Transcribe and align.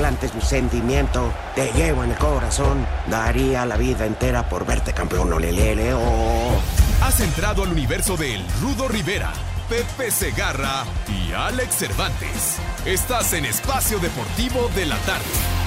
Atlantes 0.00 0.34
mi 0.34 0.40
sentimiento, 0.40 1.30
te 1.54 1.70
llevo 1.74 2.02
en 2.02 2.12
el 2.12 2.16
corazón. 2.16 2.86
Daría 3.10 3.66
la 3.66 3.76
vida 3.76 4.06
entera 4.06 4.48
por 4.48 4.64
verte 4.64 4.94
campeón, 4.94 5.30
olelele, 5.30 5.92
oh. 5.92 6.58
Has 7.02 7.20
entrado 7.20 7.64
al 7.64 7.70
universo 7.70 8.16
del 8.16 8.42
Rudo 8.62 8.88
Rivera, 8.88 9.30
Pepe 9.68 10.10
Segarra 10.10 10.86
y 11.06 11.34
Alex 11.34 11.74
Cervantes. 11.74 12.56
Estás 12.86 13.34
en 13.34 13.44
Espacio 13.44 13.98
Deportivo 13.98 14.70
de 14.74 14.86
la 14.86 14.96
Tarde. 15.00 15.59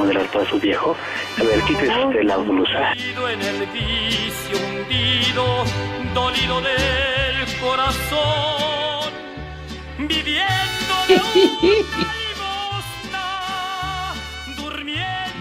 Moderar 0.00 0.26
para 0.32 0.48
su 0.48 0.58
viejo? 0.58 0.96
A 1.38 1.42
ver, 1.42 1.60
quítese 1.62 2.04
usted 2.06 2.22
la 2.24 2.38
blusa. 2.38 2.92
en 2.92 3.42
el 3.42 3.66
vicio 3.66 4.56
hundido, 4.66 5.64
dolido 6.14 6.60
del 6.62 7.46
corazón, 7.60 9.12
viviendo 9.98 10.94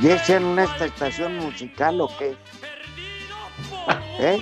¿Y 0.01 0.07
es 0.07 0.29
en 0.29 0.57
esta 0.57 0.85
estación 0.85 1.37
musical 1.37 1.99
o 2.01 2.09
qué? 2.17 2.33
¿Eh? 4.19 4.41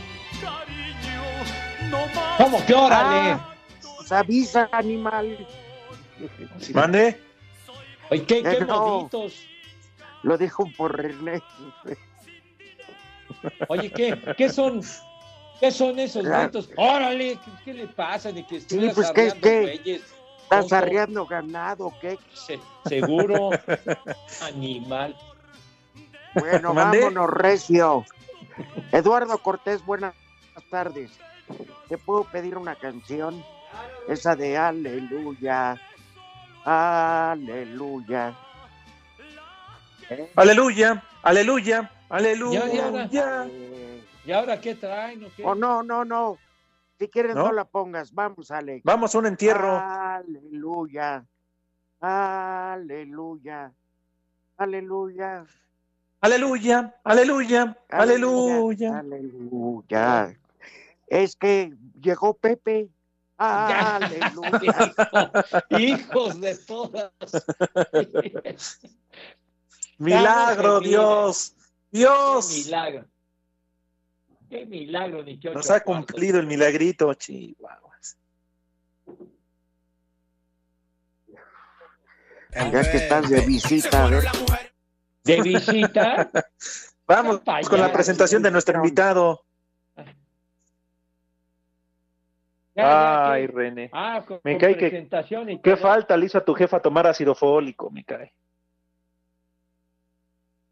¿Cómo 2.37 2.63
que 2.65 2.73
órale? 2.73 3.31
Ah, 3.31 3.55
pues 3.97 4.11
avisa, 4.11 4.69
animal. 4.71 5.47
¿Mande? 6.73 7.19
Oye, 8.09 8.23
¿qué, 8.25 8.43
qué 8.43 8.49
Eh, 8.49 8.65
no. 8.67 9.09
Lo 10.23 10.37
dijo 10.37 10.65
por 10.77 10.97
René. 10.97 11.41
Oye, 13.67 13.91
¿qué, 13.91 14.19
qué 14.37 14.49
son? 14.49 14.81
¿Qué 15.59 15.71
son 15.71 15.97
esos 15.99 16.25
Ah. 16.25 16.43
gritos? 16.43 16.69
Órale, 16.75 17.37
¿qué, 17.43 17.51
qué 17.65 17.73
le 17.73 17.87
pasa? 17.87 18.31
De 18.31 18.45
que 18.45 18.57
estuvieras 18.57 18.95
pues, 18.95 19.11
¿qué 19.11 19.31
qué? 19.41 20.01
¿Estás 20.43 20.71
arreando 20.71 21.25
ganado 21.25 21.87
o 21.87 21.99
qué? 21.99 22.17
Se- 22.33 22.59
seguro, 22.85 23.49
animal. 24.41 25.15
Bueno, 26.35 26.73
¿Mandé? 26.73 26.99
vámonos, 27.01 27.29
Recio. 27.29 28.05
Eduardo 28.91 29.37
Cortés, 29.39 29.85
buenas 29.85 30.13
tardes. 30.69 31.11
¿Te 31.89 31.97
puedo 31.97 32.23
pedir 32.25 32.57
una 32.57 32.75
canción? 32.75 33.43
Esa 34.07 34.35
de 34.35 34.57
Aleluya. 34.57 35.75
Aleluya. 36.63 38.33
¿Eh? 40.09 40.31
Aleluya, 40.35 41.03
aleluya, 41.21 41.81
Ya, 41.81 42.15
aleluya. 42.15 43.07
ya, 43.09 43.47
¿Y 44.25 44.31
ahora 44.31 44.59
qué 44.59 44.75
traen? 44.75 45.25
o 45.25 45.29
qué? 45.35 45.43
Oh, 45.43 45.55
no, 45.55 45.83
no, 45.83 46.05
no. 46.05 46.37
Si 46.99 47.07
quieres, 47.07 47.35
¿No? 47.35 47.47
no, 47.47 47.51
la 47.53 47.65
pongas. 47.65 48.13
Vamos, 48.13 48.49
Alex. 48.51 48.83
Vamos 48.83 49.13
a 49.13 49.17
un 49.19 49.25
entierro. 49.27 49.77
Aleluya. 49.77 51.25
Aleluya. 51.99 53.71
Aleluya. 54.57 55.45
Aleluya, 56.19 56.95
aleluya, 57.03 57.77
aleluya. 57.89 58.97
Aleluya. 58.99 60.35
Es 61.05 61.35
que 61.35 61.73
llegó 62.01 62.33
Pepe. 62.33 62.89
Ya. 63.39 63.97
Aleluya. 63.97 64.93
Hijos 65.77 66.41
de 66.41 66.55
todas. 66.57 67.11
Milagro, 69.97 70.77
en 70.77 70.83
Dios. 70.83 71.53
Qué 71.91 71.97
Dios. 71.99 72.65
milagro. 72.65 73.05
Qué 74.49 74.65
milagro, 74.65 75.23
ni 75.23 75.37
Nos 75.37 75.69
ha 75.71 75.81
cuartos. 75.81 76.05
cumplido 76.07 76.39
el 76.39 76.47
milagrito, 76.47 77.13
chihuahuas. 77.13 78.17
Ya 82.53 82.91
que 82.91 82.97
estás 82.97 83.29
de 83.29 83.41
visita, 83.41 84.07
ver. 84.07 84.23
¿De 85.23 85.41
visita? 85.41 86.29
Vamos 87.07 87.41
con 87.69 87.79
la 87.79 87.91
presentación 87.91 88.41
de 88.41 88.51
nuestro 88.51 88.77
invitado. 88.77 89.43
Ya, 92.75 92.83
ya, 92.83 93.31
Ay. 93.31 93.47
René. 93.47 93.89
Ah, 93.91 94.23
con, 94.25 94.39
Me 94.43 94.53
con 94.53 94.59
cae 94.61 94.77
que- 94.77 94.89
presentación 94.89 95.49
y 95.49 95.59
¿Qué 95.61 95.71
todo. 95.71 95.81
falta 95.81 96.15
le 96.15 96.25
hizo 96.27 96.37
a 96.37 96.45
tu 96.45 96.53
jefa 96.53 96.79
tomar 96.79 97.07
ácido 97.07 97.33
fólico, 97.33 97.89
me 97.89 98.03
cae? 98.03 98.33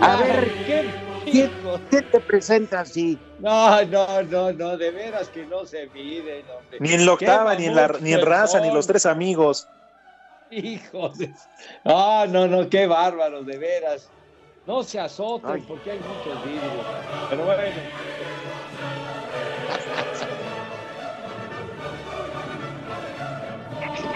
A 0.00 0.16
ver, 0.16 0.50
¿qué? 0.66 0.90
¿quién, 1.30 1.50
quién 1.90 2.10
te 2.10 2.20
presenta 2.20 2.80
así? 2.80 3.18
No, 3.38 3.84
no, 3.84 4.22
no, 4.22 4.52
no, 4.52 4.76
de 4.76 4.90
veras 4.90 5.28
que 5.28 5.44
no 5.46 5.64
se 5.66 5.88
miden, 5.88 6.44
hombre. 6.50 6.78
Ni 6.80 6.92
en 6.92 7.06
la 7.06 7.12
octava, 7.12 7.54
ni 7.54 7.66
en, 7.66 7.74
la, 7.74 7.88
ni 8.00 8.12
en 8.12 8.24
raza, 8.24 8.60
ni 8.60 8.72
los 8.72 8.86
tres 8.86 9.06
amigos. 9.06 9.68
Hijos 10.50 11.18
de... 11.18 11.32
Ah, 11.84 12.26
no, 12.28 12.46
no, 12.46 12.68
qué 12.68 12.86
bárbaros, 12.86 13.46
de 13.46 13.58
veras. 13.58 14.10
No 14.66 14.82
se 14.82 15.00
azoten 15.00 15.50
Ay. 15.50 15.64
porque 15.66 15.92
hay 15.92 15.98
muchos 15.98 16.44
vidrios. 16.44 16.86
Pero 17.28 17.44
bueno. 17.44 17.62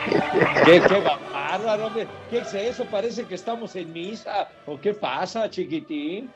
¿Qué, 0.65 0.81
qué 0.81 1.03
bárbaro, 1.33 1.87
hombre? 1.87 2.07
¿Qué 2.31 2.39
es 2.39 2.55
eso? 2.55 2.85
Parece 2.87 3.25
que 3.25 3.35
estamos 3.35 3.75
en 3.77 3.93
misa. 3.93 4.49
¿O 4.67 4.81
qué 4.81 4.95
pasa, 4.95 5.49
chiquitín? 5.49 6.31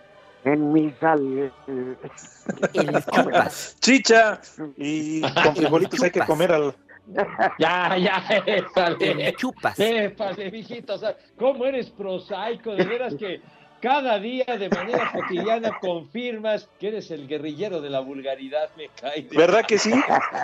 En 0.44 0.72
mi 0.72 0.92
sal. 1.00 1.52
Chicha. 3.80 4.40
Y 4.76 5.20
con 5.20 5.56
frijolitos 5.56 6.02
hay 6.02 6.10
que 6.10 6.20
comer 6.20 6.52
al. 6.52 6.74
Ya, 7.58 7.96
ya, 7.96 8.22
épale. 8.44 9.32
chupas. 9.34 9.80
Épale, 9.80 10.50
mijito. 10.50 10.94
o 10.94 10.98
sea, 10.98 11.16
¿Cómo 11.38 11.64
eres 11.64 11.88
prosaico? 11.90 12.74
De 12.74 12.84
veras 12.84 13.14
que 13.14 13.40
cada 13.80 14.18
día 14.18 14.44
de 14.44 14.68
manera 14.68 15.10
cotidiana 15.12 15.78
confirmas 15.80 16.68
que 16.80 16.88
eres 16.88 17.10
el 17.10 17.26
guerrillero 17.28 17.80
de 17.80 17.90
la 17.90 18.00
vulgaridad, 18.00 18.68
me 18.76 18.88
cae. 19.00 19.22
de- 19.22 19.36
¿Verdad 19.36 19.64
que 19.66 19.78
sí? 19.78 19.92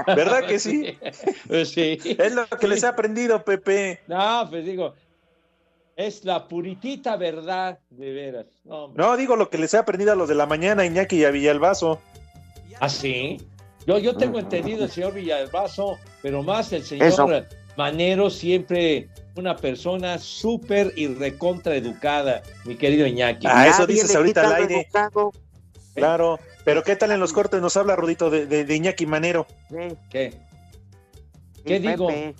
¿Verdad 0.06 0.46
que 0.46 0.58
sí? 0.58 0.96
Sí. 1.64 1.98
Es 2.18 2.34
lo 2.34 2.46
que 2.46 2.68
les 2.68 2.82
he 2.82 2.86
aprendido, 2.86 3.44
Pepe. 3.44 4.00
No, 4.06 4.46
pues 4.50 4.64
digo, 4.64 4.94
es 5.96 6.24
la 6.24 6.46
puritita 6.48 7.16
verdad, 7.16 7.78
de 7.90 8.12
veras. 8.12 8.46
No, 8.64 9.16
digo 9.16 9.36
lo 9.36 9.50
que 9.50 9.58
les 9.58 9.72
he 9.74 9.78
aprendido 9.78 10.12
a 10.12 10.16
los 10.16 10.28
de 10.28 10.34
la 10.34 10.46
mañana, 10.46 10.84
Iñaki 10.84 11.16
y 11.18 11.24
a 11.24 11.30
Villalbazo. 11.30 12.00
¿Ah, 12.80 12.88
sí? 12.88 13.38
Yo, 13.86 13.98
yo 13.98 14.16
tengo 14.16 14.38
entendido 14.38 14.84
el 14.84 14.90
señor 14.90 15.12
Villalbazo, 15.14 15.98
pero 16.22 16.42
más 16.42 16.72
el 16.72 16.82
señor 16.84 17.06
Eso. 17.08 17.28
Manero, 17.76 18.30
siempre 18.30 19.08
una 19.36 19.56
persona 19.56 20.18
súper 20.18 20.92
y 20.96 21.08
recontra 21.08 21.74
educada, 21.74 22.42
mi 22.64 22.76
querido 22.76 23.06
Iñaki. 23.06 23.46
Ah, 23.50 23.66
eso 23.68 23.86
dices 23.86 24.14
ahorita 24.14 24.46
al 24.46 24.54
aire. 24.62 24.80
educado. 24.82 25.32
Claro, 25.94 26.38
pero 26.64 26.82
¿qué 26.82 26.96
tal 26.96 27.12
en 27.12 27.20
los 27.20 27.32
cortes? 27.32 27.60
Nos 27.60 27.76
habla 27.76 27.94
Rudito 27.96 28.30
de, 28.30 28.46
de, 28.46 28.64
de 28.64 28.76
Iñaki 28.76 29.06
Manero. 29.06 29.46
Sí, 29.70 29.96
¿Qué? 30.10 30.34
¿Qué 31.64 31.80
digo? 31.80 32.08
Pepe. 32.08 32.34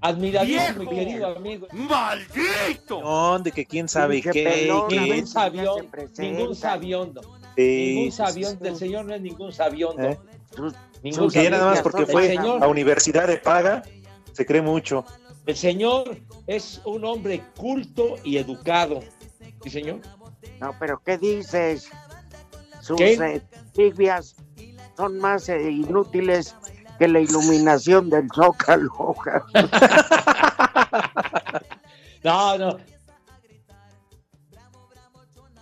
Admiradísimo, 0.00 0.90
mi 0.90 0.96
querido 0.96 1.26
amigo. 1.36 1.68
¡Maldito! 1.72 3.00
No, 3.00 3.38
de 3.38 3.52
que 3.52 3.64
quién 3.66 3.88
sabe 3.88 4.20
qué. 4.20 4.30
qué- 4.32 4.68
Ningún 4.90 5.26
sabión, 5.28 5.88
ningún 6.18 6.56
sabiondo. 6.56 7.20
sí, 7.56 7.94
Ningún 7.94 8.12
sabión 8.12 8.52
sí. 8.52 8.58
del 8.60 8.76
señor 8.76 9.04
no 9.04 9.14
es 9.14 9.20
ningún 9.20 9.52
sabiondo. 9.52 10.02
¿Eh? 10.02 10.18
Ningún 11.04 11.30
ya 11.30 11.50
nada 11.50 11.66
más 11.66 11.82
porque 11.82 12.06
fue 12.06 12.26
señor. 12.28 12.62
a 12.62 12.66
universidad 12.66 13.28
de 13.28 13.36
paga, 13.36 13.82
se 14.32 14.44
cree 14.44 14.60
mucho. 14.60 15.04
El 15.46 15.56
señor 15.56 16.18
es 16.46 16.80
un 16.84 17.04
hombre 17.04 17.42
culto 17.56 18.16
y 18.24 18.36
educado. 18.36 19.00
¿Sí, 19.62 19.70
señor? 19.70 20.00
No, 20.60 20.74
pero 20.78 21.00
¿qué 21.04 21.18
dices? 21.18 21.88
Sus 22.80 22.96
¿Qué? 22.96 23.14
eh, 23.14 23.42
trivias 23.72 24.36
son 24.96 25.18
más 25.18 25.48
eh, 25.48 25.70
inútiles 25.70 26.54
que 26.98 27.08
la 27.08 27.20
iluminación 27.20 28.10
del 28.10 28.28
Zócalo. 28.34 29.14
No, 32.24 32.56
no. 32.56 32.76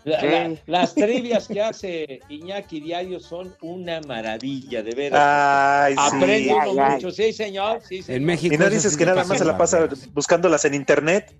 La- 0.04 0.22
la- 0.22 0.48
Sí. 0.48 0.58
las 0.66 0.94
trivias 0.94 1.46
que 1.48 1.60
hace 1.60 2.20
Iñaki 2.28 2.80
Diario 2.80 3.20
son 3.20 3.54
una 3.60 4.00
maravilla, 4.00 4.82
de 4.82 4.94
veras. 4.94 5.20
Ay, 5.22 5.94
Aprende 5.98 6.54
sí. 6.64 6.78
Mucho, 6.94 7.10
sí, 7.10 7.32
señor. 7.32 7.82
Sí, 7.86 8.02
señor. 8.02 8.20
En 8.20 8.24
México. 8.24 8.54
Y 8.54 8.58
no 8.58 8.70
dices 8.70 8.96
que 8.96 9.04
nada 9.04 9.24
más 9.24 9.38
se 9.38 9.44
la 9.44 9.58
pasa 9.58 9.88
buscándolas 10.12 10.64
en 10.64 10.74
internet. 10.74 11.34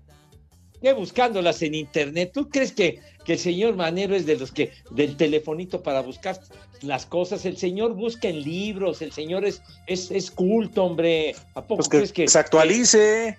¿Qué 0.81 0.93
buscándolas 0.93 1.61
en 1.61 1.75
internet? 1.75 2.31
¿Tú 2.33 2.49
crees 2.49 2.71
que, 2.71 2.99
que 3.23 3.33
el 3.33 3.39
señor 3.39 3.75
Manero 3.75 4.15
es 4.15 4.25
de 4.25 4.35
los 4.35 4.51
que, 4.51 4.71
del 4.89 5.15
telefonito 5.15 5.83
para 5.83 6.01
buscar 6.01 6.39
las 6.81 7.05
cosas? 7.05 7.45
El 7.45 7.57
señor 7.57 7.93
busca 7.93 8.27
en 8.27 8.41
libros, 8.41 9.01
el 9.03 9.11
señor 9.11 9.45
es, 9.45 9.61
es, 9.85 10.09
es 10.09 10.31
culto, 10.31 10.83
hombre. 10.85 11.35
¿A 11.53 11.61
poco 11.61 11.77
Pues 11.77 11.89
que, 11.89 11.97
crees 11.97 12.13
que 12.13 12.27
se 12.27 12.39
actualice. 12.39 13.37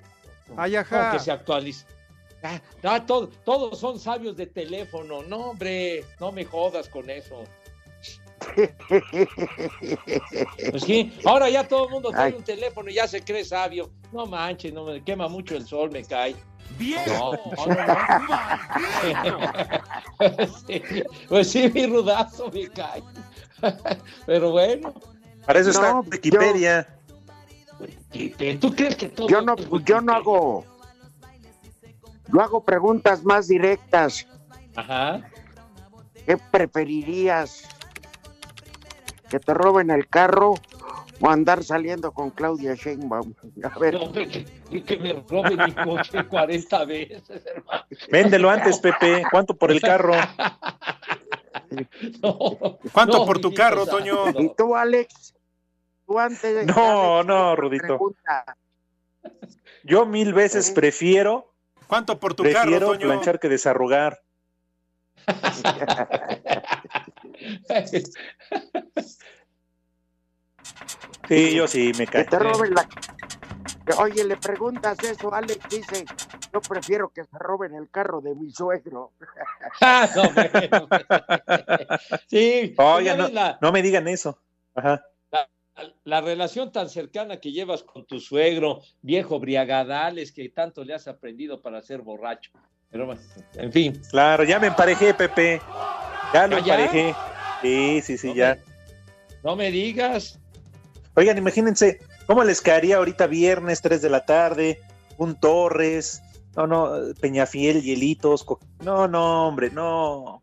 Ay, 0.57 0.73
No, 0.73 0.79
ajá. 0.81 1.13
que 1.13 1.19
se 1.19 1.31
actualice. 1.33 1.85
Ah, 2.43 2.61
ah, 2.83 3.07
todo- 3.07 3.29
todos 3.45 3.79
son 3.79 3.99
sabios 4.01 4.37
de 4.37 4.47
teléfono. 4.47 5.23
No, 5.23 5.51
hombre, 5.51 6.05
no 6.21 6.33
me 6.33 6.45
jodas 6.45 6.89
con 6.89 7.09
eso. 7.11 7.45
Pues 10.71 10.83
sí, 10.83 11.13
ahora 11.25 11.49
ya 11.49 11.67
todo 11.67 11.85
el 11.87 11.91
mundo 11.93 12.09
tiene 12.11 12.25
Ay. 12.25 12.33
un 12.37 12.43
teléfono 12.43 12.91
y 12.91 12.95
ya 12.95 13.07
se 13.07 13.23
cree 13.23 13.45
sabio. 13.45 13.91
No 14.13 14.27
manches, 14.27 14.73
no 14.73 14.85
me 14.85 15.03
quema 15.03 15.29
mucho 15.29 15.57
el 15.57 15.67
sol, 15.67 15.91
me 15.91 16.03
cae. 16.05 16.35
¡Viejo! 16.79 17.33
No, 17.57 17.67
no, 17.67 19.39
no. 19.39 20.47
Sí, 20.67 20.83
Pues 21.29 21.51
sí, 21.51 21.71
mi 21.73 21.87
rudazo 21.87 22.51
me 22.53 22.69
cae. 22.69 23.03
Pero 24.27 24.51
bueno, 24.51 24.93
Para 25.47 25.61
eso 25.61 25.71
No, 25.73 25.79
está 25.79 25.93
yo- 25.93 26.11
Wikipedia. 26.11 26.89
¿tú 28.61 28.75
crees 28.75 28.97
que 28.97 29.09
todo 29.09 29.29
Yo 29.29 29.41
no, 29.43 29.55
es 29.55 29.67
yo 29.85 30.01
no 30.01 30.13
hago, 30.13 30.65
yo 32.33 32.41
hago 32.41 32.65
preguntas 32.65 33.25
más 33.25 33.49
directas. 33.49 34.27
Ajá. 34.77 35.21
¿Qué 36.27 36.37
preferirías? 36.37 37.69
¿Que 39.29 39.39
te 39.41 39.55
roben 39.55 39.91
el 39.91 40.09
carro 40.09 40.55
o 41.21 41.29
andar 41.31 41.63
saliendo 41.65 42.13
con 42.13 42.31
Claudia 42.31 42.75
Sheinbaum? 42.75 43.35
A 43.65 43.79
ver, 43.79 43.95
No, 43.95 44.13
que, 44.13 44.45
que 44.85 44.97
me 44.99 45.13
roben 45.29 45.59
mi 45.65 45.73
coche 45.73 46.27
40 46.27 46.85
veces, 46.85 47.47
hermano. 47.47 47.85
Véndelo 48.11 48.51
antes, 48.51 48.79
Pepe. 48.79 49.25
¿Cuánto 49.31 49.57
por 49.57 49.71
el 49.71 49.81
carro? 49.81 50.15
No, 52.23 52.79
¿Cuánto 52.93 53.19
no, 53.19 53.27
por 53.27 53.41
tu 53.41 53.53
carro, 53.55 53.87
Toño? 53.87 54.31
¿y 54.39 54.55
tú, 54.55 54.77
Alex? 54.77 55.35
¿Tú 56.07 56.19
antes? 56.19 56.67
No, 56.67 57.15
Alex, 57.15 57.27
no, 57.27 57.57
Rudito. 57.57 57.87
pregunta. 57.87 58.57
Yo 59.85 60.05
mil 60.07 60.35
veces 60.35 60.69
¿Eh? 60.71 60.75
prefiero, 60.75 61.52
¿Cuánto 61.93 62.19
por 62.19 62.33
tu 62.33 62.43
carro, 62.51 62.81
Toño? 62.81 63.07
planchar 63.07 63.39
que 63.39 63.51
desarrugar. 63.51 64.19
Sí, 71.29 71.55
yo 71.55 71.69
sí 71.69 71.93
me 71.99 72.07
Que 72.07 72.13
cae. 72.13 72.25
te 72.25 72.39
roben 72.39 72.73
la... 72.75 72.89
Oye, 73.99 74.25
le 74.25 74.37
preguntas 74.39 74.97
eso, 75.05 75.35
Alex 75.35 75.59
dice, 75.69 76.07
yo 76.53 76.61
prefiero 76.63 77.11
que 77.11 77.25
se 77.25 77.39
roben 77.39 77.75
el 77.75 77.91
carro 77.91 78.21
de 78.23 78.35
mi 78.35 78.51
suegro. 78.51 79.13
Ah, 79.83 80.09
no, 80.17 80.31
bueno. 80.33 80.89
Sí, 82.29 82.75
Oye, 82.79 83.15
no, 83.17 83.29
la, 83.29 83.59
no 83.61 83.71
me 83.71 83.83
digan 83.83 84.09
eso. 84.09 84.39
Ajá. 84.75 85.05
La 86.05 86.21
relación 86.21 86.73
tan 86.73 86.89
cercana 86.89 87.39
que 87.41 87.53
llevas 87.53 87.83
con 87.83 88.05
tu 88.07 88.21
suegro, 88.21 88.81
viejo 89.01 89.39
briagadales, 89.41 90.33
que 90.33 90.49
tanto 90.49 90.85
le 90.85 90.95
has 90.95 91.09
aprendido 91.09 91.61
para 91.63 91.81
ser 91.83 92.03
borracho. 92.03 92.51
Pero 92.91 93.15
en 93.55 93.73
fin. 93.73 94.01
Claro, 94.11 94.45
ya 94.45 94.59
me 94.59 94.67
emparejé, 94.67 95.15
Pepe. 95.15 95.61
Ya 96.35 96.47
lo 96.47 96.57
¿Ah, 96.57 96.61
ya? 96.61 96.75
emparejé. 96.75 97.15
Sí, 97.63 98.01
sí, 98.03 98.19
sí, 98.19 98.29
No 98.29 98.35
ya. 98.35 98.55
me- 98.57 98.73
No 99.43 99.57
me 99.57 99.71
digas. 99.71 100.39
Oigan, 101.15 101.37
imagínense, 101.39 101.99
¿cómo 102.27 102.45
les 102.45 102.61
caería 102.61 102.97
ahorita 102.99 103.27
viernes, 103.27 103.81
3 103.83 104.01
de 104.03 104.11
la 104.11 104.25
tarde? 104.25 104.79
Un 105.19 105.39
Torres, 105.39 106.23
no, 106.57 106.67
no, 106.67 106.91
Peñafiel, 107.21 107.83
Hielitos. 107.83 108.45
co- 108.45 108.61
No, 108.81 109.09
no, 109.09 109.49
hombre, 109.49 109.71
no. 109.71 110.43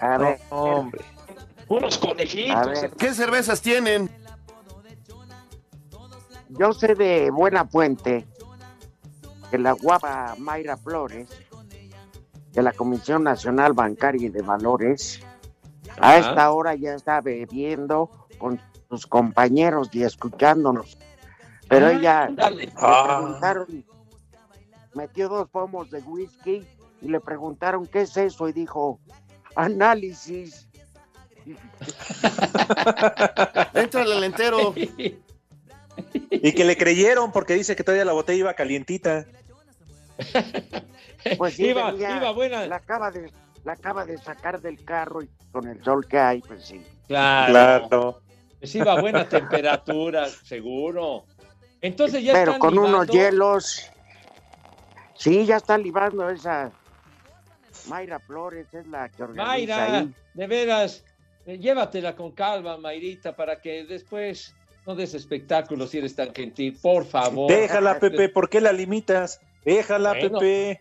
A 0.00 0.18
No, 0.18 0.36
hombre. 0.50 1.04
Unos 1.68 1.96
a 1.98 2.00
conejitos. 2.00 2.66
ver, 2.66 2.90
¿Qué 2.98 3.12
cervezas 3.14 3.60
tienen? 3.60 4.08
Yo 6.50 6.72
sé 6.72 6.94
de 6.94 7.30
Buena 7.30 7.66
Fuente 7.66 8.26
que 9.50 9.58
la 9.58 9.72
guapa 9.72 10.34
Mayra 10.38 10.76
Flores 10.76 11.28
de 12.52 12.62
la 12.62 12.72
Comisión 12.72 13.24
Nacional 13.24 13.72
Bancaria 13.74 14.26
y 14.26 14.30
de 14.30 14.42
Valores 14.42 15.20
a 15.98 16.16
esta 16.18 16.50
hora 16.52 16.74
ya 16.74 16.94
está 16.94 17.20
bebiendo 17.20 18.10
con 18.38 18.60
sus 18.88 19.06
compañeros 19.06 19.88
y 19.92 20.02
escuchándonos. 20.02 20.98
Pero 21.68 21.86
Ah, 21.86 21.92
ella 21.92 22.22
ándale. 22.24 22.66
le 22.66 22.72
Ah. 22.76 23.18
preguntaron, 23.20 23.84
metió 24.94 25.28
dos 25.28 25.48
pomos 25.48 25.90
de 25.90 26.00
whisky 26.00 26.66
y 27.02 27.08
le 27.08 27.20
preguntaron 27.20 27.86
qué 27.86 28.02
es 28.02 28.16
eso 28.16 28.48
y 28.48 28.52
dijo 28.52 29.00
análisis. 29.54 30.68
Éntrale 33.74 34.16
al 34.16 34.24
entero. 34.24 34.74
Y 36.30 36.52
que 36.52 36.64
le 36.64 36.76
creyeron 36.76 37.32
porque 37.32 37.54
dice 37.54 37.74
que 37.76 37.84
todavía 37.84 38.04
la 38.04 38.12
botella 38.12 38.38
iba 38.38 38.54
calientita. 38.54 39.24
Pues 41.38 41.54
sí, 41.54 41.66
iba, 41.66 41.90
venía- 41.90 42.18
iba 42.18 42.30
buena. 42.32 42.66
La 42.66 42.76
acaba 42.76 43.10
de 43.10 43.32
la 43.64 43.72
acaba 43.72 44.04
de 44.04 44.16
sacar 44.16 44.60
del 44.60 44.84
carro 44.84 45.22
y 45.22 45.28
con 45.50 45.66
el 45.66 45.82
sol 45.82 46.06
que 46.06 46.18
hay, 46.18 46.40
pues 46.40 46.64
sí. 46.66 46.80
Claro. 47.08 47.50
Claro. 47.88 48.20
Pues 48.60 48.72
iba 48.76 48.92
a 48.92 49.00
buena 49.00 49.28
temperatura, 49.28 50.26
seguro. 50.44 51.24
Entonces 51.80 52.22
ya 52.22 52.32
Pero 52.32 52.52
están 52.52 52.60
con 52.60 52.78
unos 52.78 53.08
hielos. 53.08 53.90
Sí, 55.16 55.44
ya 55.46 55.56
está 55.56 55.76
libando 55.76 56.30
esa. 56.30 56.70
Mayra 57.88 58.20
Flores 58.20 58.72
es 58.72 58.86
la 58.86 59.08
que 59.08 59.22
organiza 59.24 59.46
Mayra, 59.52 59.98
ahí. 59.98 60.14
de 60.34 60.46
veras, 60.46 61.04
eh, 61.44 61.58
llévatela 61.58 62.14
con 62.16 62.32
calma, 62.32 62.76
Mayrita, 62.76 63.34
para 63.36 63.60
que 63.60 63.84
después 63.84 64.54
no 64.86 64.94
des 64.94 65.14
espectáculos 65.14 65.90
si 65.90 65.98
eres 65.98 66.14
tan 66.14 66.32
gentil, 66.34 66.78
por 66.80 67.04
favor. 67.04 67.50
Déjala, 67.50 67.98
Pepe, 68.00 68.28
¿por 68.28 68.48
qué 68.48 68.60
la 68.60 68.72
limitas? 68.72 69.40
Déjala, 69.64 70.10
Bueno. 70.14 70.38
Pepe. 70.38 70.80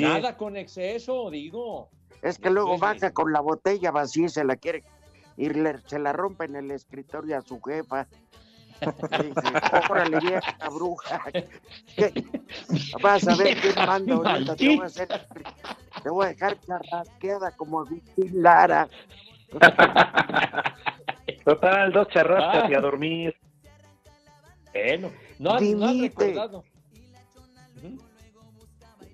Nada 0.00 0.36
con 0.36 0.56
exceso, 0.56 1.30
digo. 1.30 1.88
Es 2.20 2.38
que 2.38 2.50
luego 2.50 2.78
baja 2.78 3.10
con 3.12 3.32
la 3.32 3.40
botella 3.40 3.90
vacía 3.90 4.26
y 4.26 4.28
se 4.28 4.44
la 4.44 4.54
quiere. 4.56 4.84
Y 5.36 5.48
le- 5.48 5.78
se 5.86 5.98
la 5.98 6.12
rompe 6.12 6.44
en 6.44 6.56
el 6.56 6.70
escritorio 6.70 7.38
a 7.38 7.42
su 7.42 7.60
jefa. 7.60 8.06
Y 8.82 9.26
dice, 9.28 9.52
órale, 9.88 10.18
vieja 10.18 10.56
bruja. 10.68 11.22
¿Qué? 11.96 12.12
Vas 13.00 13.26
a 13.28 13.36
ver 13.36 13.56
quién 13.60 13.74
manda 13.76 14.14
ahorita. 14.16 14.56
Te 14.56 14.68
voy 14.68 14.80
a, 14.82 14.86
hacer- 14.86 15.26
te 16.02 16.10
voy 16.10 16.26
a 16.26 16.28
dejar 16.30 16.58
charrasqueada 16.66 17.50
como 17.52 17.80
Agustín 17.80 18.42
Lara. 18.42 18.88
Total, 21.44 21.92
dos 21.92 22.08
charrascas 22.08 22.64
Ah. 22.64 22.68
y 22.70 22.74
a 22.74 22.80
dormir. 22.80 23.34
Bueno, 24.72 25.10
no 25.38 25.50
han, 25.52 25.78
no 25.78 25.88
Dimite. 25.88 26.26
recordado. 26.26 26.64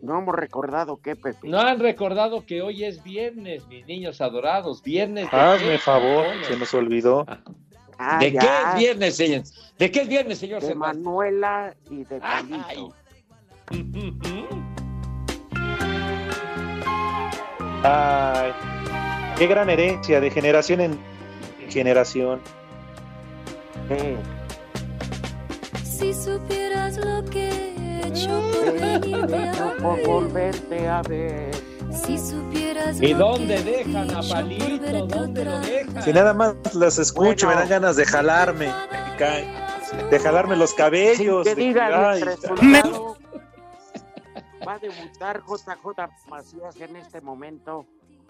No 0.01 0.19
hemos 0.21 0.35
recordado 0.37 1.01
qué, 1.03 1.17
Pepe. 1.17 1.49
No 1.49 1.59
han 1.59 1.81
recordado 1.81 2.47
que 2.47 2.63
hoy 2.63 2.85
es 2.85 3.03
viernes, 3.03 3.67
mis 3.67 3.85
niños 3.87 4.21
adorados. 4.21 4.81
Viernes. 4.83 5.29
de 5.29 5.37
hazme 5.37 5.73
qué? 5.73 5.79
favor, 5.79 6.27
se 6.47 6.57
nos 6.57 6.73
olvidó. 6.73 7.27
Ah, 7.99 8.19
¿De 8.21 8.31
ya, 8.31 8.41
qué 8.41 8.47
es 8.47 8.75
viernes, 8.79 9.17
señor? 9.17 9.43
¿De 9.77 9.91
qué 9.91 10.03
es 10.03 10.09
viernes, 10.09 10.39
señor 10.39 10.63
De? 10.63 10.75
Manuela 10.77 11.75
y 11.91 12.05
de 12.05 12.21
Ay. 12.23 12.45
Palito. 12.49 12.95
Ujú. 13.73 14.47
Ay, 17.83 18.53
Qué 19.37 19.47
gran 19.47 19.69
herencia 19.71 20.21
de 20.21 20.31
generación 20.31 20.81
en 20.81 20.99
generación. 21.69 22.41
Sí. 23.89 24.17
Si 25.85 26.15
supieras 26.15 26.97
lo 26.99 27.25
que 27.25 27.49
he 27.49 28.07
hecho 28.07 28.41
por 28.53 28.73
venirme 28.73 29.49
a 29.51 29.75
por 29.83 29.97
ver. 29.97 30.07
volverte 30.07 30.89
a 30.89 31.03
ver. 31.03 31.51
Si 32.05 32.19
supieras 32.19 33.01
¿Y 33.01 33.15
lo 33.15 33.31
dónde 33.31 33.63
dejan 33.63 34.11
a 34.15 34.21
Palito? 34.23 35.07
¿Dónde 35.07 35.45
lo 35.45 35.59
dejan? 35.61 36.03
Si 36.03 36.13
nada 36.13 36.35
más 36.35 36.55
las 36.75 36.99
escucho, 36.99 37.47
Bueno. 37.47 37.63
me 37.63 37.67
dan 37.69 37.69
ganas 37.83 37.97
de 37.97 38.05
jalarme. 38.05 38.69
De 40.11 40.19
jalarme 40.21 40.55
los 40.57 40.75
cabellos. 40.75 41.45
Sin 41.47 41.55
que 41.57 41.61
de- 41.61 41.67
digan 41.69 41.93
ay, 41.95 42.21
el 42.21 42.27
resultado, 42.27 43.17
va 44.67 44.75
a 44.75 44.79
debutar 44.79 45.41
JJ 45.41 46.29
Macías 46.29 46.77
en 46.81 46.97
este 46.97 47.21
momento 47.21 47.87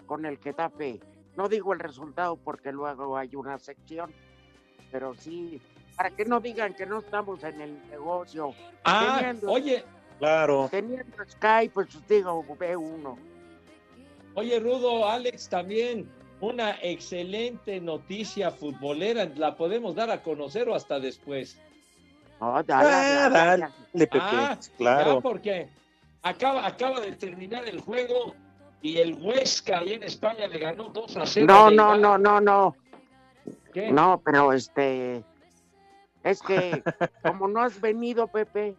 con 0.07 0.25
el 0.25 0.37
Getafe. 0.39 0.99
No 1.39 1.47
digo 1.47 1.71
el 1.71 1.79
resultado 1.79 2.35
porque 2.35 2.69
luego 2.73 3.15
hay 3.15 3.33
una 3.33 3.57
sección, 3.59 4.11
pero 4.91 5.13
sí, 5.15 5.61
para 5.95 6.09
que 6.09 6.25
no 6.25 6.41
digan 6.41 6.73
que 6.73 6.85
no 6.85 6.99
estamos 6.99 7.41
en 7.45 7.61
el 7.61 7.89
negocio. 7.89 8.53
Ah, 8.83 9.19
Teniendo- 9.21 9.49
oye, 9.49 9.85
Claro. 10.17 10.67
Teniendo 10.69 11.15
Sky, 11.29 11.69
pues 11.73 11.87
digo, 12.09 12.45
ve 12.59 12.75
uno. 12.75 13.17
oye, 14.35 14.59
Rudo, 14.59 15.07
Alex, 15.07 15.47
también 15.47 16.11
una 16.41 16.71
excelente 16.81 17.79
noticia 17.79 18.51
futbolera. 18.51 19.23
¿La 19.37 19.55
podemos 19.55 19.95
dar 19.95 20.11
a 20.11 20.21
conocer 20.21 20.67
o 20.67 20.75
hasta 20.75 20.99
después? 20.99 21.57
No, 22.41 22.61
dale, 22.63 22.89
Ah, 22.89 23.29
dale, 23.29 23.33
dale, 23.33 23.61
dale. 23.61 23.73
Pepe. 23.93 24.17
Ah, 24.21 24.59
claro. 24.77 25.15
Ya, 25.15 25.21
porque 25.21 25.69
acaba, 26.21 26.67
acaba 26.67 26.99
de 26.99 27.13
terminar 27.13 27.65
el 27.65 27.79
juego 27.79 28.35
y 28.81 28.97
el 28.97 29.13
Huesca 29.15 29.79
ahí 29.79 29.93
en 29.93 30.03
España 30.03 30.47
le 30.47 30.59
ganó 30.59 30.85
2 30.89 31.17
a 31.17 31.25
0. 31.25 31.45
No, 31.47 31.69
no, 31.69 31.97
no, 31.97 32.17
no, 32.17 32.39
no. 32.39 32.75
¿Qué? 33.73 33.91
No, 33.91 34.21
pero 34.23 34.53
este. 34.53 35.23
Es 36.23 36.41
que, 36.41 36.83
como 37.23 37.47
no 37.47 37.61
has 37.61 37.79
venido, 37.79 38.27
Pepe, 38.27 38.75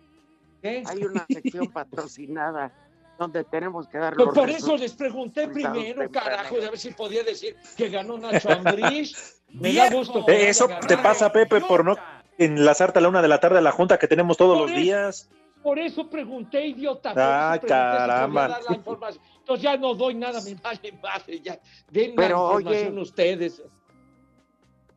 ¿Qué? 0.63 0.83
hay 0.87 1.05
una 1.05 1.25
sección 1.27 1.69
patrocinada 1.69 2.73
donde 3.19 3.45
tenemos 3.45 3.87
que 3.87 3.99
dar 3.99 4.15
Pues 4.15 4.27
los 4.27 4.35
por 4.35 4.49
eso 4.49 4.77
les 4.77 4.95
pregunté 4.95 5.47
primero, 5.49 6.11
carajo, 6.11 6.57
a 6.57 6.71
ver 6.71 6.79
si 6.79 6.91
podía 6.93 7.23
decir 7.23 7.55
que 7.77 7.89
ganó 7.91 8.17
Nacho 8.19 8.51
Ambriz. 8.51 9.43
Me 9.53 9.75
da 9.75 9.91
gusto. 9.91 10.25
Eh, 10.29 10.49
Eso 10.49 10.69
te 10.87 10.97
pasa, 10.97 11.31
Pepe, 11.33 11.61
por 11.61 11.85
no 11.85 11.97
enlazarte 12.39 12.99
a 12.99 13.03
la 13.03 13.09
una 13.09 13.21
de 13.21 13.29
la 13.29 13.39
tarde 13.41 13.59
a 13.59 13.63
la 13.63 13.73
junta 13.73 13.99
que 13.99 14.07
tenemos 14.09 14.37
todos 14.37 14.57
Por 14.59 14.69
los 14.69 14.71
eso. 14.71 14.81
días. 14.81 15.29
Por 15.63 15.79
eso 15.79 16.09
pregunté, 16.09 16.67
idiota. 16.67 17.13
por 17.13 17.23
Ay, 17.23 17.59
eso 17.59 17.67
pregunté 17.67 17.67
si 17.67 17.75
podía 17.75 18.07
caramba. 18.07 18.61
Ya 19.57 19.77
no 19.77 19.95
doy 19.95 20.15
nada, 20.15 20.41
me 20.43 20.55
vale 20.55 20.93
madre, 21.03 21.41
ya. 21.41 21.59
Den 21.91 22.15
Pero, 22.17 22.55
la 22.55 22.61
información 22.61 22.93
oye. 22.95 23.03
ustedes. 23.03 23.63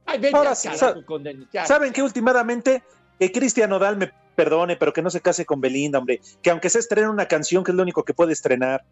Ay, 0.05 0.19
ven 0.19 0.35
Ahora 0.35 0.49
ya, 0.51 0.55
sí, 0.55 0.67
carajo, 0.69 0.99
sa- 0.99 1.05
con 1.05 1.25
el- 1.27 1.47
ya. 1.51 1.65
¿Saben 1.65 1.93
que 1.93 2.01
últimamente 2.03 2.83
que 3.19 3.31
Cristian 3.31 3.69
Nodal 3.69 3.97
me 3.97 4.11
perdone, 4.35 4.75
pero 4.75 4.91
que 4.91 5.01
no 5.01 5.09
se 5.09 5.21
case 5.21 5.45
con 5.45 5.61
Belinda, 5.61 5.99
hombre? 5.99 6.19
Que 6.41 6.49
aunque 6.49 6.69
se 6.69 6.79
estrene 6.79 7.07
una 7.09 7.27
canción, 7.27 7.63
que 7.63 7.71
es 7.71 7.75
lo 7.77 7.83
único 7.83 8.03
que 8.03 8.13
puede 8.13 8.33
estrenar. 8.33 8.83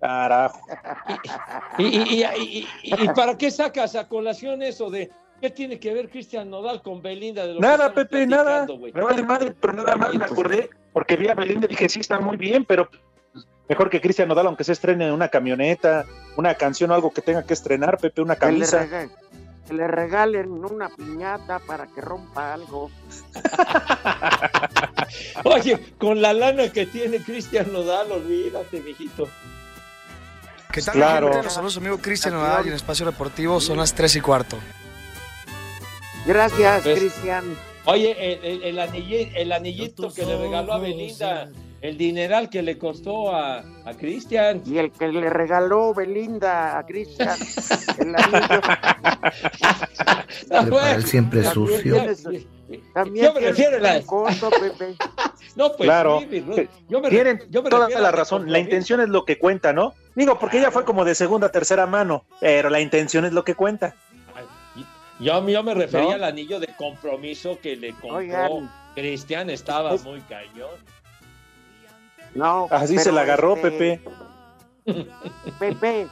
Carajo. 0.00 0.60
¿Y, 1.78 1.84
y, 1.84 1.98
y, 1.98 2.24
y- 2.24 2.68
y- 2.82 3.04
y 3.04 3.08
para 3.14 3.36
qué 3.38 3.50
sacas 3.50 3.94
a 3.96 4.08
colación 4.08 4.62
eso 4.62 4.90
de 4.90 5.10
qué 5.40 5.50
tiene 5.50 5.78
que 5.78 5.92
ver 5.94 6.10
Cristian 6.10 6.50
Nodal 6.50 6.82
con 6.82 7.00
Belinda? 7.02 7.42
De 7.46 7.54
lo 7.54 7.60
que 7.60 7.66
Nada, 7.66 7.86
estamos 7.86 7.94
Pepe, 7.94 8.26
nada. 8.26 8.66
güey? 8.66 8.92
Me 8.92 9.02
vale 9.02 9.22
madre, 9.22 9.54
pero 9.60 9.72
nada 9.72 9.96
más 9.96 10.14
me 10.14 10.24
acordé 10.24 10.70
porque 10.92 11.16
vi 11.16 11.28
a 11.28 11.34
Belinda 11.34 11.66
y 11.66 11.70
dije, 11.70 11.88
sí, 11.88 12.00
está 12.00 12.18
muy 12.20 12.36
bien, 12.36 12.64
pero 12.64 12.88
mejor 13.68 13.90
que 13.90 14.00
Cristian 14.00 14.28
Nodal, 14.28 14.46
aunque 14.46 14.64
se 14.64 14.72
estrene 14.72 15.12
una 15.12 15.28
camioneta, 15.28 16.04
una 16.36 16.54
canción 16.54 16.90
o 16.90 16.94
algo 16.94 17.12
que 17.12 17.22
tenga 17.22 17.44
que 17.44 17.54
estrenar, 17.54 17.98
Pepe, 17.98 18.20
una 18.22 18.36
Que 18.36 18.46
le, 18.46 18.52
camisa. 18.52 18.88
que 19.66 19.74
le 19.74 19.86
regalen 19.88 20.50
una 20.50 20.88
piñata 20.90 21.58
para 21.60 21.86
que 21.86 22.00
rompa 22.00 22.54
algo. 22.54 22.90
Oye, 25.44 25.78
con 25.98 26.20
la 26.20 26.32
lana 26.32 26.68
que 26.70 26.86
tiene 26.86 27.18
Cristian 27.18 27.72
Nodal, 27.72 28.10
olvídate, 28.12 28.80
mijito. 28.80 29.28
¿Qué 30.72 30.82
tal, 30.82 30.94
Claro. 30.94 31.28
gente? 31.28 31.44
Los 31.44 31.52
saludos, 31.52 31.76
amigo 31.76 31.98
Cristian 31.98 32.34
Nodal 32.34 32.64
y 32.66 32.68
en 32.68 32.74
Espacio 32.74 33.06
Deportivo 33.06 33.60
son 33.60 33.76
las 33.78 33.94
3 33.94 34.16
y 34.16 34.20
cuarto. 34.20 34.58
Gracias, 36.26 36.82
Pues- 36.82 36.98
Cristian. 36.98 37.56
Oye, 37.86 38.34
el, 38.34 38.62
el- 38.64 39.36
el 39.36 39.52
anillito 39.52 40.12
que 40.12 40.24
le 40.24 40.38
regaló 40.38 40.72
a 40.72 40.78
Belinda, 40.78 41.50
el 41.84 41.98
dineral 41.98 42.48
que 42.48 42.62
le 42.62 42.78
costó 42.78 43.34
a, 43.34 43.58
a 43.58 43.94
Cristian. 43.94 44.62
Y 44.64 44.78
el 44.78 44.90
que 44.90 45.08
le 45.08 45.28
regaló 45.28 45.92
Belinda 45.92 46.78
a 46.78 46.86
Cristian, 46.86 47.36
el 47.98 48.14
anillo, 48.16 48.60
Bueno, 50.70 50.86
el 50.88 51.04
siempre 51.04 51.42
también 51.42 51.68
sucio. 51.68 51.94
tienes- 51.94 52.46
también 52.94 53.26
Yo 53.26 53.32
me 53.34 53.40
tienes 53.40 53.56
refiero 53.58 53.76
a 53.76 53.80
la- 53.80 54.02
costo, 54.02 54.50
Pepe. 54.50 54.96
No, 55.56 55.68
pues 55.76 55.86
Claro. 55.86 56.20
sí, 56.28 56.40
Ruth. 56.40 56.68
Yo 56.88 57.00
me, 57.00 57.10
Tienen 57.10 57.40
yo 57.50 57.62
me 57.62 57.68
toda 57.70 57.82
refiero 57.86 58.02
la 58.02 58.10
razón. 58.10 58.50
La 58.50 58.58
intención 58.58 59.00
es 59.00 59.08
lo 59.08 59.24
que 59.24 59.38
cuenta, 59.38 59.72
¿no? 59.72 59.94
Digo, 60.16 60.38
porque 60.38 60.58
ella 60.58 60.70
fue 60.72 60.84
como 60.84 61.04
de 61.04 61.14
segunda, 61.14 61.50
tercera 61.52 61.86
mano, 61.86 62.24
pero 62.40 62.70
la 62.70 62.80
intención 62.80 63.24
es 63.24 63.32
lo 63.32 63.44
que 63.44 63.54
cuenta. 63.54 63.94
Yo, 65.20 65.46
yo 65.46 65.62
me 65.62 65.74
refería 65.74 66.08
¿No? 66.08 66.12
al 66.14 66.24
anillo 66.24 66.58
de 66.58 66.68
compromiso 66.76 67.58
que 67.62 67.76
le 67.76 67.92
compró. 67.92 68.62
Cristian, 68.96 69.48
estaba 69.50 69.94
Es- 69.94 70.02
muy 70.02 70.20
cañón. 70.22 70.70
No, 72.34 72.66
Así 72.70 72.98
se 72.98 73.12
la 73.12 73.22
agarró, 73.22 73.56
este, 73.56 73.70
Pepe. 73.70 74.00
Pepe, 75.58 76.06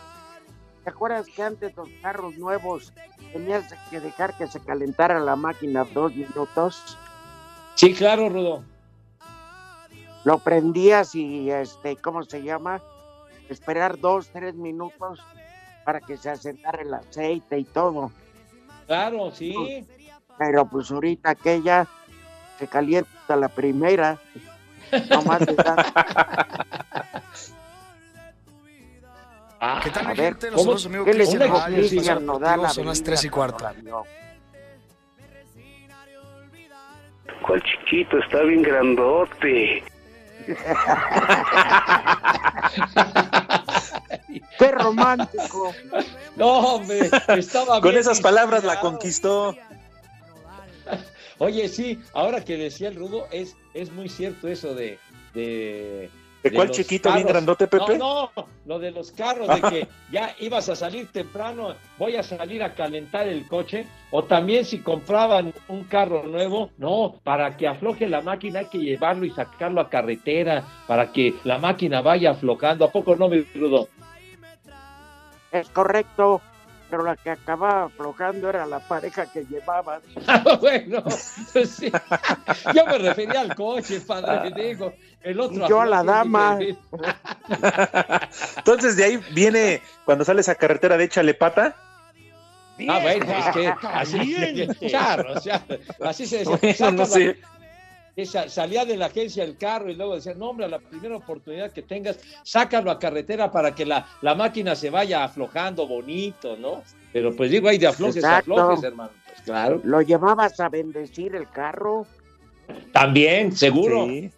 ¿te 0.85 0.91
acuerdas 0.91 1.27
que 1.27 1.43
antes 1.43 1.77
los 1.77 1.89
carros 2.01 2.37
nuevos 2.39 2.93
tenías 3.33 3.65
que 3.91 4.01
dejar 4.01 4.37
que 4.37 4.47
se 4.47 4.61
calentara 4.61 5.19
la 5.21 5.37
máquina 5.37 5.85
dos 5.93 6.15
minutos? 6.15 6.97
Sí, 7.75 7.95
claro, 7.95 8.29
Rudo. 8.29 8.63
Lo 10.25 10.39
prendías 10.39 11.15
y, 11.15 11.51
este, 11.51 11.97
¿cómo 11.97 12.23
se 12.23 12.43
llama? 12.43 12.81
Esperar 13.49 13.99
dos, 13.99 14.29
tres 14.29 14.55
minutos 14.55 15.21
para 15.85 16.01
que 16.01 16.17
se 16.17 16.31
asentara 16.31 16.83
el 16.83 16.95
aceite 16.95 17.59
y 17.59 17.65
todo. 17.65 18.13
Claro, 18.87 19.31
sí. 19.33 19.87
Pero 20.39 20.65
pues 20.67 20.91
ahorita 20.91 21.31
aquella 21.31 21.87
se 22.59 22.69
calienta 22.69 23.37
la 23.37 23.49
primera. 23.49 24.19
Nomás 25.11 25.41
le 25.47 25.55
das- 25.55 25.93
¿Qué 29.85 29.91
tal, 29.91 30.07
A 30.07 30.09
ver, 30.09 30.17
gente? 30.17 30.51
Los 30.51 30.57
¿cómo- 30.57 30.65
saludos, 30.79 30.87
amigo 30.87 31.05
¿Qué 31.05 31.13
le 31.15 31.19
Cristian 31.25 31.43
dijo 32.19 32.21
Nodal 32.21 32.61
son 32.71 32.87
las 32.87 32.99
Belinda 32.99 33.05
3 33.05 33.25
y 33.25 33.29
cuarto. 33.31 33.69
¿Cuál 37.47 37.63
chiquito? 37.63 38.19
Está 38.19 38.43
bien 38.43 38.63
grandote. 38.63 39.85
¡Qué 44.59 44.71
romántico! 44.73 45.73
No, 46.37 46.47
hombre, 46.75 47.11
estaba 47.37 47.81
Con 47.81 47.91
bien 47.91 47.99
esas 48.01 48.21
palabras 48.21 48.65
la 48.65 48.81
conquistó. 48.81 49.55
Oye, 51.43 51.69
sí, 51.69 51.99
ahora 52.15 52.45
que 52.45 52.57
decía 52.57 52.87
el 52.87 52.95
Rudo, 52.95 53.27
es, 53.33 53.57
es 53.75 53.91
muy 53.91 54.09
cierto 54.09 54.47
eso 54.47 54.77
de... 54.77 55.01
¿De, 55.35 56.09
¿De 56.41 56.53
cuál 56.53 56.71
chiquito 56.71 57.13
bien 57.13 57.27
grandote, 57.27 57.67
Pepe? 57.67 57.99
No, 57.99 58.31
no, 58.37 58.47
lo 58.65 58.79
de 58.79 58.93
los 58.93 59.11
carros, 59.11 59.49
de 59.49 59.61
que 59.61 59.89
ya 60.13 60.37
ibas 60.39 60.69
a 60.69 60.77
salir 60.77 61.11
temprano, 61.11 61.75
voy 61.99 62.15
a 62.15 62.23
salir 62.23 62.63
a 62.63 62.77
calentar 62.77 63.27
el 63.27 63.49
coche, 63.49 63.89
o 64.13 64.23
también 64.23 64.65
si 64.65 64.79
compraban 64.79 65.53
un 65.67 65.83
carro 65.83 66.23
nuevo, 66.23 66.71
no, 66.79 67.17
para 67.25 67.57
que 67.57 67.67
afloje 67.67 68.07
la 68.07 68.21
máquina 68.21 68.61
hay 68.61 68.67
que 68.67 68.79
llevarlo 68.79 69.25
y 69.25 69.31
sacarlo 69.31 69.81
a 69.81 69.91
carretera, 69.91 70.65
para 70.87 71.11
que 71.11 71.35
la 71.43 71.59
máquina 71.59 72.03
vaya 72.03 72.31
aflojando. 72.31 72.85
¿A 72.85 72.93
poco 72.93 73.17
no, 73.17 73.29
mi 73.29 73.41
Rudo? 73.41 73.89
Es 75.51 75.69
correcto, 75.71 76.41
pero 76.93 77.05
la 77.05 77.17
que 77.17 77.31
acababa 77.31 77.85
aflojando 77.85 78.51
era 78.51 78.67
la 78.67 78.79
pareja 78.79 79.25
que 79.25 79.47
llevaban. 79.47 80.03
bueno, 80.61 81.03
pues 81.55 81.71
sí. 81.71 81.91
yo 82.75 82.85
me 82.85 82.99
refería 82.99 83.41
al 83.41 83.55
coche, 83.55 83.99
padre, 84.03 84.53
digo. 84.55 84.93
El 85.23 85.41
otro 85.41 85.67
yo 85.67 85.81
a 85.81 85.87
la 85.87 86.03
dama. 86.03 86.59
Entonces 88.59 88.99
de 88.99 89.05
ahí 89.05 89.17
viene 89.31 89.81
cuando 90.05 90.23
sales 90.27 90.51
a 90.51 90.55
carretera 90.55 90.99
de 90.99 91.05
échale 91.05 91.33
pata. 91.33 91.75
Ah, 92.87 92.99
bueno, 93.01 93.25
es 93.39 93.47
que 93.55 93.75
así, 93.83 94.69
charro, 94.91 95.33
o 95.33 95.41
sea, 95.41 95.65
así 96.05 96.27
se 96.27 96.45
decía. 96.45 96.75
Bueno, 96.91 96.99
no 96.99 97.07
sé. 97.07 97.39
Que 98.15 98.27
sa- 98.27 98.49
salía 98.49 98.85
de 98.85 98.97
la 98.97 99.07
agencia 99.07 99.43
el 99.45 99.57
carro 99.57 99.91
y 99.91 99.95
luego 99.95 100.15
decía, 100.17 100.35
no, 100.35 100.51
hombre, 100.51 100.67
a 100.67 100.69
la 100.69 100.79
primera 100.79 101.17
oportunidad 101.17 101.73
que 101.73 101.83
tengas, 101.83 102.19
sácalo 102.45 102.91
a 102.91 102.99
carretera 102.99 103.51
para 103.51 103.75
que 103.75 103.87
la, 103.87 104.07
la 104.21 104.35
máquina 104.35 104.75
se 104.77 104.91
vaya 104.91 105.25
aflojando 105.25 105.87
bonito, 105.87 106.57
¿no? 106.57 106.83
Pero 107.13 107.35
pues 107.37 107.51
digo, 107.51 107.69
hay 107.69 107.79
de 107.79 107.87
aflojes 107.87 108.23
a 108.25 108.39
Exacto. 108.39 108.53
aflojes, 108.53 108.85
hermano. 108.85 109.11
Pues 109.27 109.41
claro. 109.43 109.81
¿Lo 109.85 110.03
llevabas 110.03 110.59
a 110.61 110.69
bendecir 110.69 111.35
el 111.35 111.49
carro? 111.49 112.07
También, 112.93 113.53
seguro. 113.57 114.07
Sí. 114.07 114.31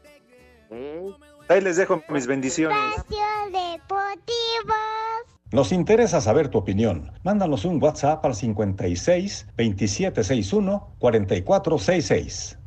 ¿Eh? 0.71 1.11
Ahí 1.49 1.61
les 1.61 1.77
dejo 1.77 2.03
mis 2.09 2.27
bendiciones. 2.27 2.77
Nos 5.53 5.71
interesa 5.73 6.21
saber 6.21 6.49
tu 6.49 6.59
opinión. 6.59 7.13
Mándanos 7.23 7.65
un 7.65 7.81
WhatsApp 7.81 8.25
al 8.25 8.35
56 8.35 9.47
2761 9.57 10.95
4466. 10.99 12.59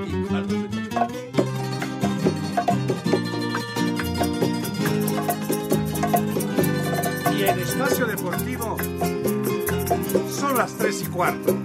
Y 7.38 7.44
en 7.44 7.60
Espacio 7.60 8.06
Deportivo 8.08 8.78
son 10.30 10.58
las 10.58 10.76
3 10.78 11.02
y 11.02 11.06
cuarto. 11.06 11.56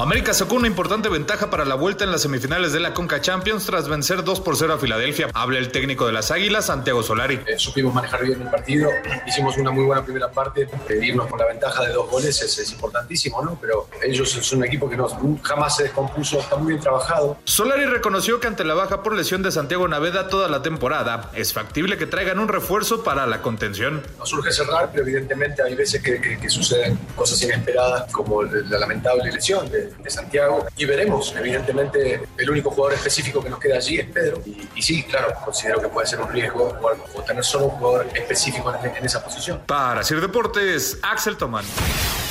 América 0.00 0.34
sacó 0.34 0.56
una 0.56 0.66
importante 0.66 1.08
ventaja 1.08 1.50
para 1.50 1.64
la 1.64 1.76
vuelta 1.76 2.02
en 2.02 2.10
las 2.10 2.22
semifinales 2.22 2.72
de 2.72 2.80
la 2.80 2.92
Conca 2.94 3.20
Champions 3.20 3.64
tras 3.64 3.88
vencer 3.88 4.24
2 4.24 4.40
por 4.40 4.56
0 4.56 4.74
a 4.74 4.78
Filadelfia. 4.78 5.28
Habla 5.32 5.60
el 5.60 5.70
técnico 5.70 6.04
de 6.06 6.12
las 6.12 6.32
Águilas, 6.32 6.66
Santiago 6.66 7.04
Solari. 7.04 7.40
Eh, 7.46 7.54
supimos 7.58 7.94
manejar 7.94 8.24
bien 8.24 8.42
el 8.42 8.50
partido, 8.50 8.90
hicimos 9.24 9.56
una 9.56 9.70
muy 9.70 9.84
buena 9.84 10.04
primera 10.04 10.32
parte, 10.32 10.68
irnos 11.00 11.28
con 11.28 11.38
la 11.38 11.46
ventaja 11.46 11.84
de 11.84 11.92
dos 11.92 12.10
goles 12.10 12.42
es, 12.42 12.58
es 12.58 12.72
importantísimo, 12.72 13.40
¿no? 13.42 13.56
Pero 13.60 13.88
ellos 14.02 14.30
son 14.30 14.58
un 14.58 14.64
equipo 14.64 14.90
que 14.90 14.96
no, 14.96 15.06
jamás 15.44 15.76
se 15.76 15.84
descompuso, 15.84 16.40
está 16.40 16.56
muy 16.56 16.72
bien 16.72 16.80
trabajado. 16.82 17.38
Solari 17.44 17.84
reconoció 17.84 18.40
que 18.40 18.48
ante 18.48 18.64
la 18.64 18.74
baja 18.74 19.00
por 19.04 19.14
lesión 19.14 19.44
de 19.44 19.52
Santiago 19.52 19.86
Naveda 19.86 20.26
toda 20.28 20.48
la 20.48 20.60
temporada, 20.60 21.30
es 21.34 21.52
factible 21.52 21.96
que 21.98 22.06
traigan 22.06 22.40
un 22.40 22.48
refuerzo 22.48 23.04
para 23.04 23.28
la 23.28 23.42
contención. 23.42 24.02
No 24.18 24.26
surge 24.26 24.50
cerrar, 24.50 24.90
pero 24.90 25.04
evidentemente 25.04 25.62
hay 25.62 25.76
veces 25.76 26.02
que, 26.02 26.20
que- 26.20 26.34
que 26.40 26.50
suceden 26.50 26.98
cosas 27.14 27.40
inesperadas 27.42 28.10
como 28.12 28.42
la 28.42 28.78
lamentable 28.80 29.30
lesión 29.30 29.70
de, 29.70 29.83
de 29.98 30.10
Santiago 30.10 30.66
y 30.76 30.84
veremos. 30.84 31.34
Evidentemente 31.36 32.20
el 32.36 32.50
único 32.50 32.70
jugador 32.70 32.94
específico 32.94 33.42
que 33.42 33.50
nos 33.50 33.58
queda 33.58 33.76
allí 33.76 33.98
es 33.98 34.06
Pedro 34.08 34.40
y, 34.74 34.82
sí, 34.82 35.02
claro, 35.04 35.34
considero 35.44 35.80
que 35.80 35.88
puede 35.88 36.06
ser 36.06 36.20
un 36.20 36.30
riesgo 36.30 36.70
jugar- 36.80 36.96
o 37.14 37.22
tener 37.22 37.44
solo 37.44 37.66
un 37.66 37.70
jugador 37.72 38.06
específico 38.14 38.74
en, 38.82 38.96
en 38.96 39.04
esa 39.04 39.22
posición. 39.24 39.60
Para 39.66 40.02
Sir 40.02 40.20
Deportes, 40.20 40.98
Axel 41.02 41.36
Tomán. 41.36 41.64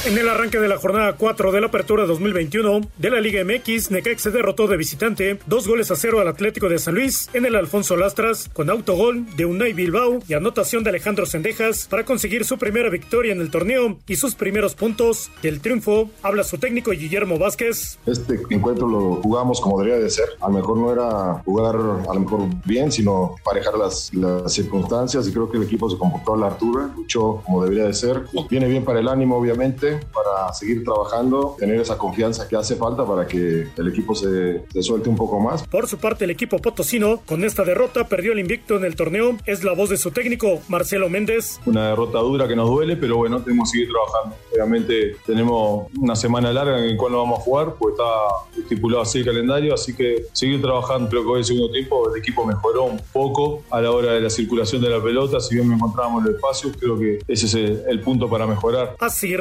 En 0.05 0.17
el 0.17 0.27
arranque 0.27 0.59
de 0.59 0.67
la 0.67 0.75
jornada 0.77 1.15
4 1.15 1.53
de 1.53 1.61
la 1.61 1.67
Apertura 1.67 2.05
2021 2.05 2.81
de 2.97 3.09
la 3.09 3.21
Liga 3.21 3.41
MX, 3.45 3.89
Necaxa 3.89 4.31
derrotó 4.31 4.67
de 4.67 4.75
visitante 4.75 5.39
dos 5.45 5.65
goles 5.65 5.91
a 5.91 5.95
cero 5.95 6.19
al 6.19 6.27
Atlético 6.27 6.67
de 6.67 6.77
San 6.77 6.95
Luis 6.95 7.29
en 7.31 7.45
el 7.45 7.55
Alfonso 7.55 7.95
Lastras 7.95 8.49
con 8.51 8.69
autogol 8.69 9.25
de 9.37 9.45
Unai 9.45 9.71
Bilbao 9.71 10.19
y 10.27 10.33
anotación 10.33 10.83
de 10.83 10.89
Alejandro 10.89 11.25
Sendejas 11.25 11.87
para 11.89 12.03
conseguir 12.03 12.43
su 12.43 12.57
primera 12.57 12.89
victoria 12.89 13.31
en 13.31 13.39
el 13.39 13.49
torneo 13.49 13.97
y 14.05 14.17
sus 14.17 14.35
primeros 14.35 14.75
puntos 14.75 15.31
del 15.41 15.61
triunfo. 15.61 16.09
Habla 16.21 16.43
su 16.43 16.57
técnico 16.57 16.91
Guillermo 16.91 17.39
Vázquez. 17.39 17.97
Este 18.05 18.41
encuentro 18.49 18.85
lo 18.85 19.21
jugamos 19.21 19.61
como 19.61 19.81
debería 19.81 20.03
de 20.03 20.09
ser. 20.09 20.27
A 20.41 20.49
lo 20.49 20.55
mejor 20.55 20.77
no 20.79 20.91
era 20.91 21.41
jugar 21.45 21.77
a 21.77 22.13
lo 22.13 22.19
mejor 22.19 22.41
bien, 22.65 22.91
sino 22.91 23.35
parejar 23.45 23.77
las, 23.77 24.13
las 24.13 24.51
circunstancias 24.51 25.25
y 25.29 25.31
creo 25.31 25.49
que 25.49 25.55
el 25.55 25.63
equipo 25.63 25.89
se 25.89 25.97
comportó 25.97 26.33
a 26.33 26.37
la 26.37 26.47
altura, 26.47 26.89
luchó 26.93 27.41
como 27.45 27.63
debería 27.63 27.85
de 27.85 27.93
ser. 27.93 28.23
Viene 28.49 28.67
bien 28.67 28.83
para 28.83 28.99
el 28.99 29.07
ánimo, 29.07 29.37
obviamente, 29.37 29.92
para 30.13 30.53
seguir 30.53 30.83
trabajando, 30.83 31.55
tener 31.57 31.79
esa 31.79 31.97
confianza 31.97 32.47
que 32.47 32.55
hace 32.55 32.75
falta 32.75 33.05
para 33.05 33.27
que 33.27 33.67
el 33.75 33.87
equipo 33.87 34.15
se, 34.15 34.65
se 34.71 34.83
suelte 34.83 35.09
un 35.09 35.15
poco 35.15 35.39
más. 35.39 35.67
Por 35.67 35.87
su 35.87 35.97
parte, 35.97 36.25
el 36.25 36.31
equipo 36.31 36.59
potosino, 36.59 37.21
con 37.25 37.43
esta 37.43 37.63
derrota, 37.63 38.07
perdió 38.07 38.33
el 38.33 38.39
invicto 38.39 38.77
en 38.77 38.85
el 38.85 38.95
torneo. 38.95 39.37
Es 39.45 39.63
la 39.63 39.73
voz 39.73 39.89
de 39.89 39.97
su 39.97 40.11
técnico, 40.11 40.59
Marcelo 40.67 41.09
Méndez. 41.09 41.59
Una 41.65 41.89
derrota 41.89 42.19
dura 42.19 42.47
que 42.47 42.55
nos 42.55 42.69
duele, 42.69 42.95
pero 42.95 43.17
bueno, 43.17 43.41
tenemos 43.41 43.71
que 43.71 43.79
seguir 43.79 43.93
trabajando. 43.93 44.35
Obviamente 44.53 45.15
tenemos 45.25 45.87
una 45.97 46.15
semana 46.15 46.51
larga 46.51 46.79
en 46.79 46.91
la 46.91 46.97
cual 46.97 47.13
no 47.13 47.19
vamos 47.19 47.39
a 47.39 47.41
jugar, 47.43 47.75
pues 47.79 47.93
está 47.93 48.59
estipulado 48.59 49.01
así 49.01 49.19
el 49.19 49.25
calendario, 49.25 49.73
así 49.73 49.95
que 49.95 50.25
seguir 50.31 50.61
trabajando. 50.61 51.09
Creo 51.09 51.23
que 51.23 51.29
hoy 51.29 51.39
el 51.39 51.45
segundo 51.45 51.71
tiempo 51.71 52.09
el 52.13 52.19
equipo 52.19 52.45
mejoró 52.45 52.83
un 52.85 53.01
poco 53.11 53.63
a 53.69 53.81
la 53.81 53.91
hora 53.91 54.13
de 54.13 54.21
la 54.21 54.29
circulación 54.29 54.81
de 54.81 54.89
la 54.89 55.01
pelota, 55.01 55.39
si 55.39 55.55
bien 55.55 55.67
me 55.67 55.75
encontrábamos 55.75 56.23
en 56.23 56.29
el 56.29 56.35
espacio, 56.35 56.71
creo 56.79 56.97
que 56.97 57.19
ese 57.27 57.45
es 57.45 57.53
el, 57.55 57.83
el 57.87 57.99
punto 58.01 58.29
para 58.29 58.45
mejorar. 58.45 58.95
Así, 58.99 59.33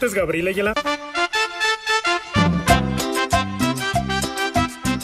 Deportes 0.00 0.14
Gabriel 0.14 0.48
Ayala. 0.48 0.72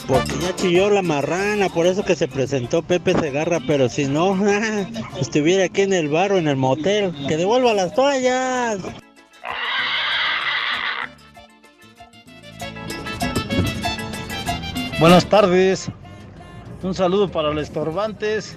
Porque 0.08 0.32
ya 0.40 0.56
chilló 0.56 0.88
la 0.88 1.02
marrana, 1.02 1.68
por 1.68 1.86
eso 1.86 2.02
que 2.02 2.16
se 2.16 2.28
presentó 2.28 2.82
Pepe 2.82 3.12
Segarra, 3.12 3.60
pero 3.66 3.90
si 3.90 4.06
no, 4.06 4.38
estuviera 5.20 5.64
aquí 5.64 5.82
en 5.82 5.92
el 5.92 6.08
bar 6.08 6.32
o 6.32 6.38
en 6.38 6.48
el 6.48 6.56
motel, 6.56 7.12
que 7.28 7.36
devuelva 7.36 7.74
las 7.74 7.94
toallas. 7.94 8.78
Buenas 14.98 15.26
tardes. 15.26 15.90
Un 16.82 16.94
saludo 16.94 17.30
para 17.30 17.50
los 17.50 17.64
estorbantes 17.64 18.56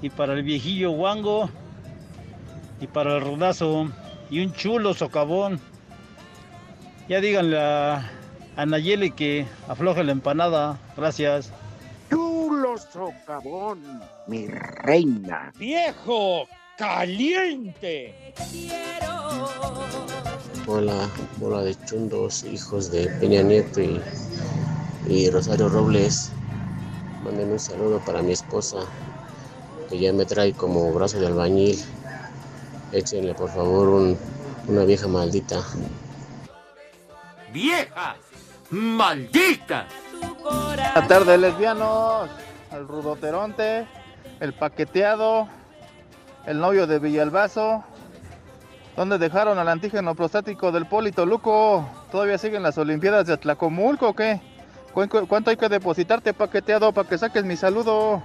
y 0.00 0.08
para 0.08 0.32
el 0.32 0.42
viejillo 0.42 0.92
Wango 0.92 1.50
y 2.80 2.86
para 2.86 3.16
el 3.16 3.20
rudazo 3.20 3.90
y 4.30 4.40
un 4.40 4.52
chulo 4.52 4.94
socavón. 4.94 5.60
Ya 7.08 7.20
díganle 7.20 7.58
a, 7.58 8.10
a 8.56 8.66
Nayeli 8.66 9.10
que 9.12 9.46
afloje 9.68 10.02
la 10.04 10.12
empanada. 10.12 10.78
Gracias. 10.96 11.50
Chulo 12.10 12.76
socavón, 12.78 13.80
mi 14.26 14.48
reina. 14.48 15.52
¡Viejo 15.58 16.46
caliente! 16.76 18.34
Hola, 20.66 21.08
bola 21.38 21.62
de 21.62 21.76
chundos, 21.84 22.42
hijos 22.44 22.90
de 22.90 23.06
Peña 23.20 23.42
Nieto 23.42 23.80
y, 23.80 24.00
y 25.08 25.30
Rosario 25.30 25.68
Robles. 25.68 26.32
Manden 27.24 27.52
un 27.52 27.58
saludo 27.60 28.00
para 28.04 28.20
mi 28.22 28.32
esposa, 28.32 28.78
que 29.88 29.98
ya 29.98 30.12
me 30.12 30.24
trae 30.26 30.52
como 30.52 30.92
brazo 30.92 31.20
de 31.20 31.26
albañil. 31.28 31.78
Échenle 32.92 33.34
por 33.34 33.50
favor 33.50 33.88
un- 33.88 34.18
una 34.68 34.84
vieja 34.84 35.06
maldita. 35.06 35.62
¡Vieja! 37.52 38.16
¡Maldita! 38.70 39.86
Buenas 40.42 41.08
tardes, 41.08 41.38
lesbianos. 41.38 42.28
El 42.72 42.86
rudoteronte, 42.88 43.86
el 44.40 44.52
paqueteado, 44.52 45.48
el 46.46 46.58
novio 46.58 46.86
de 46.86 46.98
Villalbazo. 46.98 47.84
¿Dónde 48.96 49.18
dejaron 49.18 49.58
al 49.58 49.68
antígeno 49.68 50.14
prostático 50.14 50.72
del 50.72 50.86
Polito 50.86 51.26
Luco? 51.26 51.86
¿Todavía 52.10 52.38
siguen 52.38 52.62
las 52.62 52.78
Olimpiadas 52.78 53.26
de 53.26 53.34
Atlacomulco 53.34 54.08
o 54.08 54.14
qué? 54.14 54.40
¿Cu- 54.92 55.08
cu- 55.08 55.26
¿Cuánto 55.28 55.50
hay 55.50 55.56
que 55.56 55.68
depositarte, 55.68 56.32
paqueteado, 56.32 56.92
para 56.92 57.08
que 57.08 57.18
saques 57.18 57.44
mi 57.44 57.56
saludo? 57.56 58.22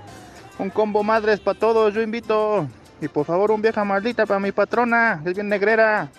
Un 0.59 0.69
combo 0.69 1.03
madres 1.03 1.39
para 1.39 1.59
todos, 1.59 1.93
yo 1.93 2.01
invito. 2.01 2.67
Y 3.01 3.07
por 3.09 3.25
favor, 3.25 3.51
un 3.51 3.61
vieja 3.61 3.83
maldita 3.83 4.25
para 4.25 4.39
mi 4.39 4.51
patrona, 4.51 5.21
es 5.25 5.33
bien 5.33 5.49
negrera. 5.49 6.09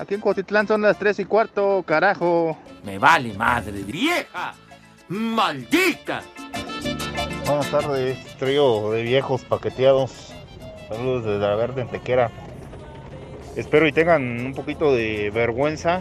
Aquí 0.00 0.14
en 0.14 0.22
Cotitlán 0.22 0.66
son 0.66 0.80
las 0.80 0.98
3 0.98 1.18
y 1.18 1.24
cuarto, 1.26 1.84
carajo. 1.86 2.56
Me 2.84 2.98
vale 2.98 3.34
madre. 3.34 3.82
¡Vieja! 3.82 4.54
¡Maldita! 5.08 6.22
Buenas 7.44 7.70
tardes, 7.70 8.18
trío 8.38 8.92
de 8.92 9.02
viejos 9.02 9.44
paqueteados. 9.44 10.32
Saludos 10.88 11.26
desde 11.26 11.40
la 11.40 11.54
Verde 11.54 11.82
Antequera. 11.82 12.30
Espero 13.56 13.86
y 13.86 13.92
tengan 13.92 14.22
un 14.46 14.54
poquito 14.54 14.94
de 14.94 15.30
vergüenza 15.34 16.00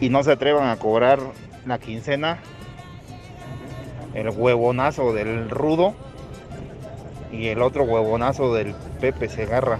y 0.00 0.08
no 0.08 0.24
se 0.24 0.32
atrevan 0.32 0.70
a 0.70 0.76
cobrar 0.76 1.20
la 1.66 1.78
quincena. 1.78 2.40
El 4.12 4.30
huevonazo 4.30 5.12
del 5.12 5.48
rudo 5.50 5.94
y 7.30 7.46
el 7.46 7.62
otro 7.62 7.84
huevonazo 7.84 8.52
del 8.52 8.74
Pepe 9.00 9.28
Segarra. 9.28 9.78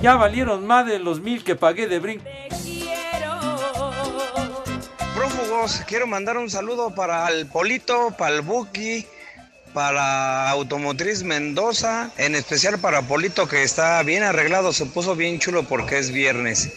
Ya 0.00 0.14
valieron 0.14 0.66
más 0.66 0.86
de 0.86 0.98
los 0.98 1.20
mil 1.20 1.42
que 1.42 1.56
pagué 1.56 1.88
de 1.88 1.98
brinco. 1.98 2.24
Prófugos, 5.14 5.82
quiero 5.86 6.06
mandar 6.06 6.38
un 6.38 6.48
saludo 6.48 6.94
para 6.94 7.28
el 7.28 7.46
Polito, 7.46 8.14
para 8.16 8.36
el 8.36 8.42
Buki, 8.42 9.04
para 9.74 10.50
Automotriz 10.50 11.24
Mendoza, 11.24 12.10
en 12.16 12.36
especial 12.36 12.78
para 12.78 13.02
Polito 13.02 13.48
que 13.48 13.64
está 13.64 14.00
bien 14.04 14.22
arreglado, 14.22 14.72
se 14.72 14.86
puso 14.86 15.16
bien 15.16 15.40
chulo 15.40 15.64
porque 15.64 15.98
es 15.98 16.12
viernes. 16.12 16.72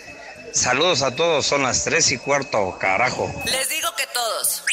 Saludos 0.51 1.01
a 1.03 1.15
todos, 1.15 1.45
son 1.45 1.63
las 1.63 1.84
3 1.84 2.12
y 2.13 2.17
cuarto, 2.17 2.77
carajo. 2.79 3.31
Les 3.45 3.69
digo 3.69 3.89
que 3.95 4.05
todos. 4.13 4.63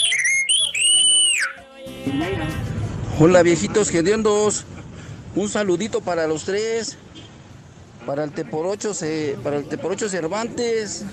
Hola 3.21 3.43
viejitos 3.43 3.93
hediondos, 3.93 4.65
un 5.35 5.49
saludito 5.49 6.01
para 6.01 6.27
los 6.27 6.45
tres, 6.45 6.97
para 8.09 8.25
el 8.25 8.33
Teporocho, 8.33 8.93
para 9.45 9.59
el 9.59 9.69
Cervantes, 10.09 11.05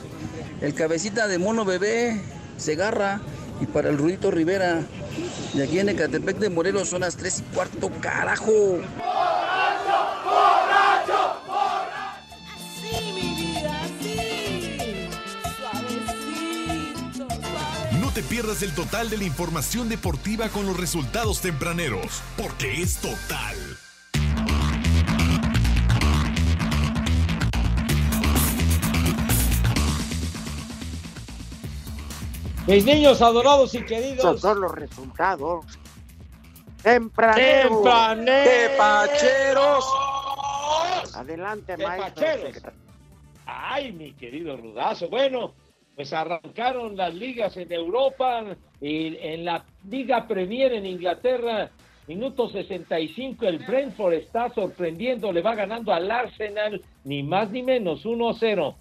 el 0.62 0.74
cabecita 0.74 1.28
de 1.28 1.38
mono 1.38 1.66
bebé, 1.66 2.22
Segarra 2.58 3.20
y 3.60 3.66
para 3.66 3.90
el 3.90 3.98
Rudito 3.98 4.32
Rivera. 4.32 4.82
De 5.54 5.64
aquí 5.66 5.80
en 5.80 5.90
Ecatepec 5.90 6.38
de 6.38 6.50
Morelos 6.50 6.88
son 6.88 7.02
las 7.02 7.18
tres 7.18 7.40
y 7.40 7.54
cuarto, 7.54 7.92
carajo. 8.00 8.80
No 18.00 18.12
te 18.14 18.24
pierdas 18.24 18.64
el 18.64 18.74
total 18.74 19.10
de 19.10 19.18
la 19.18 19.26
información 19.26 19.90
deportiva 19.90 20.48
con 20.48 20.66
los 20.66 20.78
resultados 20.78 21.42
tempraneros, 21.42 22.22
porque 22.38 22.82
es 22.82 22.96
total. 23.00 23.58
Mis 32.68 32.84
niños 32.84 33.22
adorados 33.22 33.76
y 33.76 33.84
queridos. 33.86 34.20
Esos 34.20 34.42
son 34.42 34.62
los 34.62 34.72
resultados. 34.72 35.66
Tempranero. 36.82 37.70
Tempranero. 37.70 38.50
Tepacheros. 38.50 39.86
Adelante, 41.16 41.78
maestro. 41.78 42.72
Ay, 43.46 43.92
mi 43.92 44.14
querido 44.14 44.58
Rudazo. 44.58 45.08
Bueno, 45.10 45.54
pues 45.96 46.12
arrancaron 46.12 46.98
las 46.98 47.14
ligas 47.14 47.56
en 47.58 47.72
Europa 47.72 48.44
y 48.82 49.16
en 49.18 49.46
la 49.46 49.64
Liga 49.88 50.28
Premier 50.28 50.74
en 50.74 50.86
Inglaterra, 50.86 51.70
minuto 52.08 52.50
65, 52.50 53.46
el 53.46 53.60
Brentford 53.60 54.14
está 54.14 54.54
sorprendiendo, 54.54 55.32
le 55.32 55.42
va 55.42 55.56
ganando 55.56 55.94
al 55.94 56.10
Arsenal, 56.12 56.82
ni 57.04 57.24
más 57.24 57.52
ni 57.52 57.64
menos, 57.64 58.06
1-0. 58.06 58.76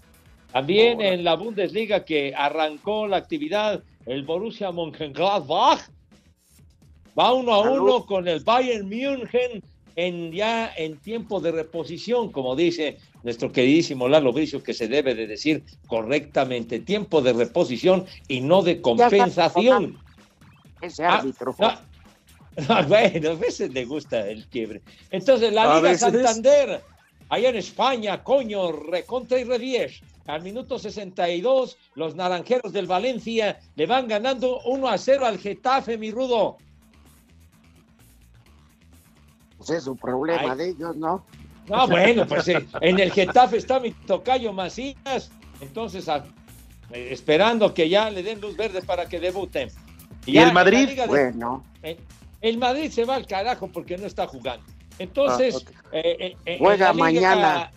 También 0.55 1.01
en 1.01 1.25
la 1.25 1.35
Bundesliga 1.35 2.05
que 2.05 2.33
arrancó 2.33 3.07
la 3.07 3.17
actividad, 3.17 3.83
el 4.05 4.23
Borussia 4.23 4.71
Mönchengladbach 4.71 5.81
va 7.19 7.33
uno 7.33 7.53
a 7.53 7.59
uno 7.69 8.05
con 8.05 8.25
el 8.25 8.39
Bayern 8.39 8.87
München 8.87 9.61
en 9.97 10.31
ya 10.31 10.71
en 10.77 10.97
tiempo 10.99 11.41
de 11.41 11.51
reposición, 11.51 12.31
como 12.31 12.55
dice 12.55 12.99
nuestro 13.23 13.51
queridísimo 13.51 14.07
Lalo 14.07 14.31
Bricio, 14.31 14.63
que 14.63 14.73
se 14.73 14.87
debe 14.87 15.13
de 15.13 15.27
decir 15.27 15.61
correctamente, 15.87 16.79
tiempo 16.79 17.21
de 17.21 17.33
reposición 17.33 18.05
y 18.29 18.39
no 18.39 18.61
de 18.61 18.79
compensación. 18.79 19.97
Ese 20.81 21.03
Ah, 21.03 21.17
árbitro. 21.17 21.53
ah, 21.59 21.81
bueno, 22.87 23.31
a 23.31 23.35
veces 23.35 23.73
le 23.73 23.83
gusta 23.83 24.25
el 24.29 24.47
quiebre. 24.47 24.81
Entonces, 25.11 25.51
la 25.51 25.81
Liga. 25.81 25.97
Santander, 25.97 26.81
allá 27.27 27.49
en 27.49 27.57
España, 27.57 28.23
coño, 28.23 28.71
recontra 28.71 29.37
y 29.37 29.43
revies. 29.43 30.01
Al 30.27 30.41
minuto 30.41 30.79
62, 30.79 31.77
los 31.95 32.15
naranjeros 32.15 32.73
del 32.73 32.87
Valencia 32.87 33.59
le 33.75 33.85
van 33.85 34.07
ganando 34.07 34.59
1 34.65 34.87
a 34.87 34.97
0 34.97 35.25
al 35.25 35.37
Getafe, 35.37 35.97
mi 35.99 36.09
rudo. 36.11 36.57
Pues 39.57 39.69
es 39.69 39.87
un 39.87 39.97
problema 39.97 40.51
Ay. 40.53 40.57
de 40.57 40.69
ellos, 40.69 40.95
¿no? 40.95 41.23
No, 41.67 41.87
bueno, 41.87 42.27
pues 42.27 42.47
eh, 42.47 42.65
en 42.81 42.99
el 42.99 43.11
Getafe 43.11 43.57
está 43.57 43.79
mi 43.79 43.91
tocayo 43.91 44.51
Macías. 44.53 45.31
Entonces, 45.61 46.07
a- 46.09 46.23
eh, 46.91 47.07
esperando 47.11 47.73
que 47.73 47.87
ya 47.89 48.09
le 48.09 48.21
den 48.23 48.41
luz 48.41 48.55
verde 48.57 48.81
para 48.81 49.07
que 49.07 49.19
debuten. 49.19 49.69
¿Y 50.25 50.33
Ya 50.33 50.47
el 50.47 50.53
Madrid? 50.53 50.89
De- 50.89 51.07
Bueno, 51.07 51.63
Eh, 51.83 51.97
El 52.41 52.57
Madrid 52.59 52.91
se 52.91 53.05
va 53.05 53.15
al 53.15 53.25
carajo 53.25 53.67
porque 53.67 53.97
no 53.97 54.05
está 54.05 54.27
jugando. 54.27 54.63
Entonces, 54.99 55.65
Ah, 55.67 55.89
eh, 55.93 56.15
eh, 56.19 56.37
eh, 56.45 56.57
Juega 56.59 56.91
en 56.91 56.97
la 56.97 57.07
Liga- 57.09 57.21
mañana. 57.35 57.71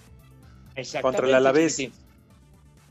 Contra 1.02 1.26
el 1.26 1.34
Alavés. 1.34 1.88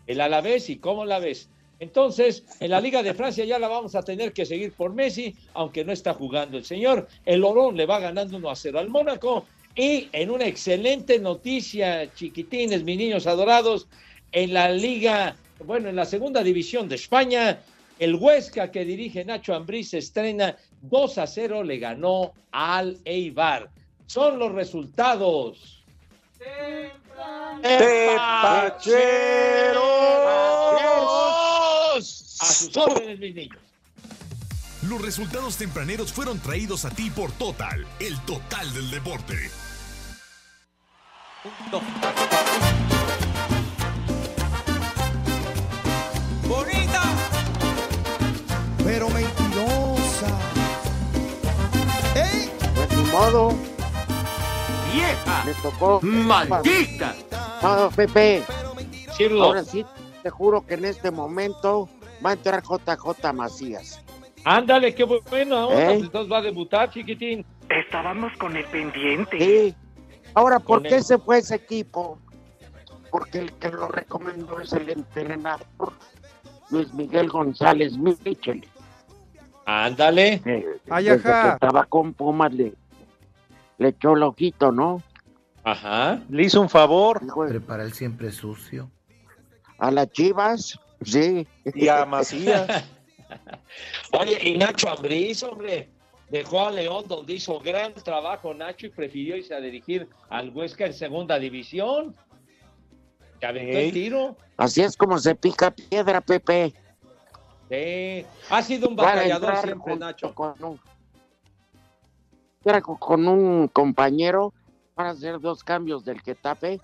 El 0.08 0.22
Alavés, 0.22 0.70
¿y 0.70 0.78
cómo 0.78 1.06
la 1.06 1.20
ves? 1.20 1.50
Entonces, 1.80 2.44
en 2.60 2.72
la 2.72 2.82
Liga 2.82 3.04
de 3.04 3.14
Francia 3.14 3.46
ya 3.46 3.60
la 3.60 3.68
vamos 3.68 3.94
a 3.94 4.02
tener 4.02 4.34
que 4.34 4.46
seguir 4.46 4.72
por 4.72 4.94
Messi, 4.94 5.36
aunque 5.54 5.86
no 5.86 5.92
está 5.92 6.14
jugando 6.14 6.58
el 6.58 6.66
señor. 6.66 7.08
El 7.26 7.44
Orón 7.44 7.78
le 7.78 7.86
va 7.86 8.00
ganando 8.00 8.38
1 8.38 8.50
a 8.50 8.56
0 8.56 8.80
al 8.80 8.90
Mónaco. 8.90 9.46
Y 9.76 10.10
en 10.12 10.32
una 10.32 10.48
excelente 10.48 11.20
noticia, 11.20 12.12
chiquitines, 12.16 12.84
mis 12.84 12.98
niños 12.98 13.28
adorados, 13.28 13.88
en 14.32 14.54
la 14.54 14.72
Liga, 14.72 15.36
bueno, 15.64 15.90
en 15.90 15.96
la 15.96 16.06
segunda 16.06 16.42
división 16.42 16.90
de 16.90 16.96
España, 16.96 17.60
el 18.00 18.16
Huesca 18.16 18.72
que 18.72 18.84
dirige 18.84 19.24
Nacho 19.24 19.54
Ambriz 19.54 19.94
estrena 19.94 20.58
2 20.82 21.18
a 21.20 21.28
0, 21.28 21.64
le 21.64 21.78
ganó 21.78 22.34
al 22.52 22.98
Eibar. 23.06 23.70
Son 24.08 24.40
los 24.40 24.52
resultados. 24.52 25.84
A 32.40 32.46
sus 32.46 32.78
órdenes, 32.78 33.20
mis 33.20 33.36
niños. 33.36 33.58
Los 34.84 35.02
resultados 35.02 35.58
tempraneros 35.58 36.14
fueron 36.14 36.40
traídos 36.40 36.86
a 36.86 36.90
ti 36.92 37.10
por 37.10 37.32
Total, 37.34 37.86
el 38.00 38.20
total 38.22 38.74
del 38.74 38.92
deporte. 38.92 39.50
bonita, 46.48 47.02
pero 48.84 49.10
mentirosa. 49.10 50.28
¡Ey! 52.16 52.50
pues 52.74 53.12
modo. 53.12 53.67
¡Vieja! 54.98 55.44
Me 55.46 55.54
tocó. 55.62 56.00
¡Maldita! 56.02 57.14
No, 57.62 57.90
Pepe. 57.96 58.44
Rudo. 59.30 59.44
Ahora 59.44 59.64
sí, 59.64 59.86
te 60.24 60.30
juro 60.32 60.66
que 60.66 60.74
en 60.76 60.86
este 60.86 61.12
momento 61.12 61.88
va 62.26 62.32
a 62.32 62.34
entrar 62.34 62.64
JJ 62.64 63.32
Macías. 63.34 64.02
Ándale, 64.44 64.96
qué 64.96 65.04
buena 65.04 65.68
onda. 65.68 65.92
¿Eh? 65.94 66.00
Entonces 66.00 66.32
va 66.32 66.38
a 66.38 66.42
debutar, 66.42 66.90
chiquitín. 66.92 67.46
Estábamos 67.70 68.32
con 68.40 68.56
el 68.58 68.66
pendiente. 68.66 69.38
Sí. 69.40 69.76
Ahora, 70.34 70.58
¿por 70.60 70.82
Con 70.82 70.90
qué 70.90 70.96
el- 70.98 71.04
se 71.04 71.18
fue 71.20 71.40
ese 71.40 71.56
equipo? 71.56 72.18
Porque 73.12 73.40
el 73.40 73.54
que 73.54 73.70
lo 73.70 73.88
recomendó 73.88 74.60
es 74.60 74.74
el 74.74 74.90
entrenador 74.90 75.94
Luis 76.72 76.92
Miguel 76.94 77.30
González 77.30 77.98
Michel. 77.98 78.66
Ándale. 79.66 80.42
Ay, 80.90 81.06
Desde 81.06 81.22
que 81.24 81.30
ajá. 81.30 81.54
estaba 81.54 81.86
con 81.86 82.14
Pumas 82.14 82.54
le, 82.54 82.74
le 83.78 83.90
echó 83.90 84.14
el 84.14 84.24
ojito, 84.24 84.72
¿no? 84.72 85.02
Ajá. 85.64 86.24
Le 86.30 86.44
hizo 86.44 86.62
un 86.62 86.70
favor. 86.70 87.22
Prepara 87.48 87.84
el 87.84 87.94
siempre 87.94 88.32
sucio. 88.32 88.90
A 89.78 89.92
las 89.92 90.10
Chivas, 90.12 90.80
sí. 91.04 91.48
Y 91.66 91.88
a 91.88 92.06
Macías. 92.06 92.86
Oye, 94.14 94.40
y 94.42 94.58
Nacho 94.58 94.90
Ambriz, 94.90 95.44
hombre, 95.44 95.90
dejó 96.30 96.68
a 96.68 96.72
León 96.72 97.06
donde 97.08 97.34
hizo 97.34 97.60
gran 97.60 97.94
trabajo 97.94 98.54
Nacho 98.54 98.88
y 98.88 98.90
prefirió 98.90 99.36
irse 99.36 99.54
a 99.54 99.60
dirigir 99.60 100.08
al 100.30 100.50
Huesca 100.52 100.86
en 100.86 100.94
segunda 100.94 101.38
división. 101.38 102.16
Que 103.40 103.46
aventó 103.46 103.78
Ey. 103.78 103.88
el 103.88 103.94
tiro. 103.94 104.38
Así 104.56 104.82
es 104.82 104.98
como 104.98 105.20
se 105.20 105.36
pica 105.36 105.70
piedra, 105.70 106.22
Pepe. 106.22 106.74
Sí. 107.70 108.26
Ha 108.50 108.62
sido 108.64 108.88
un 108.88 108.96
batallador 108.96 109.58
siempre, 109.58 109.96
Nacho. 109.98 110.34
Con 110.34 110.56
un, 110.64 110.80
era 112.70 112.82
con- 112.82 113.28
un 113.28 113.68
compañero 113.68 114.54
para 114.96 115.12
hacer 115.12 115.40
dos 115.40 115.64
cambios 115.64 116.04
del 116.06 116.22
Getafe. 116.22 116.80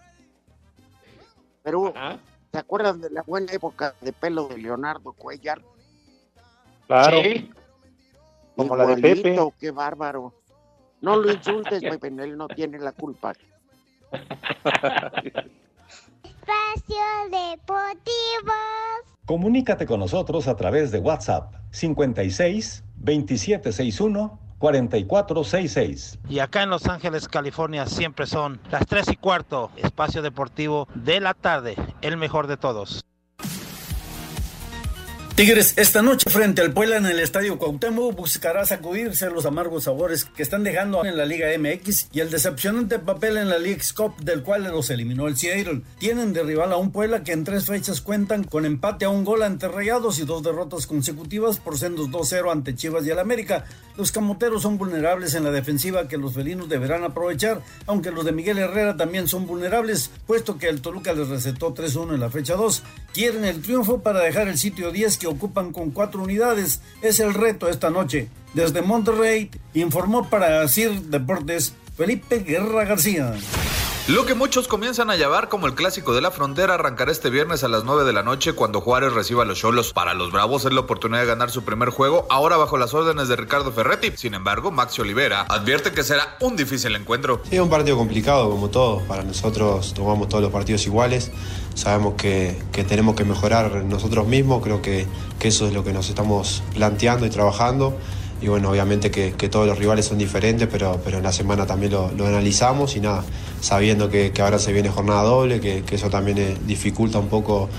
Pero. 1.64 1.94
¿se 2.52 2.60
acuerdan 2.60 3.02
de 3.02 3.10
la 3.10 3.24
buena 3.24 3.52
época 3.52 3.96
de 4.02 4.14
pelo 4.14 4.48
de 4.48 4.60
Leonardo 4.60 5.12
Cuellar? 5.14 5.60
Claro. 6.86 7.22
Sí. 7.24 7.50
Como 8.56 8.76
la 8.76 8.86
de 8.86 8.98
Pepe. 9.02 9.36
qué 9.60 9.72
bárbaro. 9.72 10.34
No 11.02 11.16
lo 11.18 11.32
insultes, 11.32 11.82
Pepe, 12.00 12.08
él 12.10 12.38
no 12.38 12.48
tiene 12.48 12.78
la 12.78 12.92
culpa. 12.92 13.34
Espacio 16.24 17.04
Deportivo. 17.32 18.54
Comunícate 19.26 19.86
con 19.86 20.00
nosotros 20.00 20.48
a 20.48 20.56
través 20.56 20.92
de 20.92 21.00
WhatsApp 21.00 21.54
56 21.72 22.84
2761 22.98 24.40
4466. 24.64 26.20
Y 26.30 26.40
acá 26.40 26.64
en 26.64 26.70
Los 26.70 26.88
Ángeles, 26.88 27.28
California, 27.28 27.86
siempre 27.86 28.26
son 28.26 28.62
las 28.72 28.86
3 28.88 29.10
y 29.10 29.18
cuarto, 29.18 29.72
espacio 29.76 30.22
deportivo 30.22 30.88
de 30.96 31.20
la 31.20 31.34
tarde, 31.34 31.76
el 32.02 32.16
mejor 32.16 32.48
de 32.48 32.56
todos. 32.56 33.04
Tigres, 35.36 35.74
esta 35.78 36.04
noche 36.04 36.30
frente 36.30 36.62
al 36.62 36.74
Puebla 36.74 36.98
en 36.98 37.08
el 37.08 37.20
Estadio 37.20 37.58
Cuauhtémoc 37.58 38.16
buscará 38.16 38.68
sacudirse 38.68 39.32
los 39.32 39.48
amargos 39.48 39.86
sabores 39.86 40.26
que 40.26 40.44
están 40.44 40.64
dejando 40.64 41.04
en 41.04 41.18
la 41.18 41.26
Liga 41.26 41.48
MX 41.58 42.10
y 42.14 42.20
el 42.20 42.30
decepcionante 42.30 43.00
papel 43.00 43.38
en 43.38 43.50
la 43.50 43.58
League's 43.58 43.94
Cup 43.94 44.16
del 44.18 44.44
cual 44.44 44.66
los 44.66 44.92
eliminó 44.92 45.28
el 45.28 45.36
Seattle. 45.36 45.82
Tienen 45.98 46.34
de 46.34 46.44
rival 46.44 46.72
a 46.72 46.78
un 46.78 46.92
Puebla 46.92 47.24
que 47.24 47.32
en 47.32 47.46
tres 47.46 47.66
fechas 47.66 48.00
cuentan 48.02 48.44
con 48.44 48.64
empate 48.64 49.06
a 49.06 49.10
un 49.10 49.24
gol 49.24 49.42
ante 49.42 49.68
Rayados 49.68 50.20
y 50.20 50.26
dos 50.26 50.44
derrotas 50.44 50.86
consecutivas 50.86 51.58
por 51.58 51.80
sendos 51.80 52.12
2-0 52.12 52.52
ante 52.52 52.76
Chivas 52.76 53.04
y 53.08 53.10
el 53.10 53.18
América. 53.18 53.66
Los 53.98 54.12
camoteros 54.12 54.62
son 54.62 54.78
vulnerables 54.78 55.34
en 55.34 55.46
la 55.46 55.52
defensiva 55.52 56.08
que 56.08 56.18
los 56.18 56.36
felinos 56.36 56.70
deberán 56.70 57.04
aprovechar, 57.04 57.60
aunque 57.88 58.12
los 58.12 58.24
de 58.24 58.34
Miguel 58.34 58.60
Herrera 58.60 58.98
también 58.98 59.28
son 59.28 59.48
vulnerables, 59.48 60.12
puesto 60.28 60.60
que 60.60 60.70
el 60.70 60.82
Toluca 60.82 61.12
les 61.14 61.28
recetó 61.28 61.74
3-1 61.74 62.14
en 62.14 62.20
la 62.20 62.30
fecha 62.30 62.54
2. 62.54 62.84
Quieren 63.14 63.46
el 63.46 63.64
triunfo 63.64 64.02
para 64.02 64.22
dejar 64.22 64.48
el 64.48 64.60
sitio 64.60 64.92
10 64.92 65.23
ocupan 65.26 65.72
con 65.72 65.92
cuatro 65.92 66.24
unidades. 66.24 66.82
Es 67.02 67.20
el 67.20 67.34
reto 67.34 67.70
esta 67.70 67.90
noche. 67.90 68.30
Desde 68.54 68.82
Monterrey 68.82 69.50
informó 69.74 70.30
para 70.30 70.68
CIR 70.68 71.02
Deportes 71.04 71.74
Felipe 71.96 72.40
Guerra 72.40 72.86
García. 72.86 73.34
Lo 74.10 74.26
que 74.26 74.34
muchos 74.34 74.68
comienzan 74.68 75.10
a 75.10 75.16
llamar 75.16 75.48
como 75.48 75.66
el 75.66 75.76
clásico 75.76 76.14
de 76.14 76.20
la 76.20 76.30
frontera 76.30 76.74
arrancará 76.74 77.10
este 77.10 77.30
viernes 77.30 77.64
a 77.64 77.70
las 77.70 77.86
9 77.86 78.04
de 78.04 78.12
la 78.12 78.22
noche 78.22 78.52
cuando 78.52 78.82
Juárez 78.82 79.14
reciba 79.14 79.44
a 79.44 79.46
los 79.46 79.60
Cholos. 79.60 79.94
Para 79.94 80.14
los 80.14 80.30
Bravos 80.30 80.66
es 80.66 80.74
la 80.74 80.82
oportunidad 80.82 81.22
de 81.22 81.28
ganar 81.28 81.52
su 81.52 81.64
primer 81.64 81.88
juego, 81.88 82.28
ahora 82.30 82.58
bajo 82.58 82.78
las 82.78 82.94
órdenes 82.94 83.30
de 83.30 83.38
Ricardo 83.38 83.72
Ferretti. 83.72 84.12
Sin 84.18 84.34
embargo, 84.34 84.72
Maxi 84.72 85.00
Olivera 85.00 85.44
advierte 85.44 85.94
que 85.94 86.04
será 86.04 86.36
un 86.42 86.58
difícil 86.58 86.94
encuentro. 86.98 87.42
Es 87.50 87.62
un 87.62 87.70
partido 87.70 87.96
complicado 87.96 88.50
como 88.50 88.70
todos. 88.70 89.04
Para 89.04 89.24
nosotros 89.24 89.94
tomamos 89.94 90.28
todos 90.28 90.44
los 90.44 90.52
partidos 90.52 90.86
iguales. 90.86 91.32
Sabemos 91.74 92.16
que, 92.16 92.62
que 92.74 92.84
tenemos 92.84 93.16
que 93.16 93.24
mejorar 93.24 93.86
nosotros 93.86 94.28
mismos. 94.28 94.62
Creo 94.62 94.82
que, 94.82 95.08
que 95.40 95.48
eso 95.48 95.66
es 95.66 95.74
lo 95.74 95.86
que 95.86 95.94
nos 95.94 96.10
estamos 96.10 96.62
planteando 96.74 97.26
y 97.26 97.30
trabajando 97.30 97.98
y 98.44 98.50
bueno, 98.50 98.72
obviamente 98.72 99.10
que, 99.10 99.32
todos 99.48 99.66
los 99.66 99.80
rivales 99.80 100.06
son 100.06 100.18
diferentes, 100.18 100.68
pero, 100.70 101.00
pero 101.02 101.20
en 101.20 101.24
la 101.24 101.32
semana 101.32 101.66
también 101.66 101.94
lo, 101.94 102.10
analizamos 102.28 102.98
y 102.98 103.00
nada, 103.00 103.24
sabiendo 103.62 104.10
que, 104.10 104.34
ahora 104.42 104.60
se 104.60 104.74
viene 104.74 104.90
jornada 104.90 105.24
doble, 105.24 105.62
que, 105.62 105.84
que 105.84 105.96
eso 105.96 106.10
también 106.10 106.38
eh, 106.38 106.58
dificulta 106.68 107.20
un 107.20 107.30
poco 107.30 107.70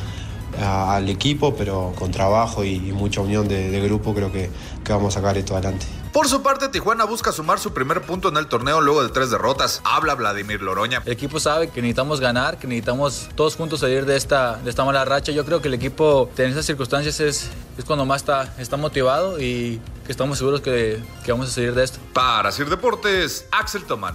a, 0.61 0.97
al 0.97 1.09
equipo, 1.09 1.55
pero 1.55 1.93
con 1.99 2.11
trabajo 2.11 2.65
y, 2.65 2.75
y 2.75 2.93
mucha 2.93 3.21
unión 3.21 3.49
de, 3.49 3.71
de, 3.71 3.81
grupo 3.81 4.15
creo 4.15 4.33
que, 4.33 4.51
que 4.85 4.93
vamos 4.93 5.17
a 5.17 5.21
sacar 5.21 5.37
esto 5.37 5.55
adelante. 5.55 5.87
Por 6.13 6.29
su 6.29 6.43
parte, 6.43 6.69
Tijuana 6.69 7.05
busca 7.05 7.33
sumar 7.33 7.59
su 7.59 7.73
primer 7.73 8.03
punto 8.03 8.29
en 8.29 8.37
el 8.37 8.47
torneo 8.47 8.81
luego 8.81 9.03
de 9.03 9.09
tres 9.09 9.31
derrotas. 9.31 9.81
Habla 9.83 10.15
Vladimir 10.15 10.63
Loroña. 10.63 11.03
El 11.05 11.13
equipo 11.13 11.41
sabe 11.41 11.71
que 11.71 11.81
necesitamos 11.83 12.21
ganar, 12.21 12.59
que 12.59 12.69
necesitamos 12.69 13.29
todos 13.35 13.57
juntos 13.57 13.81
salir 13.81 14.07
de 14.07 14.17
esta, 14.17 14.57
de 14.59 14.71
esta 14.71 14.85
mala 14.85 15.05
racha. 15.05 15.33
Yo 15.33 15.45
creo 15.45 15.61
que 15.61 15.67
el 15.67 15.75
equipo 15.75 16.31
en 16.39 16.51
esas 16.51 16.67
circunstancias 16.67 17.19
es, 17.19 17.51
es 17.77 17.85
cuando 17.85 18.05
más 18.05 18.23
está, 18.23 18.55
está 18.59 18.77
motivado 18.77 19.41
y 19.41 19.81
que 20.07 20.13
estamos 20.13 20.39
seguros 20.39 20.61
que, 20.61 21.03
que 21.25 21.33
vamos 21.33 21.49
a 21.49 21.53
salir 21.53 21.75
de 21.75 21.83
esto. 21.83 21.99
Para 22.13 22.53
Sir 22.53 22.71
Deportes, 22.71 23.47
Axel 23.51 23.83
Tomán. 23.85 24.15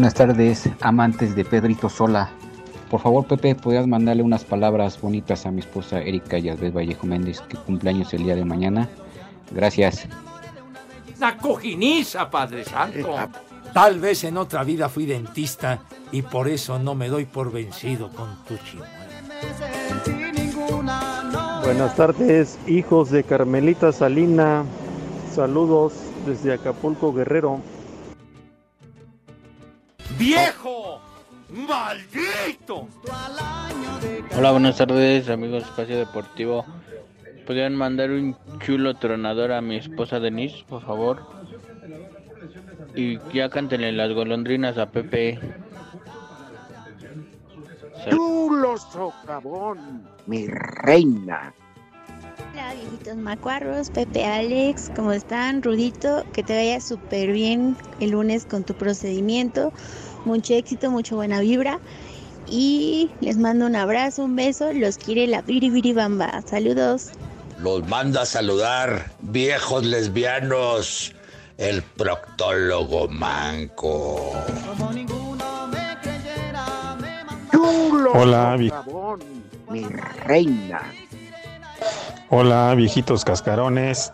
Buenas 0.00 0.14
tardes, 0.14 0.66
amantes 0.80 1.36
de 1.36 1.44
Pedrito 1.44 1.90
Sola. 1.90 2.30
Por 2.88 3.02
favor, 3.02 3.26
Pepe, 3.26 3.54
¿podrías 3.54 3.86
mandarle 3.86 4.22
unas 4.22 4.44
palabras 4.44 4.98
bonitas 4.98 5.44
a 5.44 5.50
mi 5.50 5.60
esposa 5.60 6.00
Erika 6.00 6.38
Yasbel 6.38 6.74
Vallejo 6.74 7.06
Méndez, 7.06 7.42
que 7.42 7.58
cumpleaños 7.58 8.14
el 8.14 8.24
día 8.24 8.34
de 8.34 8.46
mañana? 8.46 8.88
Gracias. 9.50 10.08
La 11.18 11.36
cojiniza, 11.36 12.30
Padre 12.30 12.64
Santo. 12.64 13.14
Tal 13.74 14.00
vez 14.00 14.24
en 14.24 14.38
otra 14.38 14.64
vida 14.64 14.88
fui 14.88 15.04
dentista 15.04 15.80
y 16.12 16.22
por 16.22 16.48
eso 16.48 16.78
no 16.78 16.94
me 16.94 17.10
doy 17.10 17.26
por 17.26 17.52
vencido 17.52 18.08
con 18.08 18.42
tu 18.48 18.56
chimuelo. 18.56 18.88
Buenas 21.62 21.94
tardes, 21.94 22.58
hijos 22.66 23.10
de 23.10 23.22
Carmelita 23.22 23.92
Salina. 23.92 24.64
Saludos 25.34 25.92
desde 26.24 26.54
Acapulco, 26.54 27.12
Guerrero. 27.12 27.60
¡Viejo! 30.20 31.00
¡Maldito! 31.48 32.86
Hola, 34.36 34.52
buenas 34.52 34.76
tardes, 34.76 35.30
amigos 35.30 35.62
de 35.62 35.68
Espacio 35.70 35.98
Deportivo. 35.98 36.66
¿Podrían 37.46 37.74
mandar 37.74 38.10
un 38.10 38.36
chulo 38.58 38.92
tronador 38.92 39.50
a 39.50 39.62
mi 39.62 39.76
esposa 39.76 40.20
Denise, 40.20 40.62
por 40.68 40.82
favor? 40.82 41.26
Y 42.94 43.18
ya 43.32 43.48
cántenle 43.48 43.92
las 43.92 44.12
golondrinas 44.12 44.76
a 44.76 44.90
Pepe. 44.90 45.40
Chulo 48.10 48.76
socavón, 48.76 50.06
mi 50.26 50.48
reina. 50.48 51.54
Hola, 52.52 52.74
viejitos 52.74 53.16
macuarros, 53.16 53.90
Pepe 53.90 54.26
Alex, 54.26 54.90
¿cómo 54.94 55.12
están? 55.12 55.62
Rudito, 55.62 56.24
que 56.34 56.42
te 56.42 56.56
vaya 56.56 56.80
súper 56.80 57.32
bien 57.32 57.76
el 58.00 58.10
lunes 58.10 58.44
con 58.44 58.64
tu 58.64 58.74
procedimiento. 58.74 59.72
Mucho 60.24 60.54
éxito, 60.54 60.90
mucha 60.90 61.14
buena 61.14 61.40
vibra. 61.40 61.78
Y 62.46 63.10
les 63.20 63.36
mando 63.36 63.66
un 63.66 63.76
abrazo, 63.76 64.24
un 64.24 64.36
beso. 64.36 64.72
Los 64.72 64.98
quiere 64.98 65.26
la 65.26 65.44
Bamba. 65.94 66.42
Saludos. 66.46 67.10
Los 67.62 67.86
manda 67.88 68.22
a 68.22 68.26
saludar, 68.26 69.12
viejos 69.20 69.84
lesbianos, 69.84 71.14
el 71.58 71.82
proctólogo 71.82 73.06
manco. 73.08 74.32
Chulo 77.52 78.12
Hola, 78.12 78.56
mi 79.68 79.82
reina. 80.24 80.80
Hola, 82.30 82.74
viejitos 82.74 83.24
cascarones. 83.24 84.12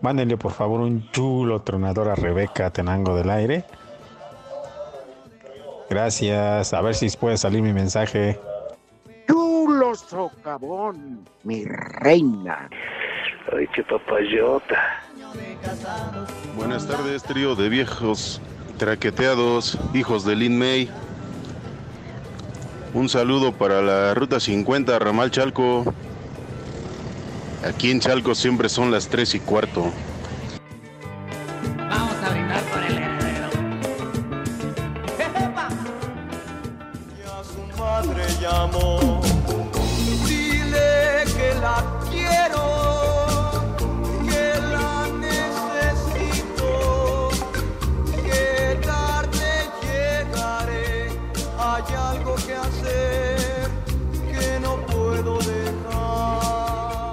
Mándenle 0.00 0.38
por 0.38 0.52
favor 0.52 0.80
un 0.80 1.10
chulo 1.10 1.60
tronador 1.60 2.08
a 2.08 2.14
Rebeca 2.14 2.70
Tenango 2.70 3.14
del 3.14 3.28
Aire. 3.28 3.64
Gracias. 5.90 6.72
A 6.72 6.80
ver 6.80 6.94
si 6.94 7.08
puede 7.10 7.36
salir 7.36 7.62
mi 7.62 7.72
mensaje. 7.72 8.38
Chulo 9.28 9.94
socavón, 9.96 11.28
mi 11.42 11.64
reina. 11.64 12.70
Ay, 13.52 13.66
qué 13.74 13.82
papayota. 13.82 14.78
Buenas 16.56 16.86
tardes, 16.86 17.24
trío 17.24 17.56
de 17.56 17.68
viejos 17.68 18.40
traqueteados, 18.78 19.78
hijos 19.92 20.24
de 20.24 20.36
Lin 20.36 20.58
May. 20.58 20.88
Un 22.94 23.08
saludo 23.08 23.52
para 23.52 23.82
la 23.82 24.14
ruta 24.14 24.38
50, 24.38 24.96
Ramal 24.98 25.32
Chalco. 25.32 25.92
Aquí 27.64 27.90
en 27.90 28.00
Chalco 28.00 28.36
siempre 28.36 28.68
son 28.68 28.92
las 28.92 29.08
3 29.08 29.34
y 29.34 29.40
cuarto. 29.40 29.92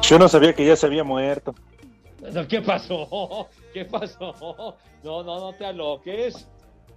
Yo 0.07 0.17
no 0.17 0.29
sabía 0.29 0.53
que 0.53 0.65
ya 0.65 0.77
se 0.77 0.85
había 0.85 1.03
muerto. 1.03 1.53
No, 2.31 2.47
¿Qué 2.47 2.61
pasó? 2.61 3.49
¿Qué 3.73 3.83
pasó? 3.83 4.77
No, 5.03 5.21
no, 5.21 5.39
no 5.39 5.53
te 5.53 5.65
aloques. 5.65 6.47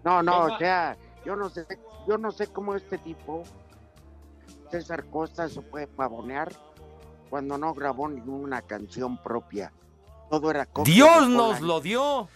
No, 0.05 0.23
no, 0.23 0.45
o 0.45 0.59
sea, 0.59 0.97
yo 1.25 1.35
no 1.35 1.51
sé, 1.51 1.67
yo 2.07 2.17
no 2.19 2.31
sé 2.31 2.47
cómo 2.47 2.77
este 2.77 2.99
tipo, 2.99 3.43
César 4.71 5.05
Costa, 5.07 5.49
se 5.49 5.61
puede 5.61 5.89
pavonear 5.89 6.53
cuando 7.29 7.59
no 7.59 7.75
grabó 7.75 8.09
ninguna 8.09 8.63
canción 8.63 9.19
propia. 9.19 9.73
Todo 10.31 10.51
era 10.51 10.65
copia 10.65 10.95
Dios 10.95 11.29
nos 11.29 11.61
lo 11.61 11.81
dio 11.81 12.29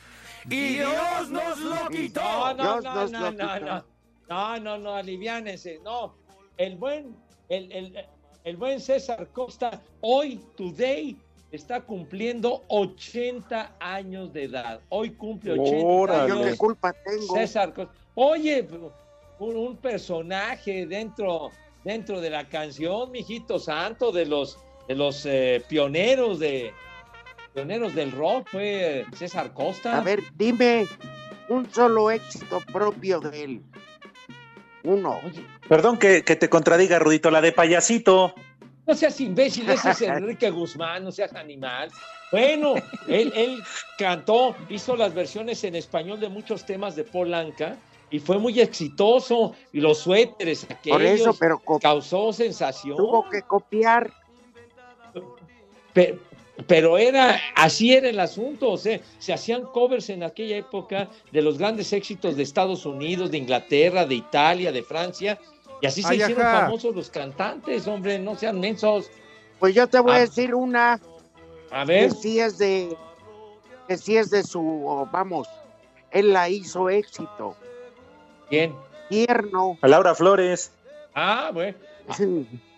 y 0.47 0.75
Dios 0.75 1.31
nos 1.31 1.59
lo 1.61 1.89
quitó. 1.89 2.21
No, 2.21 2.55
no, 2.55 2.81
Dios 2.81 2.85
no, 2.85 2.95
nos 2.95 3.13
no, 3.13 3.21
lo 3.21 3.31
no, 3.31 3.55
quitó. 3.55 3.67
no. 3.67 3.85
No, 4.29 4.59
no, 4.59 4.79
no, 4.79 4.95
aliviánense. 4.95 5.81
No, 5.85 6.17
el 6.57 6.77
buen, 6.77 7.17
el, 7.49 7.71
el, 7.71 8.07
el 8.45 8.59
buen 8.59 8.79
César 8.79 9.27
Costa, 9.33 9.83
hoy, 10.03 10.39
today, 10.55 11.17
está 11.51 11.81
cumpliendo 11.81 12.63
80 12.69 13.77
años 13.81 14.33
de 14.35 14.45
edad. 14.45 14.81
Hoy 14.91 15.11
cumple 15.13 15.53
80 15.53 15.87
Órale. 15.87 16.33
años. 16.33 16.47
Qué 16.51 16.57
culpa 16.59 16.93
tengo. 16.93 17.35
César 17.35 17.73
Costa. 17.73 17.95
Oye, 18.15 18.69
un, 19.39 19.57
un 19.57 19.77
personaje 19.79 20.87
dentro, 20.87 21.51
dentro 21.85 22.21
de 22.21 22.31
la 22.31 22.47
canción, 22.47 23.11
mijito 23.11 23.59
santo, 23.59 24.13
de 24.13 24.27
los, 24.27 24.59
de 24.89 24.95
los 24.95 25.25
eh, 25.25 25.65
pioneros 25.67 26.39
de 26.39 26.73
pioneros 27.55 27.95
del 27.95 28.13
rock, 28.13 28.49
fue 28.51 29.07
César 29.17 29.55
Costa. 29.55 29.97
A 29.97 30.01
ver, 30.03 30.21
dime 30.35 30.87
un 31.49 31.71
solo 31.73 32.11
éxito 32.11 32.61
propio 32.73 33.21
de 33.21 33.45
él. 33.45 33.63
Uno. 34.85 35.18
Perdón 35.68 35.99
que, 35.99 36.23
que 36.25 36.37
te 36.37 36.49
contradiga, 36.49 36.99
Rudito, 36.99 37.31
la 37.31 37.40
de 37.40 37.53
payasito. 37.53 38.35
No 38.87 38.94
seas 38.94 39.18
imbécil, 39.20 39.68
ese 39.70 39.90
es 39.90 40.03
Enrique 40.03 40.51
Guzmán, 40.51 41.05
no 41.05 41.11
seas 41.11 41.35
animal. 41.35 41.90
Bueno, 42.31 42.75
él, 43.09 43.33
él 43.35 43.62
cantó, 43.97 44.55
hizo 44.68 44.94
las 44.94 45.14
versiones 45.14 45.64
en 45.64 45.75
español 45.75 46.20
de 46.20 46.29
muchos 46.29 46.66
temas 46.66 46.94
de 46.97 47.05
Polanca 47.05 47.77
y 48.11 48.18
fue 48.18 48.38
muy 48.38 48.61
exitoso. 48.61 49.55
Y 49.73 49.81
los 49.81 49.99
suéteres, 50.01 50.64
aquellos, 50.64 50.99
Por 50.99 51.03
eso, 51.03 51.37
pero 51.38 51.62
causó 51.81 52.33
sensación. 52.33 52.97
tuvo 52.99 53.29
que 53.31 53.40
copiar. 53.42 54.12
Pe- 55.94 56.18
Pero, 56.69 56.97
era, 56.99 57.40
así 57.57 57.95
era 57.95 58.09
el 58.09 58.21
asunto, 58.21 58.71
o 58.71 58.79
sea, 58.79 59.01
se 59.19 59.33
hacían 59.33 59.62
covers 59.64 60.09
en 60.11 60.23
aquella 60.23 60.57
época 60.57 61.09
de 61.33 61.43
los 61.43 61.59
grandes 61.59 61.93
éxitos 61.93 62.37
de 62.37 62.45
Estados 62.45 62.87
Unidos, 62.87 63.31
de 63.33 63.38
Inglaterra, 63.38 64.07
de 64.07 64.14
Italia, 64.14 64.71
de 64.71 64.83
Francia, 64.85 65.38
y 65.83 65.87
así 65.87 66.03
se 66.03 66.11
Ay, 66.12 66.23
hicieron 66.23 66.47
ajá. 66.47 66.61
famosos 66.67 66.95
los 66.95 67.11
cantantes, 67.11 67.88
hombre, 67.88 68.21
no 68.21 68.37
sean 68.37 68.61
mensos. 68.61 69.11
Pues 69.59 69.75
yo 69.75 69.88
te 69.88 69.99
voy 69.99 70.12
Ah. 70.12 70.17
a 70.17 70.21
decir 70.21 70.55
una. 70.55 71.01
A 71.73 71.85
ver. 71.85 72.11
Que 72.11 72.14
sí 72.14 72.38
es 72.38 72.57
de, 72.59 72.97
que 73.88 73.97
sí 73.99 74.17
es 74.17 74.31
de 74.31 74.45
su, 74.45 74.61
oh, 74.87 75.09
vamos, 75.11 75.49
él 76.12 76.33
la 76.33 76.49
hizo 76.49 76.88
éxito. 76.88 77.57
¿Quién? 78.49 78.73
Tierno. 79.09 79.77
A 79.83 79.88
Laura 79.88 80.14
Flores. 80.14 80.71
Ah, 81.17 81.51
bueno. 81.53 81.77
Ah, 82.09 82.17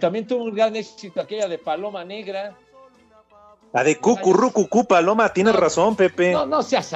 también 0.00 0.26
tuvo 0.26 0.44
un 0.44 0.54
gran 0.54 0.76
éxito 0.76 1.20
aquella 1.20 1.48
de 1.48 1.58
Paloma 1.58 2.04
Negra. 2.04 2.54
La 3.72 3.84
de 3.84 3.96
Cucurrucucú, 3.98 4.86
Paloma, 4.86 5.32
tienes 5.32 5.54
razón, 5.54 5.96
Pepe. 5.96 6.32
No, 6.32 6.46
no 6.46 6.62
seas. 6.62 6.94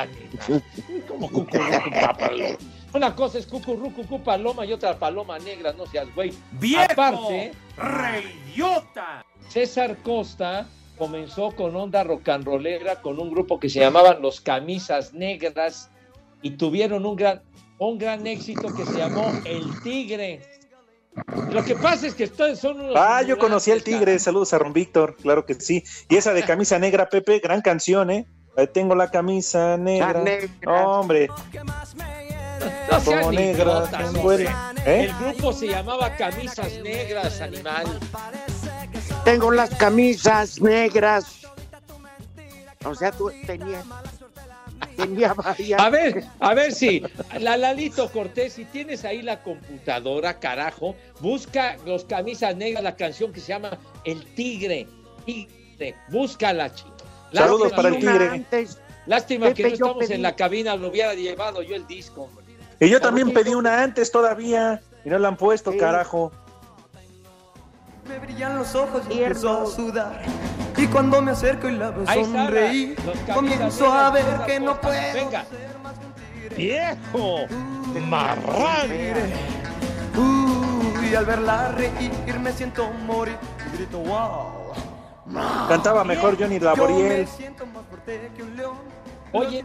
Como 1.07 1.31
cucurrucu, 1.31 1.91
paloma. 2.19 2.57
Una 2.93 3.15
cosa 3.15 3.39
es 3.39 3.47
cucurrucu, 3.47 4.21
paloma 4.23 4.65
y 4.67 4.73
otra 4.73 4.99
paloma 4.99 5.39
negra, 5.39 5.73
no 5.73 5.87
seas 5.87 6.13
güey. 6.15 6.33
¡Viejo! 6.53 6.91
Aparte, 6.91 7.53
¡Reidiota! 7.77 9.25
César 9.49 9.97
Costa 10.03 10.67
comenzó 10.99 11.53
con 11.53 11.77
onda 11.77 12.03
rock 12.03 12.29
and 12.31 12.45
rollera 12.45 13.01
con 13.01 13.21
un 13.21 13.31
grupo 13.31 13.61
que 13.61 13.69
se 13.69 13.81
llamaban 13.81 14.21
Los 14.21 14.41
Camisas 14.41 15.15
Negras 15.15 15.91
y 16.43 16.53
tuvieron 16.53 17.07
un 17.07 17.15
gran, 17.15 17.43
un 17.79 17.97
gran 17.97 18.27
éxito 18.27 18.75
que 18.75 18.85
se 18.85 18.99
llamó 18.99 19.31
El 19.45 19.81
Tigre. 19.83 20.43
Lo 21.51 21.65
que 21.65 21.75
pasa 21.75 22.07
es 22.07 22.15
que 22.15 22.25
ustedes 22.25 22.59
son 22.61 22.81
unos. 22.81 22.95
Ah, 22.97 23.23
yo 23.23 23.39
conocí 23.39 23.71
al 23.71 23.83
Tigre, 23.83 24.19
saludos 24.19 24.55
a 24.55 24.59
Ron 24.59 24.73
Víctor, 24.73 25.17
claro 25.17 25.45
que 25.45 25.55
sí. 25.55 25.83
Y 26.09 26.17
esa 26.17 26.33
de 26.33 26.45
camisa 26.45 26.79
negra, 26.79 27.09
Pepe, 27.09 27.41
gran 27.41 27.61
canción, 27.63 28.11
¿eh? 28.11 28.27
Ahí 28.57 28.69
tengo 28.69 28.95
la 28.95 29.11
camisa 29.11 29.77
negra. 29.77 30.23
negra. 30.23 30.87
Hombre, 30.87 31.29
No 32.91 33.31
negra, 33.31 33.63
idiotas, 33.65 34.15
hombre. 34.15 34.49
¿eh? 34.87 35.05
El 35.05 35.15
grupo 35.15 35.53
se 35.53 35.69
llamaba 35.69 36.15
Camisas 36.17 36.79
Negras, 36.83 37.41
animal. 37.41 37.87
Tengo 39.25 39.51
las 39.51 39.71
camisas 39.71 40.61
negras. 40.61 41.47
O 42.85 42.95
sea, 42.95 43.13
tú 43.13 43.31
tenías, 43.47 43.85
tenía 44.97 45.35
varias. 45.35 45.81
A 45.81 45.91
ver, 45.91 46.25
a 46.41 46.55
ver 46.55 46.73
si, 46.73 47.03
la 47.39 47.57
Lalito 47.57 48.11
Cortés, 48.11 48.55
si 48.55 48.65
tienes 48.65 49.05
ahí 49.05 49.23
la 49.23 49.43
computadora, 49.43 50.39
carajo, 50.39 50.95
busca 51.21 51.77
los 51.87 52.05
camisas 52.05 52.57
negras, 52.57 52.83
la 52.83 52.97
canción 52.97 53.33
que 53.33 53.41
se 53.41 53.49
llama 53.49 53.79
El 54.05 54.25
Tigre. 54.35 54.87
Tigre, 55.27 55.95
búscala, 56.09 56.73
chico. 56.75 56.91
Saludos 57.33 57.73
para 57.73 57.89
el 57.91 57.99
Tigre. 57.99 58.29
antes, 58.29 58.79
Lástima 59.07 59.53
que 59.55 59.63
no 59.63 59.69
estamos 59.71 59.97
pedí- 60.05 60.15
en 60.15 60.23
la 60.23 60.37
cabina, 60.37 60.77
lo 60.77 60.89
hubiera 60.89 61.15
llevado 61.15 61.63
yo 61.63 61.75
el 61.75 61.87
disco, 61.87 62.23
hombre. 62.23 62.45
Y 62.81 62.89
yo 62.89 63.01
también 63.01 63.33
pedí 63.33 63.55
una 63.55 63.83
antes 63.83 64.11
todavía. 64.11 64.81
Y 65.05 65.09
no 65.09 65.19
la 65.19 65.29
han 65.29 65.37
puesto, 65.37 65.73
Sí. 65.73 65.79
carajo. 65.79 66.31
Me 68.09 68.19
brillan 68.19 68.59
los 68.59 68.75
ojos 68.75 69.03
y 69.11 69.23
a 69.23 69.35
sudar. 69.35 70.23
Y 70.81 70.87
cuando 70.87 71.21
me 71.21 71.33
acerco 71.33 71.69
y 71.69 71.73
la 71.73 71.91
veo 71.91 72.07
sonreír, 72.07 72.97
los 73.05 73.19
comienzo 73.35 73.93
a 73.93 74.11
ver 74.11 74.25
que 74.47 74.59
no 74.59 74.81
puedo 74.81 74.95
Venga. 75.13 75.45
ser 75.45 75.79
más 75.83 75.99
que 75.99 76.07
un 76.07 76.13
tigre. 76.15 76.57
¡Viejo! 76.57 77.47
¡Marrán! 78.09 78.91
Uy, 80.17 81.15
al 81.15 81.27
verla 81.27 81.73
reír 81.73 82.39
me 82.41 82.53
siento 82.53 82.91
morir 82.91 83.37
y 83.73 83.77
grito 83.77 83.99
wow. 83.99 84.73
Cantaba 85.69 86.03
mejor 86.03 86.39
Johnny 86.39 86.59
Laboriel. 86.59 87.29
Oye, 89.33 89.65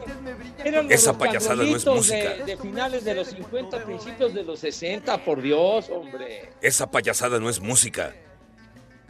eran 0.63 0.83
los 0.83 0.93
Esa 0.93 1.17
payasada 1.17 1.55
no 1.55 1.75
es 1.75 1.85
música. 1.85 2.29
De, 2.35 2.43
de 2.43 2.57
finales 2.57 3.05
de 3.05 3.15
los 3.15 3.27
50, 3.29 3.83
principios 3.85 4.33
de 4.33 4.43
los 4.43 4.59
60, 4.59 5.23
por 5.23 5.41
Dios, 5.41 5.89
hombre. 5.89 6.51
Esa 6.61 6.91
payasada 6.91 7.39
no 7.39 7.49
es 7.49 7.61
música. 7.61 8.13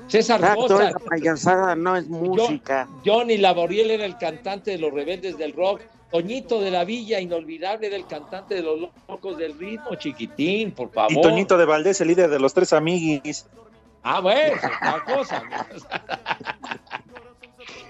César 0.08 0.39
Exacto, 0.39 0.68
Costa, 0.68 0.89
esa 0.89 1.00
payasada 1.00 1.76
no 1.76 1.96
es 1.96 2.08
música. 2.08 2.88
Johnny 3.06 3.38
Laboriel 3.38 3.91
era 3.91 4.06
el 4.06 4.18
cantante 4.18 4.72
de 4.72 4.78
los 4.78 4.94
rebeldes 4.94 5.38
del 5.38 5.54
rock. 5.54 5.82
Toñito 6.12 6.62
de 6.62 6.72
la 6.72 6.86
Villa, 6.86 7.20
inolvidable, 7.20 7.88
era 7.88 7.96
el 7.96 8.06
cantante 8.06 8.56
de 8.56 8.62
los 8.62 8.89
locos 9.08 9.38
del 9.38 9.58
ritmo, 9.58 9.96
chiquitín, 9.96 10.72
por 10.72 10.91
favor. 10.91 11.12
Y 11.12 11.22
Toñito 11.22 11.58
de 11.58 11.65
Valdés, 11.65 12.00
el 12.02 12.10
líder 12.10 12.30
de 12.30 12.39
los 12.39 12.54
tres 12.54 12.72
amiguis. 12.72 13.48
Ah, 14.04 14.22
bueno, 14.22 14.56
otra 14.56 15.04
cosa. 15.15 15.44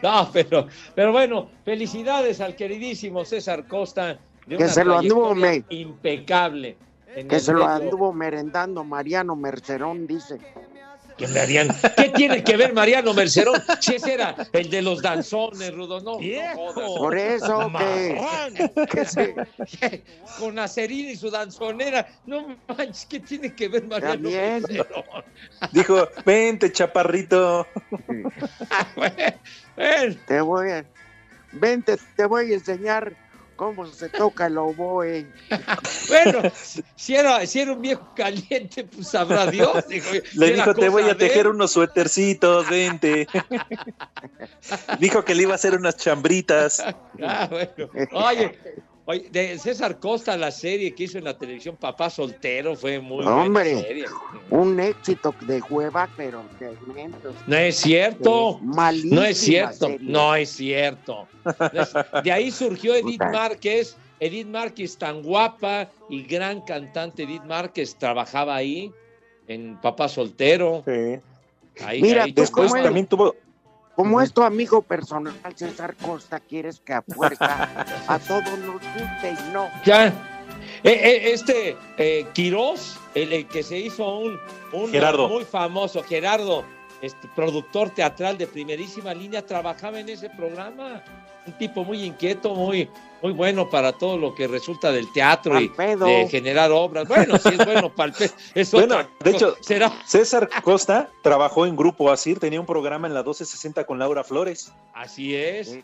No, 0.01 0.30
pero, 0.32 0.67
pero 0.93 1.12
bueno, 1.12 1.49
felicidades 1.63 2.39
al 2.39 2.56
queridísimo 2.56 3.25
César 3.25 3.67
Costa. 3.67 4.19
de 4.45 4.58
Que 4.58 4.63
una 4.63 4.67
se 4.67 4.86
lo 4.86 4.97
anduvo, 4.99 5.34
trayectoria 5.34 5.82
impecable. 5.82 6.78
Que 7.28 7.39
se 7.39 7.54
lo 7.54 7.65
anduvo 7.65 8.13
merendando 8.13 8.84
Mariano 8.84 9.36
Mercerón, 9.36 10.06
dice. 10.06 10.39
¿Qué, 11.17 11.28
Mariano? 11.30 11.73
¿Qué 11.95 12.10
tiene 12.10 12.43
que 12.43 12.58
ver 12.58 12.73
Mariano 12.73 13.13
Mercerón? 13.13 13.62
Si 13.80 13.95
ese 13.95 14.13
era 14.15 14.36
el 14.51 14.69
de 14.69 14.82
los 14.82 15.01
danzones, 15.01 15.73
Rudo, 15.73 16.01
no, 16.01 16.19
no. 16.19 16.95
Por 16.97 17.17
eso 17.17 17.71
que, 17.78 18.88
que 18.91 19.06
se- 19.06 19.36
Con 20.39 20.60
Acerina 20.60 21.12
y 21.12 21.15
su 21.15 21.30
danzonera. 21.32 22.06
No 22.25 22.58
manches, 22.67 23.06
¿qué 23.06 23.19
tiene 23.21 23.54
que 23.56 23.69
ver 23.69 23.86
Mariano 23.88 24.13
También. 24.13 24.63
Mercerón? 24.63 25.04
Dijo, 25.71 26.08
vente, 26.25 26.71
chaparrito. 26.71 27.65
Ven, 29.78 30.19
te 30.28 30.41
voy 30.41 30.71
a, 30.71 30.86
vente, 31.54 31.97
te 32.17 32.25
voy 32.25 32.51
a 32.51 32.56
enseñar 32.56 33.15
cómo 33.55 33.85
se 33.87 34.09
toca 34.09 34.47
el 34.47 34.57
oboe. 34.57 35.25
Bueno, 36.07 36.41
si 36.95 37.15
era, 37.15 37.45
si 37.47 37.59
era 37.59 37.73
un 37.73 37.81
viejo 37.81 38.03
caliente, 38.13 38.83
pues 38.83 39.07
sabrá 39.07 39.47
Dios. 39.47 39.87
Dijo, 39.87 40.11
Le 40.35 40.53
dijo, 40.53 40.75
te 40.75 40.87
voy 40.89 41.09
a 41.09 41.17
tejer 41.17 41.47
él". 41.47 41.53
unos 41.53 41.71
suétercitos, 41.71 42.69
vente. 42.69 43.27
dijo 44.99 45.25
que 45.25 45.33
le 45.33 45.43
iba 45.43 45.53
a 45.53 45.55
hacer 45.55 45.75
unas 45.75 45.97
chambritas. 45.97 46.83
Ah, 47.21 47.47
bueno. 47.49 47.89
Oye, 48.11 48.59
oye, 49.05 49.27
de 49.31 49.57
César 49.59 49.99
Costa, 49.99 50.35
la 50.37 50.51
serie 50.51 50.93
que 50.93 51.03
hizo 51.05 51.17
en 51.17 51.23
la 51.23 51.37
televisión 51.37 51.75
Papá 51.77 52.09
Soltero, 52.09 52.75
fue 52.75 52.99
muy 52.99 53.23
buena 53.23 53.43
Hombre, 53.43 53.81
serie. 53.81 54.05
un 54.49 54.79
éxito 54.79 55.33
de 55.41 55.61
hueva, 55.69 56.09
pero 56.17 56.43
tremendo. 56.57 57.33
No 57.47 57.55
es 57.55 57.75
cierto. 57.77 58.59
Malísima 58.61 59.15
No 59.15 59.23
es 59.23 59.37
cierto. 59.37 59.85
serie. 59.87 59.97
No 60.01 60.35
es 60.35 60.49
cierto. 60.49 61.27
Es- 61.73 61.93
De 62.23 62.31
ahí 62.31 62.51
surgió 62.51 62.95
Edith 62.95 63.21
Márquez. 63.31 63.97
Edith 64.19 64.47
Márquez, 64.47 64.97
tan 64.97 65.21
guapa 65.21 65.89
y 66.09 66.23
gran 66.23 66.61
cantante 66.61 67.23
Edith 67.23 67.43
Márquez, 67.43 67.95
trabajaba 67.97 68.55
ahí 68.55 68.89
en 69.47 69.75
Papá 69.81 70.07
Soltero. 70.07 70.83
Ahí, 71.83 72.01
Mira, 72.01 72.23
ahí 72.23 72.31
pues, 72.31 72.49
tocó. 72.49 72.61
¿cómo 72.67 72.77
es? 72.77 73.09
tuvo. 73.09 73.35
Como 73.95 74.21
es 74.21 74.34
tu 74.34 74.43
amigo 74.43 74.81
personal, 74.81 75.34
César 75.55 75.95
Costa, 75.95 76.39
quieres 76.39 76.81
que 76.81 76.93
a 76.93 77.01
fuerza 77.01 77.86
a 78.08 78.19
todos 78.19 78.60
nos 78.60 78.75
guste 78.75 79.38
y 79.39 79.53
no. 79.53 79.69
Ya. 79.86 80.08
Eh, 80.84 80.91
eh, 80.91 81.31
este 81.31 81.77
eh, 81.97 82.27
Quirós, 82.34 82.97
el, 83.15 83.31
el 83.34 83.47
que 83.47 83.63
se 83.63 83.77
hizo 83.79 84.19
un, 84.19 84.39
un 84.73 84.91
Gerardo. 84.91 85.29
muy 85.29 85.45
famoso, 85.45 86.03
Gerardo, 86.03 86.65
este, 87.01 87.27
productor 87.36 87.89
teatral 87.89 88.38
de 88.38 88.47
primerísima 88.47 89.13
línea, 89.13 89.45
trabajaba 89.45 89.99
en 89.99 90.10
ese 90.10 90.29
programa. 90.29 91.01
Un 91.47 91.53
tipo 91.58 91.84
muy 91.84 92.03
inquieto, 92.03 92.55
muy, 92.55 92.89
muy 93.21 93.31
bueno 93.31 93.69
para 93.69 93.93
todo 93.93 94.17
lo 94.17 94.34
que 94.34 94.47
resulta 94.47 94.91
del 94.91 95.12
teatro 95.13 95.60
y 95.60 95.67
de 95.67 96.27
generar 96.29 96.71
obras. 96.71 97.08
Bueno, 97.08 97.38
sí 97.38 97.49
es 97.49 97.65
bueno 97.65 97.93
para 97.93 98.13
el 98.55 98.67
Bueno, 98.71 98.95
otra 98.95 99.10
de 99.23 99.31
hecho, 99.31 99.55
será 99.62 99.91
César 100.05 100.49
Costa 100.63 101.10
trabajó 101.21 101.65
en 101.65 101.75
Grupo 101.75 102.12
Asir, 102.12 102.39
tenía 102.39 102.60
un 102.60 102.65
programa 102.65 103.08
en 103.08 103.13
la 103.13 103.19
1260 103.21 103.86
con 103.86 103.99
Laura 103.99 104.23
Flores. 104.23 104.71
así 104.93 105.36
es. 105.36 105.69
Sí. 105.69 105.84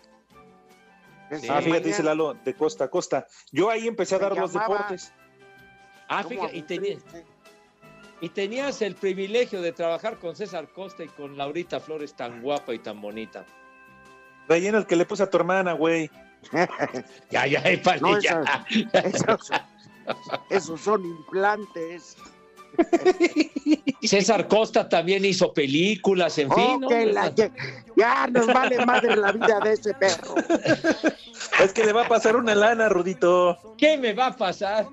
Ah, 1.50 1.62
fíjate, 1.62 1.88
dice 1.88 2.04
Lalo, 2.04 2.34
de 2.34 2.54
costa 2.56 2.86
a 2.86 2.90
costa. 2.90 3.26
Yo 3.52 3.70
ahí 3.70 3.88
empecé 3.88 4.16
a 4.16 4.18
Se 4.18 4.24
dar 4.26 4.38
los 4.38 4.52
deportes. 4.52 5.14
Ah, 6.10 6.24
¿Cómo 6.24 6.42
fíjate, 6.42 6.58
y, 6.58 6.62
tenía- 6.64 6.98
y 8.20 8.30
tenías 8.30 8.82
el 8.82 8.96
privilegio 8.96 9.62
de 9.62 9.72
trabajar 9.72 10.18
con 10.20 10.36
César 10.36 10.68
Costa 10.74 11.06
y 11.06 11.08
con 11.08 11.38
Laurita 11.38 11.80
Flores 11.80 12.14
tan 12.16 12.42
guapa 12.42 12.74
y 12.74 12.80
tan 12.80 13.00
bonita. 13.00 13.46
En 14.50 14.76
el 14.76 14.86
que 14.86 14.96
le 14.96 15.06
puse 15.06 15.24
a 15.24 15.30
tu 15.30 15.38
hermana, 15.38 15.74
güey. 15.74 16.10
Ya, 17.32 17.46
ya, 17.48 17.60
épale, 17.60 18.02
No, 18.02 18.20
ya. 18.20 18.66
Esos, 18.94 19.52
esos 20.50 20.82
son 20.82 21.06
implantes. 21.06 22.18
César 24.02 24.48
Costa 24.48 24.90
también 24.90 25.24
hizo 25.26 25.54
películas, 25.54 26.38
en 26.38 26.52
fin. 26.52 26.82
¿no? 26.82 26.88
que 26.88 27.06
la- 27.06 27.34
que- 27.34 27.52
ya 27.96 28.28
nos 28.28 28.48
vale 28.48 28.84
madre 28.86 29.16
la 29.16 29.32
vida 29.32 29.60
de 29.64 29.74
ese 29.74 29.94
perro. 29.94 30.36
Es 31.64 31.72
que 31.74 31.86
le 31.86 31.94
va 31.94 32.06
a 32.06 32.08
pasar 32.08 32.36
una 32.36 32.56
lana, 32.56 32.90
Rudito. 32.90 33.58
¿Qué 33.78 33.98
me 33.98 34.14
va 34.14 34.28
a 34.28 34.36
pasar? 34.36 34.88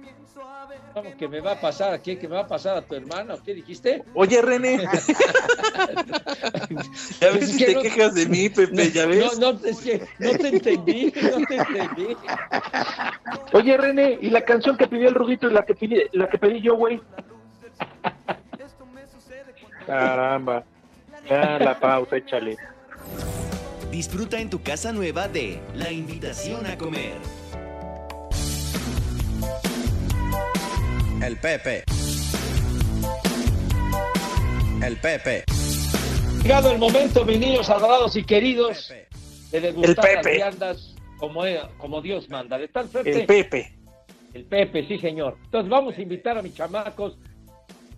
¿Cómo 1.02 1.16
que 1.16 1.28
me 1.28 1.40
va 1.40 1.52
a 1.52 1.60
pasar 1.60 1.94
a 1.94 2.02
qué? 2.02 2.18
¿Que 2.18 2.28
me 2.28 2.34
va 2.34 2.42
a 2.42 2.46
pasar 2.48 2.76
a 2.76 2.82
tu 2.82 2.94
hermana? 2.94 3.34
¿O 3.34 3.42
qué 3.42 3.54
dijiste? 3.54 4.02
Oye, 4.14 4.42
René. 4.42 4.78
ya 7.20 7.30
ves 7.30 7.42
Es 7.44 7.50
si 7.52 7.58
que 7.58 7.66
te 7.66 7.74
no- 7.74 7.82
quejas 7.82 8.14
de 8.14 8.26
mí, 8.26 8.48
Pepe, 8.48 8.90
ya 8.90 9.06
ves. 9.06 9.38
No, 9.38 9.52
no, 9.52 9.60
es 9.64 9.78
que 9.78 10.02
no 10.18 10.30
te 10.32 10.48
entendí, 10.48 11.12
no 11.22 11.46
te 11.46 11.56
entendí. 11.56 12.16
Oye, 13.52 13.76
René, 13.76 14.18
¿y 14.20 14.30
la 14.30 14.44
canción 14.44 14.76
que 14.76 14.88
pidió 14.88 15.08
el 15.08 15.14
Rudito 15.14 15.48
y 15.48 15.52
la 15.52 15.64
que, 15.64 15.74
pidi- 15.76 16.08
la 16.12 16.28
que 16.28 16.38
pedí 16.38 16.60
yo, 16.60 16.76
güey? 16.76 17.00
Caramba. 19.86 20.64
Ya 21.28 21.58
la 21.58 21.78
pausa, 21.78 22.16
échale. 22.16 22.56
Disfruta 23.90 24.38
en 24.40 24.50
tu 24.50 24.62
casa 24.62 24.92
nueva 24.92 25.28
de 25.28 25.60
La 25.74 25.90
Invitación 25.90 26.66
a 26.66 26.76
Comer. 26.76 27.14
El 31.22 31.36
Pepe. 31.38 31.84
El 34.82 34.96
Pepe. 34.98 35.44
Llegado 36.42 36.70
el 36.70 36.78
momento, 36.78 37.24
mis 37.24 37.38
niños 37.38 37.68
adorados 37.68 38.16
y 38.16 38.24
queridos, 38.24 38.92
de 39.50 39.60
degustar 39.60 39.90
El 40.08 40.14
las 40.14 40.24
Pepe. 40.24 40.36
viandas 40.36 40.94
como, 41.18 41.42
como 41.78 42.00
Dios 42.00 42.28
manda. 42.30 42.56
De 42.58 42.68
tal 42.68 42.88
suerte. 42.88 43.20
El 43.20 43.26
Pepe. 43.26 43.72
El 44.34 44.44
Pepe, 44.44 44.86
sí, 44.86 44.98
señor. 44.98 45.36
Entonces 45.44 45.68
vamos 45.68 45.96
a 45.98 46.02
invitar 46.02 46.38
a 46.38 46.42
mis 46.42 46.54
chamacos 46.54 47.18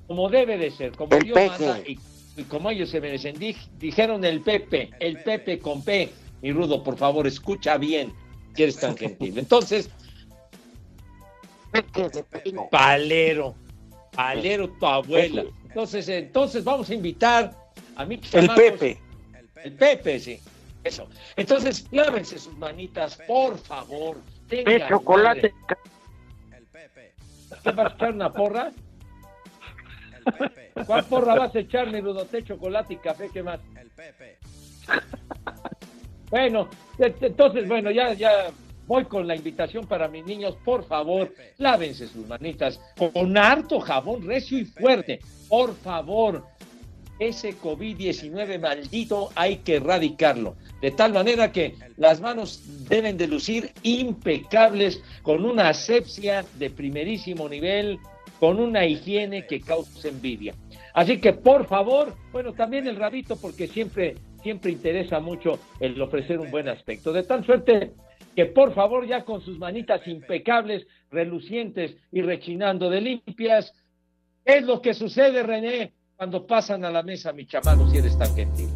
como 0.07 0.29
debe 0.29 0.57
de 0.59 0.71
ser, 0.71 0.93
como 0.93 1.15
El 1.17 1.23
Dios 1.25 1.35
Pepe. 1.39 1.49
manda 1.67 1.79
y, 1.87 1.99
y 2.37 2.43
como 2.45 2.71
ellos 2.71 2.89
se 2.91 3.01
merecen. 3.01 3.37
Dij- 3.37 3.69
dijeron 3.79 4.25
el 4.25 4.41
Pepe, 4.41 4.91
el 5.01 5.23
Pepe 5.23 5.59
con 5.59 5.83
P. 5.85 6.09
Mi 6.43 6.53
Rudo, 6.53 6.83
por 6.83 6.97
favor, 6.97 7.27
escucha 7.27 7.77
bien, 7.77 8.13
si 8.57 8.63
eres 8.63 8.79
tan 8.81 8.97
gentil. 8.97 9.39
Entonces, 9.39 9.91
Palero, 12.71 13.55
Palero, 14.13 14.69
tu 14.69 14.87
abuela. 14.87 15.45
Entonces, 15.65 16.09
entonces 16.09 16.65
vamos 16.65 16.91
a 16.91 16.95
invitar 16.95 17.57
a 17.97 18.05
mi 18.05 18.17
El 18.17 18.21
chamacos. 18.23 18.57
Pepe. 18.57 18.99
El 19.63 19.73
Pepe, 19.75 20.19
sí. 20.19 20.41
Eso. 20.83 21.09
Entonces, 21.37 21.87
lávense 21.91 22.39
sus 22.39 22.57
manitas, 22.57 23.17
por 23.27 23.59
favor. 23.59 24.17
Tengan 24.49 24.89
chocolate. 24.89 25.53
madre. 25.53 25.81
¿Qué 27.63 27.71
vas 27.73 27.93
a 27.93 27.95
echar 27.95 28.13
una 28.15 28.33
porra? 28.33 28.73
¿Cuál 30.87 31.05
porra 31.05 31.35
vas 31.35 31.55
a 31.55 31.59
echar, 31.59 31.91
mi 31.91 32.01
Rudote? 32.01 32.43
Chocolate 32.45 32.95
y 32.95 32.97
café, 32.97 33.29
¿qué 33.33 33.43
más? 33.43 33.61
El 33.79 33.91
Pepe. 33.91 34.39
Bueno, 36.31 36.69
entonces, 36.99 37.69
bueno, 37.69 37.91
ya, 37.91 38.13
ya 38.13 38.51
voy 38.91 39.05
con 39.05 39.29
la 39.29 39.37
invitación 39.37 39.87
para 39.87 40.09
mis 40.09 40.25
niños. 40.27 40.57
Por 40.65 40.83
favor, 40.83 41.33
lávense 41.59 42.09
sus 42.09 42.27
manitas 42.27 42.81
con 42.97 43.39
harto 43.39 43.79
jabón 43.79 44.27
recio 44.27 44.59
y 44.59 44.65
fuerte. 44.65 45.21
Por 45.49 45.77
favor, 45.77 46.45
ese 47.21 47.57
COVID-19 47.57 48.59
maldito 48.59 49.31
hay 49.37 49.59
que 49.59 49.77
erradicarlo. 49.77 50.57
De 50.83 50.91
tal 50.91 51.13
manera 51.13 51.53
que 51.53 51.77
las 51.99 52.21
manos 52.21 52.65
deben 52.89 53.17
de 53.17 53.29
lucir 53.29 53.73
impecables, 53.85 55.01
con 55.23 55.45
una 55.45 55.69
asepsia 55.69 56.45
de 56.59 56.71
primerísimo 56.71 57.49
nivel, 57.49 58.01
con 58.41 58.59
una 58.59 58.87
higiene 58.87 59.47
que 59.47 59.61
causa 59.61 60.09
envidia. 60.09 60.53
Así 60.95 61.19
que, 61.21 61.33
por 61.33 61.69
favor, 61.69 62.17
bueno, 62.33 62.55
también 62.55 62.89
el 62.89 62.97
rabito, 62.97 63.37
porque 63.37 63.69
siempre, 63.69 64.17
siempre 64.43 64.73
interesa 64.73 65.21
mucho 65.21 65.61
el 65.79 66.03
ofrecer 66.03 66.41
un 66.41 66.51
buen 66.51 66.69
aspecto. 66.69 67.13
De 67.13 67.23
tal 67.23 67.47
suerte 67.47 67.93
que, 68.35 68.47
por 68.47 68.75
favor, 68.75 69.07
ya 69.07 69.25
con 69.25 69.41
sus 69.41 69.59
manitas 69.59 70.07
impecables, 70.07 70.87
relucientes 71.11 71.97
y 72.13 72.23
rechinando 72.23 72.91
de 72.91 73.01
limpias, 73.01 73.73
es 74.45 74.65
lo 74.65 74.81
que 74.81 74.95
sucede, 74.95 75.43
René, 75.43 75.93
cuando 76.17 76.47
pasan 76.47 76.85
a 76.85 76.91
la 76.91 77.03
mesa, 77.03 77.33
mi 77.33 77.47
chamaco, 77.47 77.89
si 77.89 77.99
eres 77.99 78.17
tan 78.19 78.35
gentil. 78.35 78.69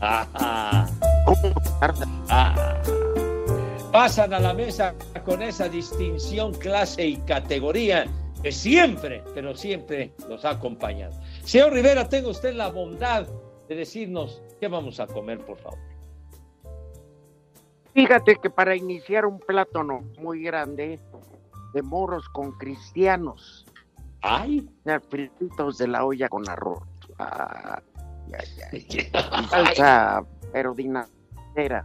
Pasan 3.92 4.32
a 4.32 4.40
la 4.40 4.54
mesa 4.54 4.94
con 5.24 5.42
esa 5.42 5.68
distinción, 5.68 6.54
clase 6.54 7.06
y 7.06 7.16
categoría 7.18 8.06
que 8.42 8.52
siempre, 8.52 9.22
pero 9.34 9.54
siempre 9.54 10.12
los 10.28 10.44
ha 10.44 10.50
acompañado. 10.50 11.20
Señor 11.44 11.72
Rivera, 11.72 12.08
tenga 12.08 12.28
usted 12.28 12.54
la 12.54 12.70
bondad 12.70 13.26
de 13.68 13.74
decirnos 13.74 14.42
qué 14.60 14.68
vamos 14.68 15.00
a 15.00 15.06
comer, 15.06 15.40
por 15.40 15.58
favor. 15.58 15.89
Fíjate 17.94 18.36
que 18.36 18.50
para 18.50 18.76
iniciar 18.76 19.26
un 19.26 19.40
plato 19.40 19.82
no 19.82 20.00
muy 20.18 20.42
grande 20.42 21.00
de 21.72 21.82
moros 21.82 22.28
con 22.28 22.52
cristianos. 22.52 23.66
Ay. 24.22 24.68
Fritos 25.08 25.78
de 25.78 25.88
la 25.88 26.04
olla 26.04 26.28
con 26.28 26.48
arroz. 26.48 26.82
Ay, 27.18 27.82
ay, 28.38 28.48
ay. 28.72 28.86
Y 29.42 29.44
Salsa, 29.46 30.24
pero 30.52 30.74
dinastera. 30.74 31.84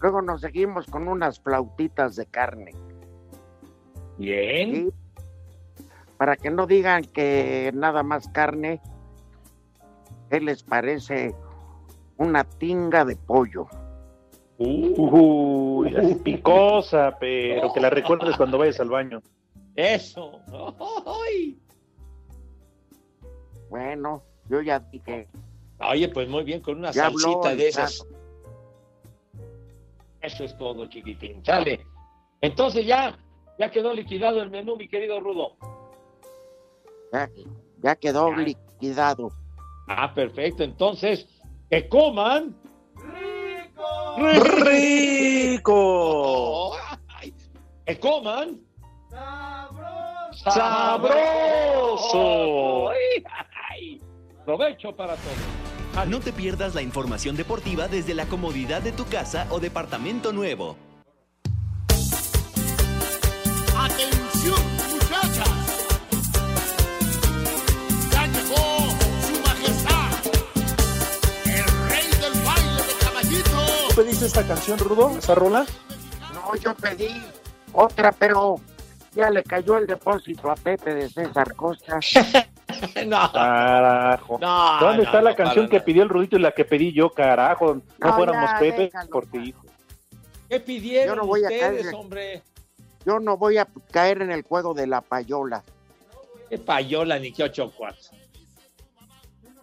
Luego 0.00 0.22
nos 0.22 0.40
seguimos 0.40 0.86
con 0.86 1.08
unas 1.08 1.40
flautitas 1.40 2.16
de 2.16 2.26
carne. 2.26 2.72
Bien. 4.16 4.92
Para 6.16 6.36
que 6.36 6.50
no 6.50 6.66
digan 6.66 7.04
que 7.04 7.70
nada 7.74 8.02
más 8.02 8.28
carne, 8.28 8.80
¿qué 10.30 10.40
les 10.40 10.62
parece 10.62 11.34
una 12.16 12.44
tinga 12.44 13.04
de 13.04 13.16
pollo? 13.16 13.68
Uy, 14.58 15.94
así 15.94 16.16
picosa, 16.16 17.16
pero 17.20 17.72
que 17.72 17.80
la 17.80 17.90
recuerdes 17.90 18.36
cuando 18.36 18.58
vayas 18.58 18.80
al 18.80 18.90
baño. 18.90 19.22
Eso. 19.76 20.40
Ay. 21.06 21.56
Bueno, 23.70 24.24
yo 24.48 24.60
ya 24.60 24.80
dije. 24.80 25.28
Oye, 25.78 26.08
pues 26.08 26.28
muy 26.28 26.42
bien, 26.42 26.60
con 26.60 26.78
una 26.78 26.90
Ya 26.90 27.04
salsita 27.04 27.54
de 27.54 27.68
esas. 27.68 28.04
Eso 30.20 30.42
es 30.42 30.58
todo, 30.58 30.86
chiquitín. 30.86 31.44
Sale. 31.44 31.86
Entonces 32.40 32.84
ya, 32.84 33.16
ya 33.60 33.70
quedó 33.70 33.94
liquidado 33.94 34.42
el 34.42 34.50
menú, 34.50 34.76
mi 34.76 34.88
querido 34.88 35.20
Rudo. 35.20 35.52
Ya, 37.12 37.30
ya 37.80 37.94
quedó 37.94 38.34
liquidado. 38.34 39.30
Ah, 39.86 40.12
perfecto. 40.12 40.64
Entonces, 40.64 41.28
que 41.70 41.88
coman. 41.88 42.56
¡Rico! 44.64 46.72
Que 47.86 47.98
coman. 47.98 48.60
¡Sabroso! 50.32 52.90
Ay, 52.90 53.24
ay. 53.70 54.02
Provecho 54.44 54.94
para 54.94 55.16
todos. 55.16 56.08
No 56.08 56.20
te 56.20 56.32
pierdas 56.32 56.74
la 56.74 56.82
información 56.82 57.36
deportiva 57.36 57.88
desde 57.88 58.14
la 58.14 58.26
comodidad 58.26 58.82
de 58.82 58.92
tu 58.92 59.06
casa 59.06 59.46
o 59.50 59.58
departamento 59.58 60.32
nuevo. 60.32 60.76
Pediste 74.18 74.26
esta 74.40 74.54
canción, 74.54 74.78
Rudo? 74.78 75.16
¿Esa 75.16 75.34
rola? 75.34 75.64
No, 76.34 76.54
yo 76.56 76.74
pedí 76.74 77.22
otra, 77.72 78.12
pero 78.12 78.56
ya 79.14 79.30
le 79.30 79.42
cayó 79.44 79.78
el 79.78 79.86
depósito 79.86 80.50
a 80.50 80.54
Pepe 80.56 80.94
de 80.94 81.08
César 81.08 81.54
Costa. 81.54 82.00
no. 83.06 83.32
Carajo. 83.32 84.38
No, 84.40 84.80
¿Dónde 84.80 84.96
no, 84.98 85.02
está 85.04 85.22
la 85.22 85.30
no, 85.30 85.36
canción 85.36 85.68
que 85.68 85.80
pidió 85.80 86.02
el 86.02 86.08
Rudito 86.08 86.36
y 86.36 86.40
la 86.40 86.52
que 86.52 86.64
pedí 86.64 86.92
yo, 86.92 87.10
carajo? 87.10 87.74
No, 87.76 87.82
No, 87.98 88.14
fuéramos 88.14 88.50
ya, 88.50 88.58
Pepe, 88.58 88.82
déjalo. 88.82 89.10
porque 89.10 89.38
hijo. 89.38 89.62
¿Qué 90.48 90.60
pidieron 90.60 91.14
Yo 91.16 91.22
no 91.22 91.26
voy 91.26 91.44
a 91.44 91.48
ustedes, 91.48 91.82
caer. 91.84 91.94
hombre? 91.94 92.42
Yo 93.04 93.20
no 93.20 93.36
voy 93.36 93.58
a 93.58 93.68
caer 93.92 94.22
en 94.22 94.32
el 94.32 94.42
juego 94.42 94.74
de 94.74 94.86
la 94.86 95.00
payola. 95.00 95.62
¿Qué 96.48 96.58
payola 96.58 97.18
ni 97.18 97.32
qué 97.32 97.44
ocho 97.44 97.70
cuartos? 97.70 98.10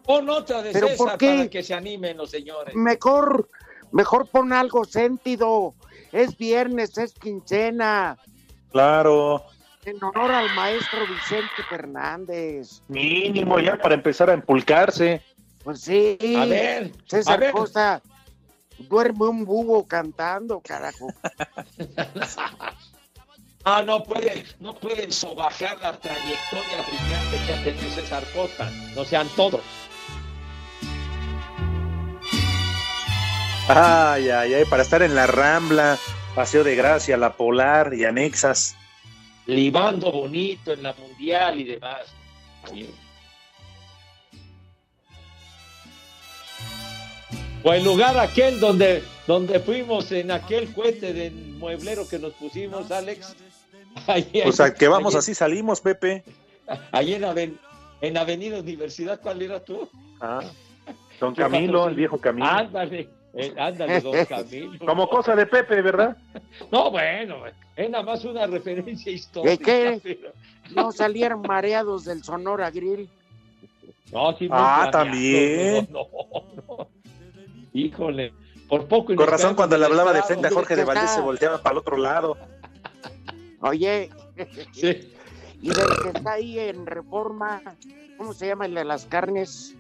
Pon 0.06 0.30
otra 0.30 0.62
de 0.62 0.72
¿Pero 0.72 0.88
César 0.90 0.98
por 0.98 1.18
qué? 1.18 1.36
para 1.36 1.50
que 1.50 1.64
se 1.64 1.74
animen 1.74 2.16
los 2.18 2.30
señores. 2.30 2.76
Mejor, 2.76 3.50
mejor 3.92 4.28
pon 4.28 4.54
algo 4.54 4.86
sentido. 4.86 5.74
Es 6.12 6.38
viernes, 6.38 6.98
es 6.98 7.14
quincena. 7.14 8.18
Claro. 8.72 9.46
En 9.86 10.04
honor 10.04 10.32
al 10.32 10.54
maestro 10.56 11.00
Vicente 11.08 11.64
Fernández. 11.70 12.82
Mínimo 12.88 13.60
ya 13.60 13.78
para 13.78 13.96
empezar 13.96 14.30
a 14.30 14.34
empulcarse. 14.34 15.22
Pues 15.64 15.82
sí. 15.82 16.18
A 16.38 16.46
ver, 16.46 16.92
César 17.08 17.36
a 17.36 17.38
ver. 17.38 17.52
Costa 17.52 18.02
duerme 18.78 19.28
un 19.28 19.46
búho 19.46 19.86
cantando, 19.86 20.62
carajo. 20.62 21.08
Ah, 23.68 23.82
no 23.82 24.04
pueden, 24.04 24.44
no 24.60 24.76
pueden 24.76 25.12
sobajar 25.12 25.82
la 25.82 26.00
trayectoria 26.00 26.86
brillante 26.88 27.38
que 27.48 27.52
ha 27.52 27.64
tenido 27.64 27.96
César 27.96 28.24
Costa. 28.32 28.70
No 28.94 29.04
sean 29.04 29.28
todos. 29.30 29.62
Ay, 33.68 34.30
ay, 34.30 34.54
ay, 34.54 34.66
para 34.66 34.84
estar 34.84 35.02
en 35.02 35.16
la 35.16 35.26
Rambla, 35.28 35.98
Paseo 36.36 36.64
de 36.64 36.76
Gracia, 36.76 37.18
La 37.18 37.34
Polar 37.34 37.94
y 37.94 38.06
anexas. 38.06 38.76
Libando 39.48 40.12
bonito 40.12 40.72
en 40.74 40.84
la 40.84 40.94
mundial 40.94 41.60
y 41.60 41.64
demás. 41.66 42.02
Bien. 42.72 42.92
O 47.64 47.74
el 47.74 47.84
lugar 47.84 48.18
aquel 48.20 48.60
donde, 48.60 49.04
donde 49.26 49.60
fuimos 49.60 50.12
en 50.12 50.30
aquel 50.30 50.72
cohete 50.72 51.14
de 51.14 51.32
mueblero 51.32 52.08
que 52.08 52.20
nos 52.20 52.34
pusimos, 52.34 52.92
Alex. 52.92 53.36
Ahí, 54.08 54.44
O 54.46 54.52
sea, 54.52 54.74
que 54.74 54.88
vamos 54.90 55.16
ahí- 55.16 55.20
así 55.20 55.34
salimos, 55.34 55.80
Pepe. 55.82 56.24
Ahí 56.92 57.14
en, 57.14 57.24
Aven- 57.24 57.58
en 58.02 58.18
Avenida 58.18 58.60
Universidad, 58.60 59.20
¿cuál 59.22 59.42
era 59.42 59.60
tú? 59.64 59.90
Ah, 60.20 60.42
Don 61.20 61.34
Camilo, 61.34 61.88
el 61.88 61.96
viejo 61.96 62.18
Camilo. 62.20 62.46
Ándale, 62.46 63.10
eh, 63.36 63.54
ándale, 63.58 64.02
don 64.02 64.26
Camilo. 64.30 64.80
Como 64.86 65.10
cosa 65.10 65.36
de 65.36 65.46
Pepe, 65.46 65.82
¿verdad? 65.82 66.18
No, 66.72 66.90
bueno, 66.92 67.38
es 67.76 67.90
nada 67.90 68.04
más 68.04 68.24
una 68.26 68.48
referencia 68.48 69.12
¿De 69.12 69.16
histórica. 69.18 69.64
qué? 69.66 70.00
pero- 70.02 70.32
No 70.74 70.92
salieron 70.92 71.42
mareados 71.42 72.06
del 72.06 72.24
Sonora 72.24 72.72
Grill. 72.72 73.10
No, 74.12 74.36
sí, 74.38 74.48
Ah, 74.52 74.90
también. 74.92 75.88
No, 75.92 76.08
no, 76.12 76.64
no. 76.78 76.88
Híjole, 77.74 78.32
por 78.70 78.88
poco. 78.88 79.14
Con 79.16 79.28
razón, 79.28 79.56
cuando 79.56 79.78
le 79.78 79.86
hablaba 79.86 80.14
de 80.14 80.24
frente 80.24 80.48
a 80.48 80.52
Jorge 80.52 80.76
de 80.76 80.86
Valdés 80.86 81.10
se 81.12 81.22
volteaba 81.22 81.62
para 81.62 81.74
el 81.74 81.78
otro 81.80 81.98
lado. 81.98 82.38
Oye, 83.62 84.10
Sí. 84.72 85.12
y 85.62 85.70
del 85.70 85.88
que 86.04 86.10
está 86.16 86.34
ahí 86.34 86.60
en 86.60 86.86
Reforma, 86.86 87.62
¿cómo 88.18 88.34
se 88.34 88.48
llama 88.48 88.66
el 88.68 88.76
de 88.76 88.86
las 88.86 89.06
carnes? 89.06 89.76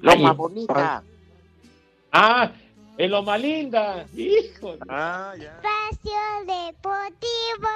Loma 0.00 0.30
Ay, 0.30 0.36
Bonita. 0.36 1.02
Ah, 2.12 2.52
en 2.96 3.10
Loma 3.10 3.38
Linda. 3.38 4.06
Híjole. 4.16 4.80
Ah, 4.88 5.34
ya. 5.38 5.60
Espacio 5.60 6.20
Deportivo. 6.46 7.68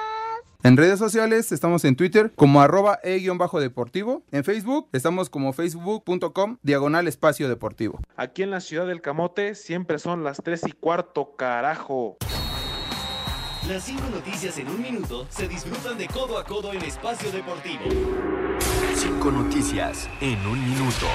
En 0.64 0.76
redes 0.76 0.98
sociales 0.98 1.50
estamos 1.50 1.84
en 1.84 1.96
Twitter 1.96 2.32
como 2.36 2.60
arroba 2.62 3.00
e-deportivo. 3.02 4.22
En 4.30 4.44
Facebook 4.44 4.88
estamos 4.92 5.28
como 5.28 5.52
facebook.com 5.52 6.58
diagonal 6.62 7.08
espacio 7.08 7.48
deportivo. 7.48 7.98
Aquí 8.16 8.42
en 8.44 8.50
la 8.50 8.60
ciudad 8.60 8.86
del 8.86 9.00
Camote 9.00 9.56
siempre 9.56 9.98
son 9.98 10.22
las 10.22 10.40
3 10.42 10.68
y 10.68 10.72
cuarto, 10.72 11.34
carajo. 11.36 12.18
Las 13.68 13.84
cinco 13.84 14.08
noticias 14.10 14.58
en 14.58 14.68
un 14.68 14.82
minuto 14.82 15.26
se 15.30 15.46
disfrutan 15.46 15.96
de 15.96 16.08
codo 16.08 16.36
a 16.36 16.44
codo 16.44 16.72
en 16.72 16.82
Espacio 16.82 17.30
Deportivo. 17.30 17.84
Cinco 18.96 19.30
noticias 19.30 20.08
en 20.20 20.44
un 20.46 20.60
minuto. 20.68 21.06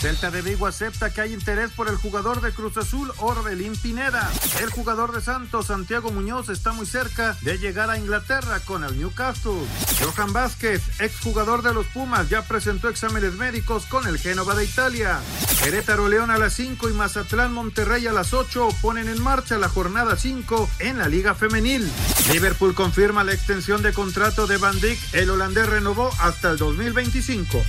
Celta 0.00 0.30
de 0.30 0.40
Vigo 0.40 0.66
acepta 0.66 1.12
que 1.12 1.20
hay 1.20 1.34
interés 1.34 1.72
por 1.72 1.86
el 1.86 1.96
jugador 1.96 2.40
de 2.40 2.52
Cruz 2.52 2.78
Azul, 2.78 3.12
Orbelín 3.18 3.76
Pineda. 3.76 4.32
El 4.62 4.70
jugador 4.70 5.12
de 5.12 5.20
Santos, 5.20 5.66
Santiago 5.66 6.10
Muñoz, 6.10 6.48
está 6.48 6.72
muy 6.72 6.86
cerca 6.86 7.36
de 7.42 7.58
llegar 7.58 7.90
a 7.90 7.98
Inglaterra 7.98 8.60
con 8.60 8.82
el 8.82 8.98
Newcastle. 8.98 9.60
Johan 10.02 10.32
Vázquez, 10.32 10.80
exjugador 11.00 11.60
de 11.60 11.74
los 11.74 11.84
Pumas, 11.88 12.30
ya 12.30 12.40
presentó 12.40 12.88
exámenes 12.88 13.34
médicos 13.34 13.84
con 13.84 14.06
el 14.06 14.18
Génova 14.18 14.54
de 14.54 14.64
Italia. 14.64 15.20
Querétaro 15.62 16.08
León 16.08 16.30
a 16.30 16.38
las 16.38 16.54
5 16.54 16.88
y 16.88 16.94
Mazatlán 16.94 17.52
Monterrey 17.52 18.06
a 18.06 18.12
las 18.12 18.32
8 18.32 18.68
ponen 18.80 19.06
en 19.06 19.22
marcha 19.22 19.58
la 19.58 19.68
jornada 19.68 20.16
5 20.16 20.70
en 20.78 20.96
la 20.96 21.08
Liga 21.08 21.34
Femenil. 21.34 21.86
Liverpool 22.32 22.74
confirma 22.74 23.22
la 23.22 23.34
extensión 23.34 23.82
de 23.82 23.92
contrato 23.92 24.46
de 24.46 24.56
Van 24.56 24.80
Dijk. 24.80 24.98
El 25.12 25.28
holandés 25.28 25.68
renovó 25.68 26.10
hasta 26.20 26.52
el 26.52 26.56
2025. 26.56 27.62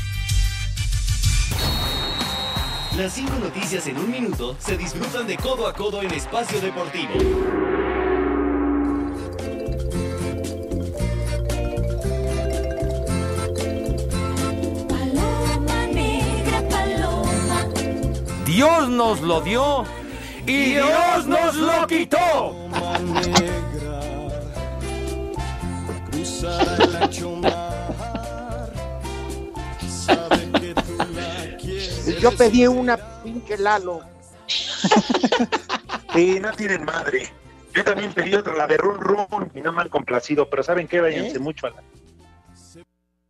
Las 2.98 3.14
cinco 3.14 3.34
noticias 3.40 3.88
en 3.88 3.98
un 3.98 4.12
minuto 4.12 4.56
se 4.60 4.78
disfrutan 4.78 5.26
de 5.26 5.38
codo 5.38 5.66
a 5.66 5.74
codo 5.74 6.02
en 6.02 6.12
Espacio 6.14 6.60
Deportivo. 6.60 7.14
Paloma 14.90 15.86
negra, 15.88 16.62
paloma. 16.70 17.70
Dios 18.46 18.90
nos 18.90 19.22
lo 19.22 19.40
dio 19.40 19.86
y 20.46 20.74
Dios 20.74 21.26
nos 21.28 21.56
lo 21.56 21.88
quitó. 21.88 22.56
Cruzar 26.12 26.82
el 26.82 26.96
ancho 26.98 27.36
mar. 27.38 27.72
Yo 32.22 32.32
pedí 32.38 32.68
una 32.68 32.98
pinche 33.24 33.58
Lalo. 33.58 34.02
Sí, 36.14 36.40
no 36.42 36.52
tienen 36.52 36.84
madre. 36.84 37.30
Yo 37.74 37.86
también 37.86 38.12
pedí 38.14 38.36
otra, 38.36 38.54
la 38.54 38.68
de 38.68 38.76
Run 38.76 39.00
Run, 39.00 39.50
y 39.56 39.62
no 39.62 39.72
me 39.72 39.82
han 39.82 39.88
complacido, 39.88 40.50
pero 40.50 40.62
¿saben 40.62 40.86
qué? 40.90 41.00
Váyanse 41.00 41.38
¿Eh? 41.38 41.40
mucho 41.40 41.68
a 41.68 41.70
la... 41.70 41.84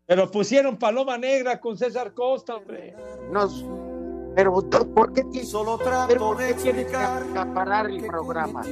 Pero 0.08 0.32
pusieron 0.32 0.78
Paloma 0.78 1.16
Negra 1.20 1.60
con 1.60 1.78
César 1.78 2.12
Costa, 2.16 2.56
hombre. 2.56 2.96
Nos, 3.32 3.64
pero 4.36 4.52
¿por 4.96 5.14
qué, 5.14 5.24
ti- 5.26 5.46
Solo 5.46 5.78
pero 5.78 5.92
trato 5.92 6.18
¿por 6.18 6.38
de 6.38 6.56
tienes 6.56 6.88
que 6.88 6.98
acaparar 6.98 7.86
el 7.92 8.04
programa? 8.04 8.64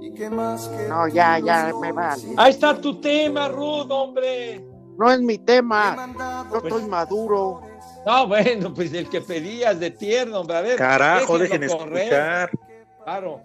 Y 0.00 0.14
que 0.14 0.30
más 0.30 0.68
que 0.68 0.86
No, 0.88 1.08
ya, 1.08 1.40
ya, 1.40 1.72
me 1.80 1.90
vale. 1.90 2.22
Ahí 2.36 2.52
está 2.52 2.80
tu 2.80 3.00
tema, 3.00 3.48
Rudo, 3.48 3.96
hombre. 3.96 4.64
No 4.98 5.10
es 5.10 5.20
mi 5.20 5.38
tema. 5.38 6.46
Yo 6.50 6.58
estoy 6.58 6.86
maduro. 6.86 7.60
No, 8.04 8.28
bueno, 8.28 8.72
pues 8.72 8.92
el 8.92 9.08
que 9.08 9.20
pedías 9.20 9.78
de 9.80 9.90
tierno, 9.90 10.40
hombre. 10.40 10.56
A 10.56 10.60
ver. 10.60 10.76
Carajo, 10.76 11.38
dejen 11.38 11.66
correr. 11.68 11.98
escuchar. 11.98 12.50
Claro. 13.04 13.42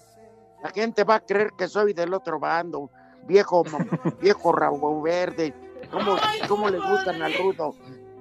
La 0.64 0.70
gente 0.70 1.04
va 1.04 1.16
a 1.16 1.20
creer 1.20 1.52
que 1.58 1.68
soy 1.68 1.94
del 1.94 2.14
otro 2.14 2.40
bando. 2.40 2.90
Viejo, 3.24 3.64
viejo 4.22 4.52
rabo 4.52 5.02
verde. 5.02 5.54
¿Cómo, 5.92 6.16
cómo 6.48 6.70
le 6.70 6.80
gustan 6.80 7.22
al 7.22 7.34
rudo? 7.34 7.76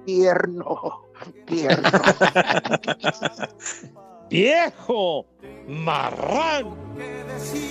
Tierno, 0.05 1.03
tierno. 1.45 1.89
Viejo, 4.29 5.25
marrán. 5.67 6.73
Sí. 7.37 7.69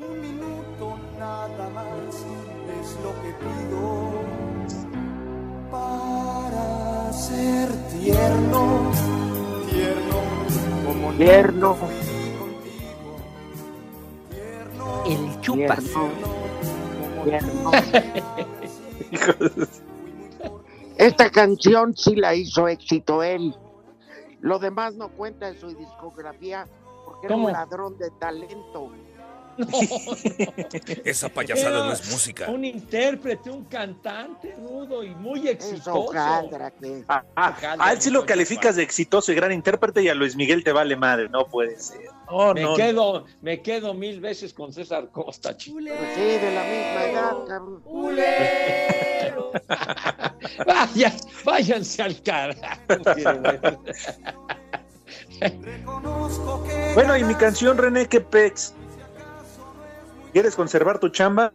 un 0.00 0.20
minuto 0.20 0.87
nada 1.28 1.68
más 1.70 1.86
es 2.80 2.96
lo 3.04 3.12
que 3.22 3.30
pido 3.44 3.84
para 5.70 7.12
ser 7.12 7.68
tierno, 7.92 8.90
tierno 9.70 10.18
como 10.86 11.12
Tierno, 11.12 11.76
El 15.06 15.40
chupas. 15.40 15.84
tierno, 15.84 16.10
tierno. 17.24 17.70
Esta 20.96 21.30
canción 21.30 21.94
sí 21.96 22.16
la 22.16 22.34
hizo 22.34 22.66
éxito 22.68 23.22
él. 23.22 23.54
Lo 24.40 24.58
demás 24.58 24.94
no 24.96 25.08
cuenta 25.10 25.48
en 25.48 25.58
su 25.60 25.68
discografía 25.68 26.66
porque 27.04 27.26
era 27.26 27.34
¿Cómo? 27.34 27.46
un 27.48 27.52
ladrón 27.52 27.98
de 27.98 28.10
talento. 28.18 28.90
Esa 31.04 31.28
payasada 31.28 31.86
no 31.86 31.92
es 31.92 32.10
música. 32.10 32.48
Un 32.48 32.64
intérprete, 32.64 33.50
un 33.50 33.64
cantante 33.64 34.54
rudo 34.56 35.02
y 35.02 35.14
muy 35.14 35.48
exitoso. 35.48 36.10
Ah, 36.14 36.44
ah, 37.36 37.76
a 37.78 37.92
él 37.92 38.00
sí 38.00 38.10
lo 38.10 38.24
calificas 38.24 38.76
de 38.76 38.82
exitoso 38.82 39.32
y 39.32 39.34
gran 39.34 39.52
intérprete 39.52 40.02
y 40.02 40.08
a 40.08 40.14
Luis 40.14 40.36
Miguel 40.36 40.62
te 40.62 40.72
vale 40.72 40.96
madre, 40.96 41.28
no 41.28 41.46
puede 41.46 41.78
ser. 41.78 42.00
No, 42.30 42.54
me 42.54 42.62
no, 42.62 42.74
quedo, 42.74 43.24
me 43.40 43.62
quedo 43.62 43.94
mil 43.94 44.20
veces 44.20 44.52
con 44.52 44.72
César 44.72 45.10
Costa, 45.10 45.56
chico. 45.56 45.78
pues 45.78 46.14
sí, 46.14 46.20
de 46.20 46.54
la 46.54 46.62
misma 46.64 47.04
edad, 47.04 47.36
cabrón. 47.46 47.82
Vaya, 50.66 51.12
váyanse 51.44 52.02
al 52.02 52.22
carajo. 52.22 52.60
reconozco 55.40 56.64
que 56.64 56.92
Bueno, 56.94 57.16
y 57.16 57.24
mi 57.24 57.34
canción, 57.34 57.78
René, 57.78 58.06
¿qué 58.06 58.20
pex? 58.20 58.74
¿Quieres 60.38 60.54
conservar 60.54 61.00
tu 61.00 61.08
chamba? 61.08 61.52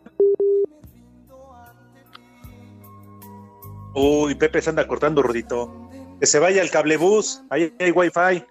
Uy, 3.95 4.36
Pepe 4.36 4.61
se 4.61 4.71
anda 4.71 4.86
cortando, 4.86 5.21
Rudito. 5.21 5.89
Que 6.19 6.25
se 6.25 6.38
vaya 6.38 6.61
al 6.61 6.69
cablebús, 6.69 7.43
ahí 7.49 7.73
hay 7.79 7.91
wifi. 7.91 8.43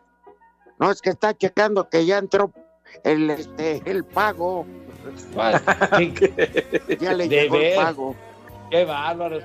No, 0.79 0.91
es 0.91 1.03
que 1.03 1.11
está 1.11 1.35
checando 1.37 1.87
que 1.87 2.07
ya 2.07 2.17
entró 2.17 2.51
el, 3.05 3.29
este, 3.29 3.83
el 3.85 4.05
pago. 4.05 4.65
Ya 6.99 7.13
le 7.13 7.29
De 7.29 7.43
llegó 7.43 7.57
el 7.57 7.61
ver. 7.61 7.77
pago. 7.77 8.17
Qué 8.71 8.87
bárbaros. 8.87 9.45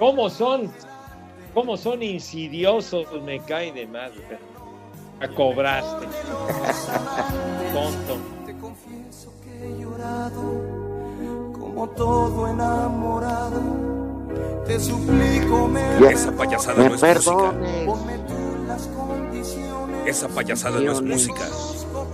¿Cómo 0.00 0.28
son? 0.30 0.68
¿Cómo 1.54 1.76
son 1.76 2.02
insidiosos? 2.02 3.06
Me 3.22 3.38
caen 3.38 3.76
de 3.76 3.86
madre. 3.86 4.36
A 5.20 5.28
cobraste. 5.28 6.06
Tonto. 7.72 8.37
Que 9.98 11.58
como 11.58 11.88
todo 11.90 12.48
enamorado. 12.48 13.60
Te 14.64 14.78
suplico 14.78 15.66
me 15.68 16.10
Esa 16.10 16.30
payasada 16.32 16.82
Me 16.82 16.88
no 16.90 16.94
es 16.94 17.02
música. 17.02 17.14
perdones. 17.14 17.88
Condiciones. 18.96 20.06
Esa 20.06 20.28
payasada 20.28 20.80
no 20.80 20.92
es 20.92 21.02
música. 21.02 21.44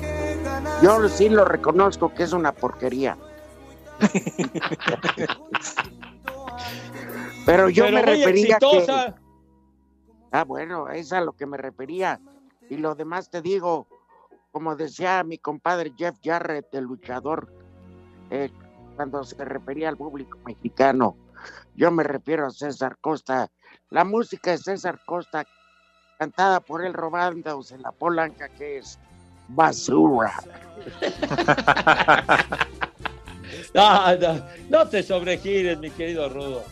que 0.01 0.39
Yo 0.82 1.09
sí 1.09 1.28
lo 1.28 1.45
reconozco 1.45 2.12
que 2.14 2.22
es 2.22 2.32
una 2.32 2.53
porquería. 2.53 3.18
Pero 7.47 7.68
yo 7.68 7.85
Pero 7.85 7.97
me 7.97 8.03
refería 8.03 8.59
que... 8.59 8.66
exitosa. 8.66 9.14
Ah, 10.32 10.45
bueno, 10.45 10.89
es 10.89 11.12
a 11.12 11.20
lo 11.20 11.32
que 11.35 11.47
me 11.47 11.57
refería. 11.59 12.20
Y 12.70 12.76
lo 12.78 12.95
demás 12.95 13.28
te 13.30 13.43
digo, 13.43 13.87
como 14.51 14.74
decía 14.74 15.22
mi 15.22 15.39
compadre 15.39 15.93
Jeff 15.97 16.16
Jarrett, 16.24 16.74
el 16.74 16.85
luchador, 16.85 17.53
eh, 18.31 18.51
cuando 18.97 19.25
se 19.25 19.45
refería 19.45 19.89
al 19.89 19.97
público 19.97 20.39
mexicano. 20.45 21.16
Yo 21.75 21.91
me 21.91 22.03
refiero 22.03 22.47
a 22.47 22.51
César 22.51 22.97
Costa. 23.01 23.51
La 23.91 24.05
música 24.05 24.53
de 24.53 24.59
César 24.59 25.01
Costa, 25.05 25.45
cantada 26.18 26.61
por 26.61 26.85
él 26.85 26.95
robando 26.95 27.61
en 27.70 27.83
la 27.83 27.93
polanca, 27.93 28.49
que 28.49 28.79
es 28.79 28.99
basura. 29.49 30.33
No, 33.72 34.01
no 34.68 34.89
te 34.89 35.03
sobregires, 35.03 35.79
mi 35.79 35.91
querido 35.91 36.29
Rudo. 36.29 36.64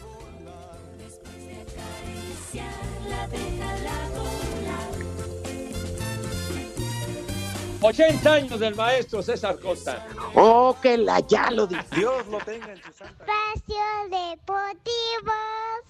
¡80 7.82 8.26
años 8.26 8.60
del 8.60 8.74
maestro 8.74 9.22
César 9.22 9.58
Costa! 9.58 10.06
¡Oh, 10.34 10.76
que 10.80 10.96
la 10.96 11.20
ya 11.20 11.50
lo 11.50 11.66
dije! 11.66 11.82
Dios 11.96 12.26
lo 12.28 12.38
tenga 12.38 12.72
en 12.72 12.76
su 12.76 12.92
santa. 12.92 13.24
Espacio 13.54 13.76
Deportivo. 14.08 15.32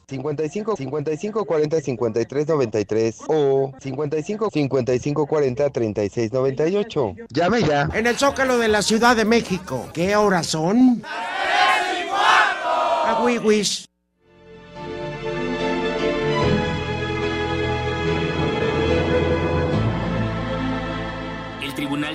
55 0.08 0.76
55 0.76 1.44
40 1.44 1.80
53 1.80 2.48
93 2.48 3.18
o 3.28 3.72
55 3.78 4.50
55 4.52 5.26
40 5.26 5.70
36 5.70 6.32
98. 6.32 7.14
Llame 7.28 7.62
ya. 7.62 7.88
En 7.94 8.06
el 8.06 8.16
Zócalo 8.18 8.58
de 8.58 8.68
la 8.68 8.82
Ciudad 8.82 9.14
de 9.16 9.24
México. 9.24 9.88
¿Qué 9.92 10.16
horas 10.16 10.46
son? 10.46 11.02
A 13.04 13.22
Wiwis. 13.22 13.84
El 13.84 13.86
Tribunal 13.86 13.91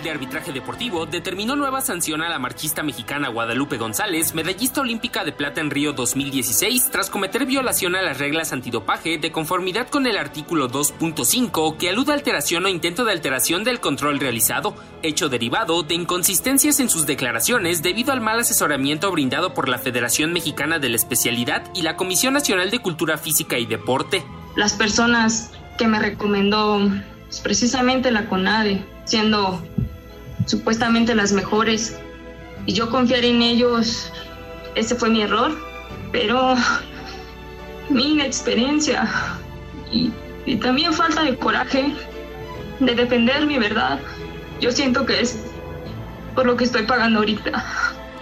Arbitraje 0.09 0.51
Deportivo 0.51 1.05
determinó 1.05 1.55
nueva 1.55 1.81
sanción 1.81 2.21
a 2.21 2.29
la 2.29 2.39
marchista 2.39 2.83
mexicana 2.83 3.29
Guadalupe 3.29 3.77
González, 3.77 4.33
medallista 4.33 4.81
olímpica 4.81 5.23
de 5.23 5.31
plata 5.31 5.61
en 5.61 5.69
Río 5.69 5.93
2016, 5.93 6.89
tras 6.91 7.09
cometer 7.09 7.45
violación 7.45 7.95
a 7.95 8.01
las 8.01 8.17
reglas 8.17 8.53
antidopaje 8.53 9.17
de 9.17 9.31
conformidad 9.31 9.89
con 9.89 10.07
el 10.07 10.17
artículo 10.17 10.69
2.5 10.69 11.77
que 11.77 11.89
alude 11.89 12.11
a 12.11 12.15
alteración 12.15 12.65
o 12.65 12.69
intento 12.69 13.05
de 13.05 13.11
alteración 13.11 13.63
del 13.63 13.79
control 13.79 14.19
realizado, 14.19 14.75
hecho 15.03 15.29
derivado 15.29 15.83
de 15.83 15.95
inconsistencias 15.95 16.79
en 16.79 16.89
sus 16.89 17.05
declaraciones 17.05 17.81
debido 17.81 18.13
al 18.13 18.21
mal 18.21 18.39
asesoramiento 18.39 19.11
brindado 19.11 19.53
por 19.53 19.69
la 19.69 19.77
Federación 19.77 20.33
Mexicana 20.33 20.79
de 20.79 20.89
la 20.89 20.95
Especialidad 20.95 21.63
y 21.73 21.81
la 21.81 21.95
Comisión 21.95 22.33
Nacional 22.33 22.71
de 22.71 22.79
Cultura 22.79 23.17
Física 23.17 23.57
y 23.57 23.65
Deporte. 23.65 24.23
las 24.55 24.73
personas 24.73 25.51
que 25.77 25.87
me 25.87 25.99
recomendó 25.99 26.79
pues, 27.25 27.39
precisamente 27.41 28.11
la 28.11 28.27
CONADE, 28.27 28.83
siendo 29.05 29.61
supuestamente 30.47 31.13
las 31.13 31.31
mejores, 31.31 31.99
y 32.65 32.73
yo 32.73 32.89
confiar 32.89 33.23
en 33.23 33.41
ellos, 33.41 34.11
ese 34.75 34.95
fue 34.95 35.09
mi 35.09 35.21
error, 35.21 35.55
pero 36.11 36.55
mi 37.89 38.13
inexperiencia. 38.13 39.07
Y, 39.91 40.11
también 40.61 40.93
falta 40.93 41.23
de 41.23 41.35
coraje 41.35 41.93
de 42.79 42.95
defender 42.95 43.45
mi 43.45 43.57
verdad, 43.57 43.99
yo 44.61 44.71
siento 44.71 45.05
que 45.05 45.19
es 45.19 45.37
por 46.35 46.45
lo 46.45 46.55
que 46.55 46.63
estoy 46.63 46.83
pagando 46.83 47.19
ahorita. 47.19 47.63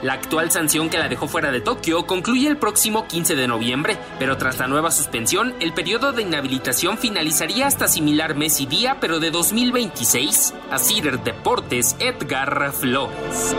La 0.05 0.13
actual 0.13 0.51
sanción 0.51 0.91
que 0.91 0.99
la 0.99 1.09
dejó 1.09 1.27
fuera 1.27 1.49
de 1.49 1.61
Tokio 1.61 2.05
concluye 2.05 2.47
el 2.47 2.57
próximo 2.57 3.07
15 3.07 3.35
de 3.35 3.47
noviembre, 3.47 3.97
pero 4.19 4.37
tras 4.37 4.59
la 4.59 4.67
nueva 4.67 4.91
suspensión, 4.91 5.55
el 5.59 5.73
periodo 5.73 6.11
de 6.11 6.21
inhabilitación 6.21 6.99
finalizaría 6.99 7.65
hasta 7.65 7.87
similar 7.87 8.35
mes 8.35 8.61
y 8.61 8.67
día, 8.67 8.97
pero 9.01 9.19
de 9.19 9.31
2026. 9.31 10.53
A 10.69 10.77
Cider 10.77 11.23
Deportes, 11.23 11.95
Edgar 11.97 12.71
Flores. 12.71 13.55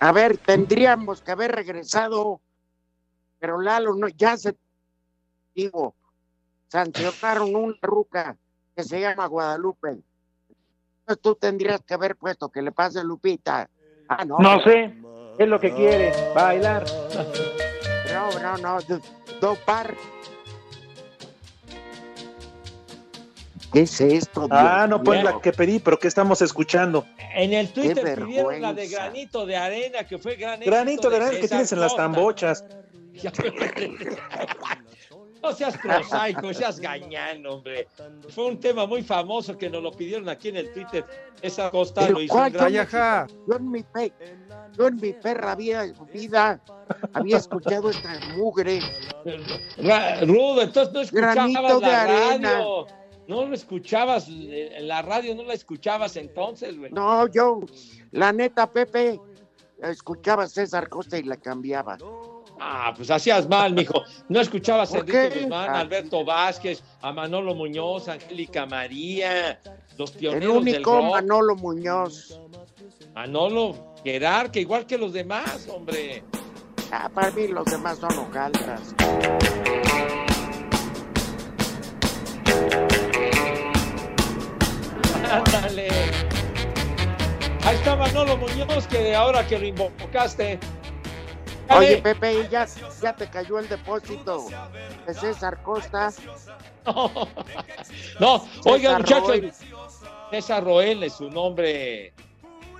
A 0.00 0.12
ver, 0.12 0.38
tendríamos 0.38 1.22
que 1.22 1.32
haber 1.32 1.52
regresado, 1.52 2.40
pero 3.38 3.60
Lalo 3.60 3.94
no, 3.94 4.08
ya 4.08 4.36
se 4.36 4.56
digo, 5.54 5.94
sancionaron 6.68 7.54
una 7.54 7.74
ruca 7.82 8.36
que 8.76 8.84
se 8.84 9.00
llama 9.00 9.26
Guadalupe. 9.26 9.98
Entonces 11.00 11.22
tú 11.22 11.34
tendrías 11.34 11.80
que 11.82 11.94
haber 11.94 12.16
puesto 12.16 12.48
que 12.48 12.62
le 12.62 12.70
pase 12.70 13.02
Lupita. 13.02 13.68
Ah, 14.08 14.24
no. 14.24 14.38
No 14.38 14.62
sé, 14.62 14.94
es 15.38 15.48
lo 15.48 15.58
que 15.58 15.74
quiere, 15.74 16.12
bailar. 16.34 16.84
No, 18.12 18.40
no, 18.40 18.56
no, 18.58 18.80
do, 18.82 19.00
do 19.40 19.56
par. 19.66 19.94
¿Qué 23.72 23.80
es 23.82 24.00
esto? 24.00 24.46
Ah, 24.50 24.86
no, 24.88 25.02
pues 25.02 25.20
mío? 25.20 25.30
la 25.30 25.40
que 25.40 25.52
pedí, 25.52 25.78
pero 25.78 25.98
¿qué 25.98 26.08
estamos 26.08 26.40
escuchando? 26.40 27.04
En 27.34 27.52
el 27.52 27.68
Twitter 27.72 28.18
Qué 28.18 28.24
pidieron 28.24 28.60
la 28.60 28.72
de 28.72 28.88
granito 28.88 29.46
de 29.46 29.56
arena, 29.56 30.04
que 30.04 30.18
fue 30.18 30.36
gran 30.36 30.60
Granito 30.60 31.10
de 31.10 31.16
arena 31.16 31.40
que 31.40 31.48
tienes 31.48 31.72
en 31.72 31.80
las 31.80 31.94
tambochas. 31.96 32.64
No 35.40 35.52
seas 35.52 35.78
prosaico, 35.78 36.52
seas 36.52 36.80
gañán, 36.80 37.46
hombre. 37.46 37.86
Fue 38.30 38.46
un 38.46 38.58
tema 38.58 38.86
muy 38.86 39.02
famoso 39.02 39.56
que 39.56 39.70
nos 39.70 39.82
lo 39.82 39.92
pidieron 39.92 40.28
aquí 40.28 40.48
en 40.48 40.56
el 40.56 40.72
Twitter. 40.72 41.04
Esa 41.40 41.70
costa 41.70 42.00
Pero 42.02 42.14
lo 42.14 42.20
hizo 42.22 42.34
¿cuál? 42.34 42.52
un 42.52 42.58
gran... 42.58 43.28
Yo 43.28 43.36
Yo 43.46 43.56
en 43.56 43.70
mi, 43.70 43.82
pe- 43.84 44.12
yo 44.76 44.88
en 44.88 44.96
mi 44.96 45.12
perra 45.12 45.54
vida, 45.54 45.86
vida 46.12 46.60
había 47.12 47.36
escuchado 47.36 47.90
esta 47.90 48.18
mugre. 48.36 48.80
Rudo, 50.22 50.62
entonces 50.62 50.92
no 50.92 51.00
escuchabas 51.02 51.34
Granito 51.36 51.80
de 51.80 51.86
arena. 51.86 52.52
radio. 52.54 52.86
No 53.28 53.44
lo 53.46 53.54
escuchabas, 53.54 54.26
eh, 54.30 54.78
la 54.80 55.02
radio 55.02 55.34
no 55.34 55.44
la 55.44 55.52
escuchabas 55.54 56.16
entonces, 56.16 56.76
güey. 56.78 56.90
No, 56.90 57.26
yo, 57.28 57.60
la 58.10 58.32
neta, 58.32 58.70
Pepe, 58.72 59.20
escuchaba 59.82 60.44
a 60.44 60.48
César 60.48 60.88
Costa 60.88 61.18
y 61.18 61.22
la 61.24 61.36
cambiaba. 61.36 61.98
Ah, 62.60 62.92
pues 62.96 63.10
hacías 63.10 63.48
mal, 63.48 63.74
mijo. 63.74 64.02
No 64.28 64.40
escuchabas 64.40 64.92
a 64.94 65.00
¿Por 65.00 65.10
Enrique? 65.14 65.40
Guzmán, 65.42 65.70
Ah. 65.70 65.80
Alberto 65.80 66.24
Vázquez, 66.24 66.82
a 67.02 67.12
Manolo 67.12 67.54
Muñoz, 67.54 68.08
Angélica 68.08 68.66
María, 68.66 69.60
los 69.96 70.12
El 70.14 70.18
pioneros 70.18 70.64
del 70.64 70.74
único 70.74 70.96
rock. 70.96 71.10
Manolo 71.12 71.54
Muñoz. 71.54 72.40
Manolo, 73.14 73.94
jerarca, 74.02 74.58
igual 74.58 74.86
que 74.86 74.96
los 74.98 75.12
demás, 75.12 75.68
hombre. 75.68 76.24
Ah, 76.90 77.10
para 77.12 77.30
mí 77.32 77.46
los 77.48 77.66
demás 77.66 77.98
son 77.98 78.16
hojaldras. 78.18 78.94
Ahí 87.68 87.76
está 87.76 87.96
Manolo 87.96 88.38
Muñoz, 88.38 88.86
que 88.86 89.14
ahora 89.14 89.46
que 89.46 89.58
lo 89.58 89.66
invocaste. 89.66 90.58
Oye. 91.68 91.98
Pepe, 91.98 92.40
¿y 92.40 92.48
ya, 92.48 92.66
ya 93.02 93.14
te 93.14 93.28
cayó 93.28 93.58
el 93.58 93.68
depósito 93.68 94.46
de 95.06 95.12
César 95.12 95.62
Costa. 95.62 96.10
No, 98.18 98.42
oiga, 98.64 98.96
César 98.96 99.20
muchachos. 99.20 99.56
César 100.30 100.64
Roel 100.64 101.02
es 101.02 101.12
su 101.12 101.28
nombre, 101.28 102.14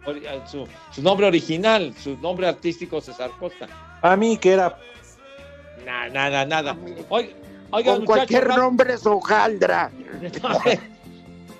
ori- 0.06 0.46
su, 0.46 0.66
su 0.90 1.02
nombre 1.02 1.26
original, 1.26 1.94
su 2.02 2.16
nombre 2.16 2.48
artístico 2.48 3.02
César 3.02 3.30
Costa. 3.38 3.68
A 4.00 4.16
mí 4.16 4.38
que 4.38 4.52
era 4.52 4.78
Nada, 5.84 6.08
nada, 6.08 6.46
nada. 6.46 6.76
Oiga, 7.10 7.34
oiga, 7.72 7.94
Con 7.96 8.06
cualquier 8.06 8.48
nombre 8.48 8.94
es 8.94 9.04
hojaldra. 9.04 9.90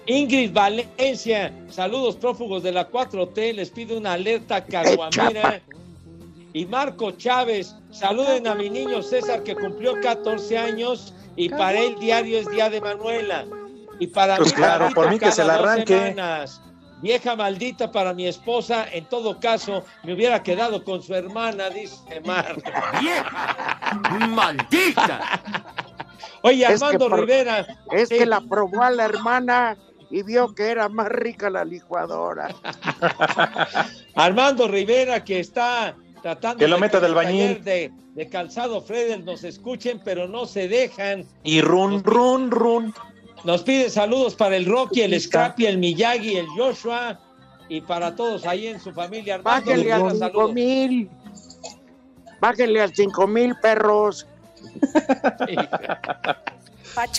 Ingrid 0.09 0.53
Valencia, 0.55 1.53
saludos 1.69 2.17
prófugos 2.17 2.63
de 2.63 2.73
la 2.73 2.91
4T, 2.91 3.53
les 3.55 3.69
pido 3.71 3.99
una 3.99 4.15
alerta 4.15 4.65
caguamera. 4.65 5.61
Y 6.55 6.65
Marco 6.65 7.11
Chávez, 7.13 7.75
saluden 7.91 8.47
a 8.49 8.55
mi 8.55 8.71
niño 8.71 9.03
César 9.03 9.43
que 9.43 9.55
cumplió 9.55 10.01
14 10.01 10.57
años 10.57 11.13
y 11.37 11.51
para 11.51 11.79
él 11.79 11.97
diario 12.01 12.39
es 12.39 12.49
día 12.51 12.71
de 12.71 12.81
Manuela. 12.81 13.45
Y 14.01 14.07
para 14.07 14.37
Pues 14.37 14.49
mí, 14.49 14.55
claro, 14.55 14.89
por 14.95 15.11
mí 15.11 15.19
que 15.19 15.31
se 15.31 15.45
la 15.45 15.57
arranque. 15.57 15.95
semanas. 15.99 16.63
Vieja 17.03 17.37
maldita 17.37 17.93
para 17.93 18.15
mi 18.15 18.27
esposa, 18.27 18.87
en 18.91 19.05
todo 19.05 19.39
caso, 19.39 19.85
me 20.05 20.15
hubiera 20.15 20.43
quedado 20.43 20.83
con 20.85 21.03
su 21.03 21.15
hermana, 21.15 21.69
dice 21.69 22.21
Marco. 22.25 22.63
¡Vieja! 23.01 24.01
¡Maldita! 24.31 25.21
Oye, 26.43 26.63
Es 26.65 26.81
que 26.81 26.87
Armando 26.87 27.09
por- 27.11 27.21
Rivera. 27.21 27.67
Es 27.93 28.09
que 28.09 28.25
la 28.27 28.41
probó 28.41 28.83
a 28.83 28.91
la 28.91 29.05
hermana 29.05 29.77
y 30.11 30.23
vio 30.23 30.55
que 30.55 30.71
era 30.71 30.89
más 30.89 31.09
rica 31.09 31.51
la 31.51 31.65
licuadora. 31.65 32.55
Armando 34.15 34.67
Rivera 34.69 35.23
que 35.25 35.41
está 35.41 35.95
tratando 36.23 36.59
Que 36.59 36.69
lo 36.69 36.77
de 36.77 36.81
meta 36.81 36.99
que 36.99 37.03
del 37.03 37.11
el 37.11 37.15
bañil. 37.15 37.65
de, 37.65 37.93
de 38.15 38.29
calzado 38.29 38.81
Fredel 38.83 39.25
nos 39.25 39.45
escuchen, 39.45 40.01
pero 40.05 40.27
no 40.29 40.47
se 40.47 40.69
dejan. 40.69 41.25
y 41.45 41.61
run, 41.61 42.03
run, 42.05 42.51
run. 42.51 42.95
Nos 43.45 43.63
pide 43.63 43.89
saludos 43.91 44.35
para 44.35 44.57
el 44.57 44.67
Rocky, 44.67 45.03
el 45.03 45.19
Scrappy, 45.21 45.67
el 45.67 45.79
Miyagi, 45.79 46.37
el 46.37 46.47
Joshua 46.49 47.21
y 47.69 47.81
para 47.83 48.17
todos 48.17 48.45
ahí 48.47 48.67
en 48.67 48.81
su 48.81 48.93
familia. 48.93 49.37
Armando 49.37 49.67
Bájenle 49.71 49.93
al 49.93 50.01
cinco 50.11 50.19
saludos. 50.19 50.53
mil. 50.55 51.09
Bájenle 52.41 52.81
al 52.83 52.95
cinco 52.95 53.27
mil, 53.27 53.55
perros. 53.63 54.27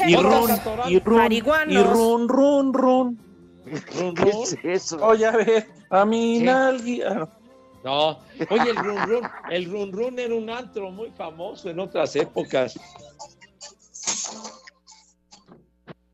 Y 0.08 0.16
run, 0.16 0.50
y 0.88 1.00
run, 1.00 1.18
marihuanos. 1.18 1.74
y 1.74 1.84
run, 1.84 2.28
run, 2.30 2.74
run. 2.74 3.20
Run, 3.96 4.16
¿Qué 4.16 4.30
es 4.30 4.58
eso? 4.64 4.98
Oye, 5.06 5.26
a 5.26 5.32
ver, 5.32 5.70
a 5.90 6.06
mi 6.06 6.40
Sí. 6.40 6.46
nalgui- 6.46 7.04
ah, 7.06 7.28
no. 7.84 8.20
Oye, 8.50 8.70
el 8.72 8.76
run 8.78 8.98
run, 9.08 9.30
el 9.50 9.66
run 9.72 9.92
run 9.92 10.20
era 10.20 10.34
un 10.36 10.50
antro 10.50 10.92
muy 10.92 11.12
famoso 11.12 11.70
en 11.70 11.80
otras 11.80 12.16
épocas. 12.16 12.78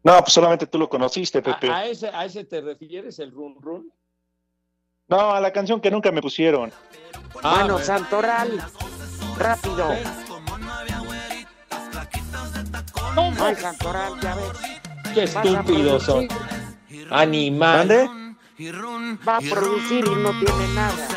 No, 0.04 0.20
pues 0.20 0.34
solamente 0.34 0.68
tú 0.68 0.78
lo 0.78 0.88
conociste, 0.88 1.42
Pepe. 1.42 1.68
¿A, 1.70 1.78
a 1.78 1.86
ese, 1.88 2.08
¿A 2.10 2.26
ese 2.26 2.44
te 2.44 2.62
refieres, 2.62 3.18
el 3.20 3.32
run 3.32 3.56
run? 3.60 3.92
No, 5.08 5.32
a 5.32 5.40
la 5.40 5.52
canción 5.52 5.82
que 5.82 5.90
nunca 5.90 6.12
me 6.12 6.22
pusieron. 6.22 6.72
Ah, 7.42 7.56
bueno, 7.60 7.74
bueno. 7.74 7.80
Santoral. 7.80 8.64
Rápido. 9.38 9.90
Ay, 13.40 13.56
Santoral, 13.56 14.20
ya 14.22 14.36
ves. 14.36 14.52
Qué 15.14 15.24
estúpidos 15.24 16.04
son. 16.04 16.28
Animal. 17.12 17.78
¿Mande? 17.88 18.10
Va 19.28 19.38
a 19.38 19.42
producir 19.42 20.06
y 20.06 20.16
no 20.16 20.32
tiene 20.32 20.68
nada. 20.74 21.08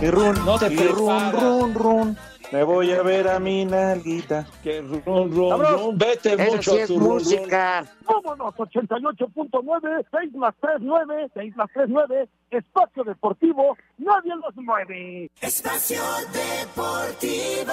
Y 0.00 0.10
run, 0.10 0.44
No 0.44 0.58
te 0.58 0.72
y 0.72 0.88
run, 0.88 1.32
run, 1.32 1.74
run. 1.74 2.18
Me 2.50 2.64
voy 2.64 2.92
a 2.92 3.02
ver 3.02 3.28
a 3.28 3.38
mi 3.38 3.64
nalguita. 3.64 4.46
Que 4.62 4.80
run 4.82 5.02
run 5.32 5.60
run. 5.60 5.96
Vete 5.98 6.34
Eso 6.34 6.52
mucho 6.52 6.72
sí 6.72 6.78
es 6.78 6.86
tu 6.88 6.94
run 6.98 7.02
run. 7.08 7.12
música. 7.14 7.84
Vámonos, 8.04 8.54
88.9, 8.56 10.06
6 10.10 10.34
más 10.34 10.54
3, 10.60 10.74
9, 10.80 11.30
6 11.34 11.56
más 11.56 11.70
3, 11.72 11.86
9, 11.88 12.28
espacio 12.50 13.04
deportivo, 13.04 13.76
nadie 13.98 14.32
los 14.36 14.54
mueve. 14.56 15.30
Espacio 15.40 16.02
Deportivo. 16.32 17.72